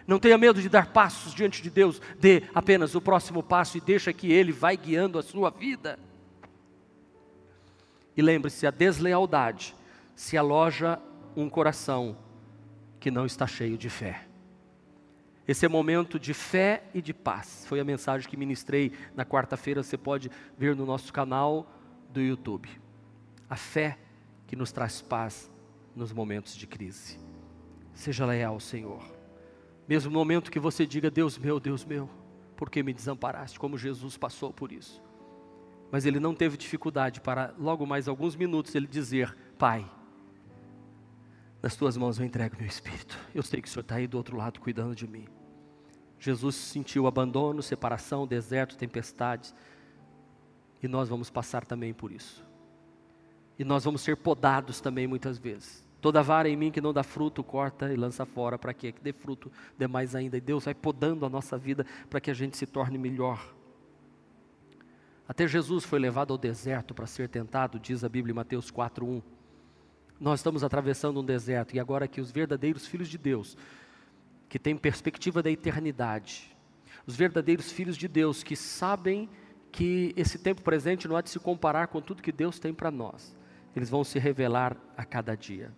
Não 0.06 0.20
tenha 0.20 0.38
medo 0.38 0.62
de 0.62 0.68
dar 0.68 0.92
passos 0.92 1.34
diante 1.34 1.60
de 1.60 1.70
Deus, 1.70 2.00
dê 2.20 2.44
apenas 2.54 2.94
o 2.94 3.00
próximo 3.00 3.42
passo 3.42 3.76
e 3.76 3.80
deixa 3.80 4.12
que 4.12 4.30
Ele 4.30 4.52
vai 4.52 4.76
guiando 4.76 5.18
a 5.18 5.24
sua 5.24 5.50
vida. 5.50 5.98
E 8.16 8.22
lembre-se: 8.22 8.64
a 8.64 8.70
deslealdade 8.70 9.74
se 10.14 10.36
aloja 10.36 11.00
um 11.34 11.48
coração 11.48 12.16
que 13.00 13.10
não 13.10 13.26
está 13.26 13.44
cheio 13.44 13.76
de 13.76 13.90
fé. 13.90 14.31
Esse 15.46 15.66
é 15.66 15.68
momento 15.68 16.18
de 16.18 16.32
fé 16.32 16.84
e 16.94 17.02
de 17.02 17.12
paz. 17.12 17.64
Foi 17.66 17.80
a 17.80 17.84
mensagem 17.84 18.28
que 18.28 18.36
ministrei 18.36 18.92
na 19.14 19.24
quarta-feira. 19.24 19.82
Você 19.82 19.98
pode 19.98 20.30
ver 20.56 20.76
no 20.76 20.86
nosso 20.86 21.12
canal 21.12 21.70
do 22.10 22.20
YouTube. 22.20 22.68
A 23.50 23.56
fé 23.56 23.98
que 24.46 24.54
nos 24.54 24.70
traz 24.70 25.02
paz 25.02 25.50
nos 25.96 26.12
momentos 26.12 26.54
de 26.54 26.66
crise. 26.66 27.18
Seja 27.92 28.24
leal, 28.24 28.60
Senhor. 28.60 29.02
Mesmo 29.88 30.10
no 30.10 30.18
momento 30.18 30.50
que 30.50 30.60
você 30.60 30.86
diga, 30.86 31.10
Deus 31.10 31.36
meu, 31.36 31.58
Deus 31.58 31.84
meu, 31.84 32.08
por 32.56 32.70
que 32.70 32.82
me 32.82 32.92
desamparaste? 32.92 33.58
Como 33.58 33.76
Jesus 33.76 34.16
passou 34.16 34.52
por 34.52 34.70
isso. 34.70 35.02
Mas 35.90 36.06
ele 36.06 36.20
não 36.20 36.34
teve 36.34 36.56
dificuldade 36.56 37.20
para, 37.20 37.52
logo 37.58 37.84
mais 37.84 38.08
alguns 38.08 38.36
minutos, 38.36 38.74
ele 38.74 38.86
dizer: 38.86 39.36
Pai, 39.58 39.84
nas 41.62 41.76
tuas 41.76 41.96
mãos 41.96 42.18
eu 42.18 42.26
entrego 42.26 42.56
meu 42.58 42.66
espírito. 42.66 43.16
Eu 43.34 43.42
sei 43.42 43.62
que 43.62 43.68
o 43.68 43.70
Senhor 43.70 43.82
está 43.82 43.94
aí 43.94 44.06
do 44.06 44.16
outro 44.16 44.36
lado 44.36 44.60
cuidando 44.60 44.94
de 44.94 45.06
mim. 45.06 45.28
Jesus 46.18 46.56
sentiu 46.56 47.06
abandono, 47.06 47.62
separação, 47.62 48.26
deserto, 48.26 48.76
tempestades. 48.76 49.54
E 50.82 50.88
nós 50.88 51.08
vamos 51.08 51.30
passar 51.30 51.64
também 51.64 51.94
por 51.94 52.10
isso. 52.10 52.44
E 53.58 53.64
nós 53.64 53.84
vamos 53.84 54.00
ser 54.00 54.16
podados 54.16 54.80
também 54.80 55.06
muitas 55.06 55.38
vezes. 55.38 55.86
Toda 56.00 56.20
vara 56.20 56.48
em 56.48 56.56
mim 56.56 56.72
que 56.72 56.80
não 56.80 56.92
dá 56.92 57.04
fruto, 57.04 57.44
corta 57.44 57.92
e 57.92 57.96
lança 57.96 58.26
fora, 58.26 58.58
para 58.58 58.74
que 58.74 58.92
dê 59.00 59.12
fruto, 59.12 59.52
dê 59.78 59.86
mais 59.86 60.16
ainda. 60.16 60.36
E 60.36 60.40
Deus 60.40 60.64
vai 60.64 60.74
podando 60.74 61.24
a 61.24 61.28
nossa 61.28 61.56
vida 61.56 61.86
para 62.10 62.20
que 62.20 62.30
a 62.30 62.34
gente 62.34 62.56
se 62.56 62.66
torne 62.66 62.98
melhor. 62.98 63.54
Até 65.28 65.46
Jesus 65.46 65.84
foi 65.84 66.00
levado 66.00 66.32
ao 66.32 66.38
deserto 66.38 66.92
para 66.92 67.06
ser 67.06 67.28
tentado, 67.28 67.78
diz 67.78 68.02
a 68.02 68.08
Bíblia 68.08 68.32
em 68.32 68.34
Mateus 68.34 68.70
4:1. 68.70 69.22
Nós 70.22 70.38
estamos 70.38 70.62
atravessando 70.62 71.18
um 71.18 71.24
deserto 71.24 71.74
e 71.74 71.80
agora 71.80 72.06
que 72.06 72.20
os 72.20 72.30
verdadeiros 72.30 72.86
filhos 72.86 73.08
de 73.08 73.18
Deus, 73.18 73.56
que 74.48 74.56
têm 74.56 74.76
perspectiva 74.76 75.42
da 75.42 75.50
eternidade, 75.50 76.56
os 77.04 77.16
verdadeiros 77.16 77.72
filhos 77.72 77.96
de 77.96 78.06
Deus 78.06 78.44
que 78.44 78.54
sabem 78.54 79.28
que 79.72 80.14
esse 80.16 80.38
tempo 80.38 80.62
presente 80.62 81.08
não 81.08 81.16
há 81.16 81.22
de 81.22 81.30
se 81.30 81.40
comparar 81.40 81.88
com 81.88 82.00
tudo 82.00 82.22
que 82.22 82.30
Deus 82.30 82.60
tem 82.60 82.72
para 82.72 82.88
nós. 82.88 83.36
Eles 83.74 83.90
vão 83.90 84.04
se 84.04 84.16
revelar 84.20 84.76
a 84.96 85.04
cada 85.04 85.34
dia. 85.34 85.72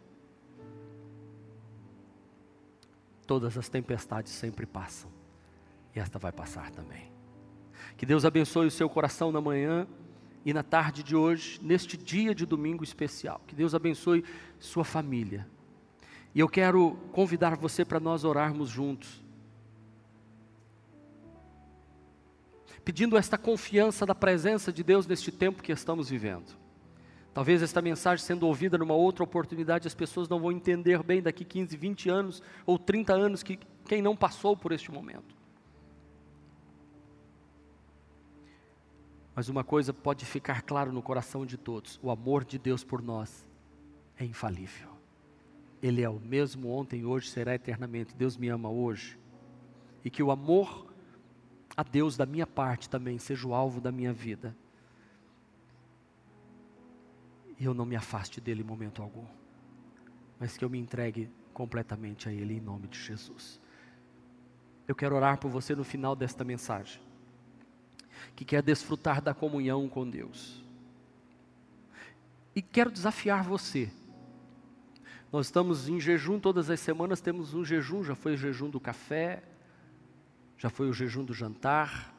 Todas 3.27 3.57
as 3.57 3.71
tempestades 3.71 4.31
sempre 4.31 4.67
passam, 4.67 5.11
e 5.97 5.99
esta 5.99 6.19
vai 6.19 6.33
passar 6.33 6.71
também. 6.71 7.11
Que 7.97 8.05
Deus 8.05 8.27
abençoe 8.27 8.67
o 8.67 8.71
seu 8.71 8.91
coração 8.91 9.33
na 9.33 9.41
manhã 9.41 9.89
e 10.45 10.53
na 10.53 10.63
tarde 10.63 11.03
de 11.03 11.17
hoje, 11.17 11.59
neste 11.63 11.97
dia 11.97 12.35
de 12.35 12.45
domingo 12.45 12.85
especial. 12.85 13.41
Que 13.47 13.55
Deus 13.55 13.75
abençoe 13.75 14.25
sua 14.59 14.85
família. 14.85 15.49
E 16.35 16.41
eu 16.41 16.49
quero 16.49 16.97
convidar 17.13 17.57
você 17.57 17.85
para 17.85 17.99
nós 17.99 18.25
orarmos 18.25 18.69
juntos. 18.69 19.23
Pedindo 22.85 23.17
esta 23.17 23.39
confiança 23.39 24.05
da 24.05 24.15
presença 24.15 24.71
de 24.71 24.83
Deus 24.83 25.07
neste 25.07 25.33
tempo 25.33 25.63
que 25.63 25.73
estamos 25.73 26.11
vivendo. 26.11 26.55
Talvez 27.33 27.63
esta 27.63 27.81
mensagem 27.81 28.25
sendo 28.25 28.47
ouvida 28.47 28.77
numa 28.77 28.95
outra 28.95 29.25
oportunidade, 29.25 29.89
as 29.89 29.95
pessoas 29.95 30.29
não 30.29 30.39
vão 30.39 30.53
entender 30.53 31.03
bem 31.03 31.23
daqui 31.23 31.45
15, 31.45 31.77
20 31.77 32.09
anos 32.11 32.43
ou 32.67 32.79
30 32.79 33.13
anos 33.15 33.43
que 33.43 33.59
quem 33.87 34.03
não 34.03 34.15
passou 34.15 34.57
por 34.57 34.71
este 34.71 34.93
momento. 34.93 35.34
Mas 39.35 39.49
uma 39.49 39.65
coisa 39.65 39.93
pode 39.93 40.25
ficar 40.25 40.63
claro 40.63 40.93
no 40.93 41.03
coração 41.03 41.45
de 41.45 41.57
todos: 41.57 41.99
o 42.03 42.11
amor 42.11 42.45
de 42.45 42.59
Deus 42.59 42.85
por 42.85 43.03
nós 43.03 43.49
é 44.19 44.25
infalível. 44.25 44.91
Ele 45.83 46.03
é 46.03 46.09
o 46.09 46.19
mesmo 46.19 46.71
ontem, 46.71 47.05
hoje, 47.05 47.29
será 47.29 47.55
eternamente. 47.55 48.15
Deus 48.15 48.37
me 48.37 48.49
ama 48.49 48.71
hoje. 48.71 49.19
E 50.05 50.11
que 50.11 50.23
o 50.23 50.31
amor 50.31 50.87
a 51.77 51.83
Deus 51.83 52.17
da 52.17 52.25
minha 52.25 52.47
parte 52.47 52.89
também 52.89 53.19
seja 53.19 53.47
o 53.47 53.55
alvo 53.55 53.81
da 53.81 53.91
minha 53.91 54.13
vida 54.13 54.55
e 57.59 57.65
eu 57.65 57.75
não 57.75 57.85
me 57.85 57.97
afaste 57.97 58.41
dele 58.41 58.63
em 58.63 58.65
momento 58.65 59.03
algum, 59.03 59.25
mas 60.39 60.57
que 60.57 60.65
eu 60.65 60.71
me 60.71 60.79
entregue 60.79 61.31
completamente 61.53 62.29
a 62.29 62.33
ele 62.33 62.55
em 62.55 62.61
nome 62.61 62.89
de 62.89 62.99
Jesus. 62.99 63.61
Eu 64.87 64.95
quero 64.95 65.15
orar 65.15 65.39
por 65.39 65.51
você 65.51 65.75
no 65.75 65.85
final 65.85 66.17
desta 66.17 66.45
mensagem, 66.45 67.01
que 68.35 68.45
quer 68.45 68.63
desfrutar 68.63 69.21
da 69.21 69.35
comunhão 69.35 69.89
com 69.89 70.09
Deus. 70.09 70.63
E 72.55 72.63
quero 72.63 72.91
desafiar 72.91 73.43
você. 73.43 73.91
Nós 75.33 75.47
estamos 75.47 75.89
em 75.89 75.99
jejum 75.99 76.39
todas 76.39 76.71
as 76.71 76.79
semanas, 76.79 77.21
temos 77.21 77.55
um 77.55 77.65
jejum, 77.65 78.05
já 78.05 78.15
foi 78.15 78.35
o 78.35 78.37
jejum 78.37 78.71
do 78.71 78.79
café, 78.79 79.43
já 80.57 80.71
foi 80.71 80.89
o 80.89 80.93
jejum 80.93 81.25
do 81.25 81.35
jantar, 81.35 82.15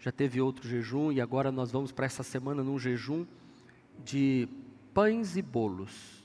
já 0.00 0.10
teve 0.10 0.40
outro 0.40 0.68
jejum 0.68 1.12
e 1.12 1.20
agora 1.20 1.52
nós 1.52 1.70
vamos 1.70 1.92
para 1.92 2.06
essa 2.06 2.22
semana 2.22 2.62
num 2.62 2.78
jejum 2.78 3.24
de 4.04 4.48
pães 4.92 5.36
e 5.36 5.42
bolos. 5.42 6.24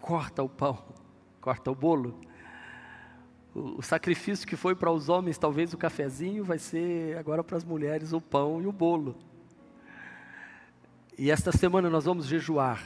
Corta 0.00 0.42
o 0.42 0.48
pão, 0.48 0.84
corta 1.40 1.70
o 1.70 1.74
bolo. 1.74 2.20
O, 3.54 3.80
sacrifício 3.82 4.46
que 4.46 4.56
foi 4.56 4.74
para 4.74 4.90
os 4.90 5.08
homens, 5.08 5.38
talvez 5.38 5.72
o 5.72 5.78
cafezinho, 5.78 6.42
vai 6.44 6.58
ser 6.58 7.16
agora 7.16 7.44
para 7.44 7.56
as 7.56 7.64
mulheres 7.64 8.12
o 8.12 8.20
pão 8.20 8.60
e 8.60 8.66
o 8.66 8.72
bolo. 8.72 9.16
E 11.16 11.30
esta 11.30 11.52
semana 11.52 11.88
nós 11.88 12.04
vamos 12.04 12.26
jejuar 12.26 12.82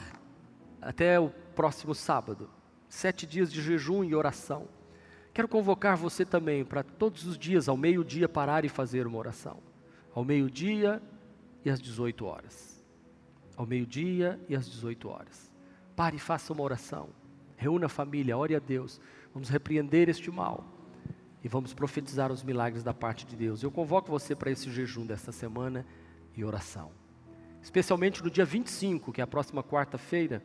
até 0.79 1.19
o 1.19 1.29
próximo 1.55 1.95
sábado. 1.95 2.49
Sete 2.87 3.25
dias 3.25 3.51
de 3.51 3.61
jejum 3.61 4.03
e 4.03 4.13
oração. 4.13 4.67
Quero 5.33 5.47
convocar 5.47 5.97
você 5.97 6.23
também 6.23 6.63
para 6.63 6.83
todos 6.83 7.25
os 7.25 7.37
dias, 7.37 7.67
ao 7.67 7.77
meio-dia, 7.77 8.29
parar 8.29 8.65
e 8.65 8.69
fazer 8.69 9.07
uma 9.07 9.17
oração. 9.17 9.57
Ao 10.13 10.23
meio-dia 10.23 11.01
e 11.65 11.69
às 11.69 11.81
18 11.81 12.25
horas 12.25 12.79
ao 13.59 13.65
meio-dia 13.65 14.39
e 14.47 14.55
às 14.55 14.69
18 14.69 15.09
horas. 15.09 15.51
Pare 15.93 16.15
e 16.15 16.19
faça 16.19 16.53
uma 16.53 16.63
oração. 16.63 17.09
Reúna 17.57 17.87
a 17.87 17.89
família, 17.89 18.37
ore 18.37 18.55
a 18.55 18.59
Deus. 18.59 19.01
Vamos 19.33 19.49
repreender 19.49 20.09
este 20.09 20.31
mal 20.31 20.65
e 21.43 21.47
vamos 21.47 21.73
profetizar 21.73 22.31
os 22.31 22.43
milagres 22.43 22.83
da 22.83 22.93
parte 22.93 23.25
de 23.25 23.35
Deus. 23.35 23.63
Eu 23.63 23.71
convoco 23.71 24.09
você 24.09 24.35
para 24.35 24.51
esse 24.51 24.69
jejum 24.69 25.05
desta 25.05 25.31
semana 25.31 25.85
e 26.35 26.43
oração. 26.43 26.91
Especialmente 27.61 28.23
no 28.23 28.29
dia 28.29 28.45
25, 28.45 29.11
que 29.11 29.21
é 29.21 29.23
a 29.23 29.27
próxima 29.27 29.63
quarta-feira, 29.63 30.43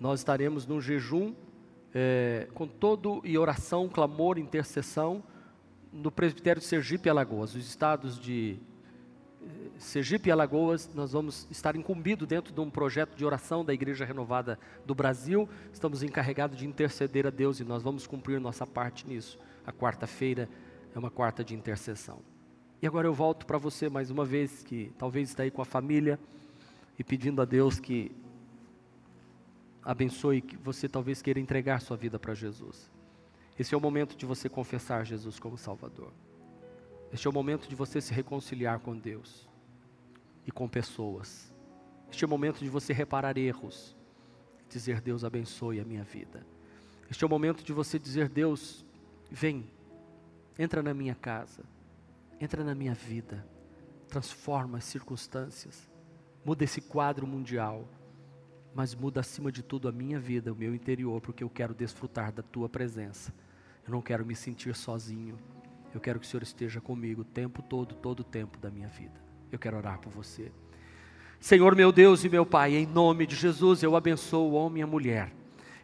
nós 0.00 0.20
estaremos 0.20 0.66
num 0.66 0.80
jejum 0.80 1.34
é, 1.94 2.48
com 2.54 2.66
todo 2.66 3.20
e 3.24 3.36
oração, 3.36 3.88
clamor, 3.88 4.38
intercessão 4.38 5.22
no 5.92 6.10
presbitério 6.10 6.60
de 6.60 6.68
Sergipe 6.68 7.08
e 7.08 7.10
Alagoas, 7.10 7.54
os 7.54 7.66
estados 7.66 8.18
de 8.20 8.58
Sergipe 9.78 10.28
e 10.28 10.32
Alagoas, 10.32 10.90
nós 10.94 11.12
vamos 11.12 11.46
estar 11.50 11.76
incumbidos 11.76 12.26
dentro 12.26 12.52
de 12.52 12.60
um 12.60 12.68
projeto 12.68 13.14
de 13.14 13.24
oração 13.24 13.64
da 13.64 13.72
Igreja 13.72 14.04
Renovada 14.04 14.58
do 14.84 14.94
Brasil. 14.94 15.48
Estamos 15.72 16.02
encarregados 16.02 16.58
de 16.58 16.66
interceder 16.66 17.26
a 17.26 17.30
Deus 17.30 17.60
e 17.60 17.64
nós 17.64 17.82
vamos 17.82 18.06
cumprir 18.06 18.40
nossa 18.40 18.66
parte 18.66 19.06
nisso. 19.06 19.38
A 19.66 19.72
quarta-feira 19.72 20.48
é 20.94 20.98
uma 20.98 21.10
quarta 21.10 21.44
de 21.44 21.54
intercessão. 21.54 22.20
E 22.82 22.86
agora 22.86 23.06
eu 23.06 23.14
volto 23.14 23.46
para 23.46 23.58
você 23.58 23.88
mais 23.88 24.10
uma 24.10 24.24
vez, 24.24 24.62
que 24.62 24.92
talvez 24.98 25.28
está 25.28 25.42
aí 25.42 25.50
com 25.50 25.62
a 25.62 25.64
família 25.64 26.18
e 26.98 27.04
pedindo 27.04 27.40
a 27.40 27.44
Deus 27.44 27.78
que 27.78 28.10
abençoe, 29.82 30.40
que 30.40 30.56
você 30.56 30.88
talvez 30.88 31.22
queira 31.22 31.40
entregar 31.40 31.80
sua 31.80 31.96
vida 31.96 32.18
para 32.18 32.34
Jesus. 32.34 32.90
Esse 33.58 33.74
é 33.74 33.78
o 33.78 33.80
momento 33.80 34.16
de 34.16 34.26
você 34.26 34.48
confessar 34.48 35.04
Jesus 35.04 35.38
como 35.38 35.56
Salvador. 35.56 36.12
Este 37.12 37.26
é 37.26 37.30
o 37.30 37.32
momento 37.32 37.68
de 37.68 37.74
você 37.74 38.00
se 38.00 38.12
reconciliar 38.12 38.80
com 38.80 38.96
Deus 38.96 39.48
e 40.46 40.50
com 40.50 40.68
pessoas. 40.68 41.52
Este 42.10 42.24
é 42.24 42.26
o 42.26 42.30
momento 42.30 42.58
de 42.58 42.68
você 42.68 42.92
reparar 42.92 43.36
erros, 43.38 43.96
dizer: 44.68 45.00
Deus 45.00 45.24
abençoe 45.24 45.80
a 45.80 45.84
minha 45.84 46.04
vida. 46.04 46.46
Este 47.10 47.24
é 47.24 47.26
o 47.26 47.30
momento 47.30 47.64
de 47.64 47.72
você 47.72 47.98
dizer: 47.98 48.28
Deus, 48.28 48.84
vem, 49.30 49.70
entra 50.58 50.82
na 50.82 50.92
minha 50.92 51.14
casa, 51.14 51.64
entra 52.40 52.62
na 52.62 52.74
minha 52.74 52.94
vida, 52.94 53.46
transforma 54.08 54.78
as 54.78 54.84
circunstâncias, 54.84 55.88
muda 56.44 56.64
esse 56.64 56.80
quadro 56.80 57.26
mundial, 57.26 57.88
mas 58.74 58.94
muda 58.94 59.20
acima 59.20 59.50
de 59.50 59.62
tudo 59.62 59.88
a 59.88 59.92
minha 59.92 60.20
vida, 60.20 60.52
o 60.52 60.56
meu 60.56 60.74
interior, 60.74 61.20
porque 61.20 61.42
eu 61.42 61.50
quero 61.50 61.74
desfrutar 61.74 62.32
da 62.32 62.42
tua 62.42 62.68
presença. 62.68 63.32
Eu 63.86 63.92
não 63.92 64.02
quero 64.02 64.24
me 64.24 64.36
sentir 64.36 64.74
sozinho. 64.76 65.38
Eu 65.94 66.00
quero 66.00 66.20
que 66.20 66.26
o 66.26 66.28
Senhor 66.28 66.42
esteja 66.42 66.80
comigo 66.80 67.22
o 67.22 67.24
tempo 67.24 67.62
todo, 67.62 67.94
todo 67.94 68.20
o 68.20 68.24
tempo 68.24 68.58
da 68.58 68.70
minha 68.70 68.88
vida. 68.88 69.20
Eu 69.50 69.58
quero 69.58 69.76
orar 69.76 69.98
por 69.98 70.10
você. 70.10 70.52
Senhor 71.40 71.74
meu 71.74 71.92
Deus 71.92 72.24
e 72.24 72.28
meu 72.28 72.44
Pai, 72.44 72.74
em 72.74 72.86
nome 72.86 73.26
de 73.26 73.36
Jesus, 73.36 73.82
eu 73.82 73.94
abençoo 73.96 74.50
o 74.50 74.54
homem 74.54 74.80
e 74.80 74.82
a 74.82 74.86
mulher. 74.86 75.32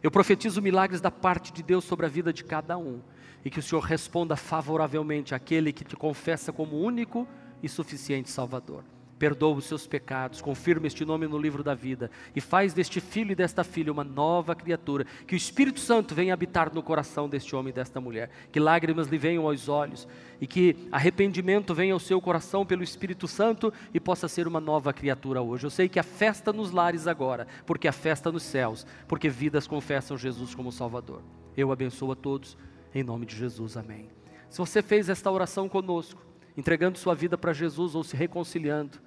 Eu 0.03 0.11
profetizo 0.11 0.61
milagres 0.61 1.01
da 1.01 1.09
parte 1.09 1.51
de 1.51 1.63
Deus 1.63 1.83
sobre 1.83 2.05
a 2.05 2.09
vida 2.09 2.31
de 2.31 2.43
cada 2.43 2.77
um. 2.77 3.01
E 3.43 3.49
que 3.49 3.59
o 3.59 3.63
Senhor 3.63 3.81
responda 3.81 4.35
favoravelmente 4.35 5.33
àquele 5.33 5.71
que 5.71 5.83
te 5.83 5.95
confessa 5.95 6.51
como 6.51 6.79
único 6.79 7.27
e 7.63 7.69
suficiente 7.69 8.29
Salvador. 8.29 8.83
Perdoa 9.17 9.55
os 9.55 9.65
seus 9.65 9.87
pecados, 9.87 10.41
confirma 10.41 10.87
este 10.87 11.05
nome 11.05 11.27
no 11.27 11.37
livro 11.37 11.63
da 11.63 11.73
vida 11.73 12.11
e 12.35 12.41
faz 12.41 12.73
deste 12.73 12.99
filho 12.99 13.31
e 13.31 13.35
desta 13.35 13.63
filha 13.63 13.91
uma 13.91 14.03
nova 14.03 14.55
criatura. 14.55 15.05
Que 15.25 15.35
o 15.35 15.37
Espírito 15.37 15.79
Santo 15.79 16.13
venha 16.13 16.33
habitar 16.33 16.73
no 16.73 16.83
coração 16.83 17.29
deste 17.29 17.55
homem 17.55 17.71
e 17.71 17.73
desta 17.73 18.01
mulher, 18.01 18.29
que 18.51 18.59
lágrimas 18.59 19.07
lhe 19.07 19.17
venham 19.17 19.47
aos 19.47 19.69
olhos 19.69 20.07
e 20.39 20.47
que 20.47 20.75
arrependimento 20.91 21.73
venha 21.73 21.93
ao 21.93 21.99
seu 21.99 22.19
coração 22.19 22.65
pelo 22.65 22.83
Espírito 22.83 23.27
Santo 23.27 23.73
e 23.93 23.99
possa 23.99 24.27
ser 24.27 24.47
uma 24.47 24.59
nova 24.59 24.91
criatura 24.93 25.41
hoje. 25.41 25.65
Eu 25.65 25.69
sei 25.69 25.87
que 25.87 25.99
a 25.99 26.03
festa 26.03 26.51
nos 26.51 26.71
lares 26.71 27.07
agora, 27.07 27.47
porque 27.65 27.87
a 27.87 27.93
festa 27.93 28.31
nos 28.31 28.43
céus, 28.43 28.85
porque 29.07 29.29
vidas 29.29 29.67
confessam 29.67 30.17
Jesus 30.17 30.53
como 30.53 30.71
Salvador. 30.71 31.21
Eu 31.55 31.71
abençoo 31.71 32.11
a 32.11 32.15
todos, 32.15 32.57
em 32.93 33.03
nome 33.03 33.25
de 33.25 33.35
Jesus, 33.35 33.77
amém. 33.77 34.09
Se 34.49 34.57
você 34.59 34.81
fez 34.81 35.09
esta 35.09 35.31
oração 35.31 35.67
conosco, 35.67 36.21
entregando 36.57 36.97
sua 36.97 37.13
vida 37.13 37.37
para 37.37 37.53
Jesus 37.53 37.95
ou 37.95 38.03
se 38.03 38.15
reconciliando, 38.15 38.99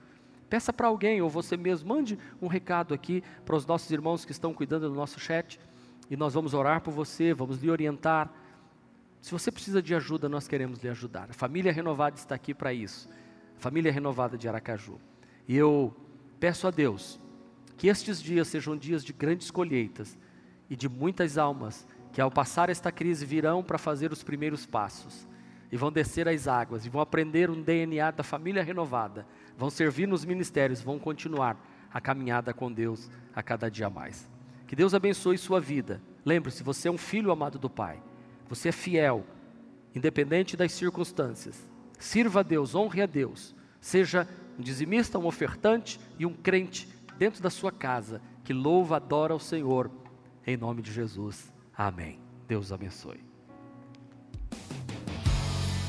peça 0.48 0.72
para 0.72 0.88
alguém 0.88 1.20
ou 1.20 1.28
você 1.28 1.56
mesmo, 1.56 1.88
mande 1.88 2.18
um 2.40 2.46
recado 2.46 2.94
aqui 2.94 3.22
para 3.44 3.56
os 3.56 3.66
nossos 3.66 3.90
irmãos 3.90 4.24
que 4.24 4.32
estão 4.32 4.52
cuidando 4.52 4.88
do 4.88 4.94
nosso 4.94 5.20
chat 5.20 5.60
e 6.10 6.16
nós 6.16 6.34
vamos 6.34 6.54
orar 6.54 6.80
por 6.80 6.92
você, 6.92 7.34
vamos 7.34 7.62
lhe 7.62 7.70
orientar. 7.70 8.32
Se 9.20 9.32
você 9.32 9.50
precisa 9.50 9.82
de 9.82 9.94
ajuda, 9.94 10.28
nós 10.28 10.48
queremos 10.48 10.78
lhe 10.82 10.88
ajudar. 10.88 11.30
A 11.30 11.34
família 11.34 11.72
renovada 11.72 12.16
está 12.16 12.34
aqui 12.34 12.54
para 12.54 12.72
isso. 12.72 13.08
A 13.56 13.60
família 13.60 13.92
renovada 13.92 14.38
de 14.38 14.48
Aracaju. 14.48 14.98
E 15.46 15.56
eu 15.56 15.94
peço 16.40 16.66
a 16.66 16.70
Deus 16.70 17.20
que 17.76 17.88
estes 17.88 18.22
dias 18.22 18.48
sejam 18.48 18.76
dias 18.76 19.04
de 19.04 19.12
grandes 19.12 19.50
colheitas 19.50 20.16
e 20.70 20.76
de 20.76 20.88
muitas 20.88 21.36
almas 21.36 21.86
que 22.12 22.20
ao 22.20 22.30
passar 22.30 22.70
esta 22.70 22.90
crise 22.90 23.24
virão 23.24 23.62
para 23.62 23.78
fazer 23.78 24.12
os 24.12 24.22
primeiros 24.22 24.64
passos 24.66 25.26
e 25.70 25.76
vão 25.76 25.92
descer 25.92 26.28
as 26.28 26.48
águas 26.48 26.86
e 26.86 26.88
vão 26.88 27.00
aprender 27.00 27.50
um 27.50 27.60
DNA 27.60 28.10
da 28.10 28.22
família 28.22 28.62
renovada, 28.62 29.26
vão 29.56 29.70
servir 29.70 30.06
nos 30.06 30.24
ministérios, 30.24 30.80
vão 30.80 30.98
continuar 30.98 31.56
a 31.92 32.00
caminhada 32.00 32.54
com 32.54 32.72
Deus 32.72 33.10
a 33.34 33.42
cada 33.42 33.70
dia 33.70 33.90
mais. 33.90 34.28
Que 34.66 34.76
Deus 34.76 34.94
abençoe 34.94 35.38
sua 35.38 35.60
vida. 35.60 36.00
Lembre-se, 36.24 36.62
você 36.62 36.88
é 36.88 36.90
um 36.90 36.98
filho 36.98 37.30
amado 37.30 37.58
do 37.58 37.70
Pai. 37.70 38.02
Você 38.48 38.68
é 38.68 38.72
fiel, 38.72 39.24
independente 39.94 40.56
das 40.56 40.72
circunstâncias. 40.72 41.68
Sirva 41.98 42.40
a 42.40 42.42
Deus, 42.42 42.74
honre 42.74 43.02
a 43.02 43.06
Deus. 43.06 43.54
Seja 43.80 44.28
um 44.58 44.62
dizimista, 44.62 45.18
um 45.18 45.26
ofertante 45.26 45.98
e 46.18 46.26
um 46.26 46.34
crente 46.34 46.88
dentro 47.18 47.42
da 47.42 47.50
sua 47.50 47.72
casa 47.72 48.20
que 48.48 48.54
louva, 48.54 48.96
adora 48.96 49.34
o 49.34 49.38
Senhor. 49.38 49.90
Em 50.46 50.56
nome 50.56 50.80
de 50.80 50.90
Jesus. 50.90 51.52
Amém. 51.76 52.18
Deus 52.46 52.72
abençoe. 52.72 53.27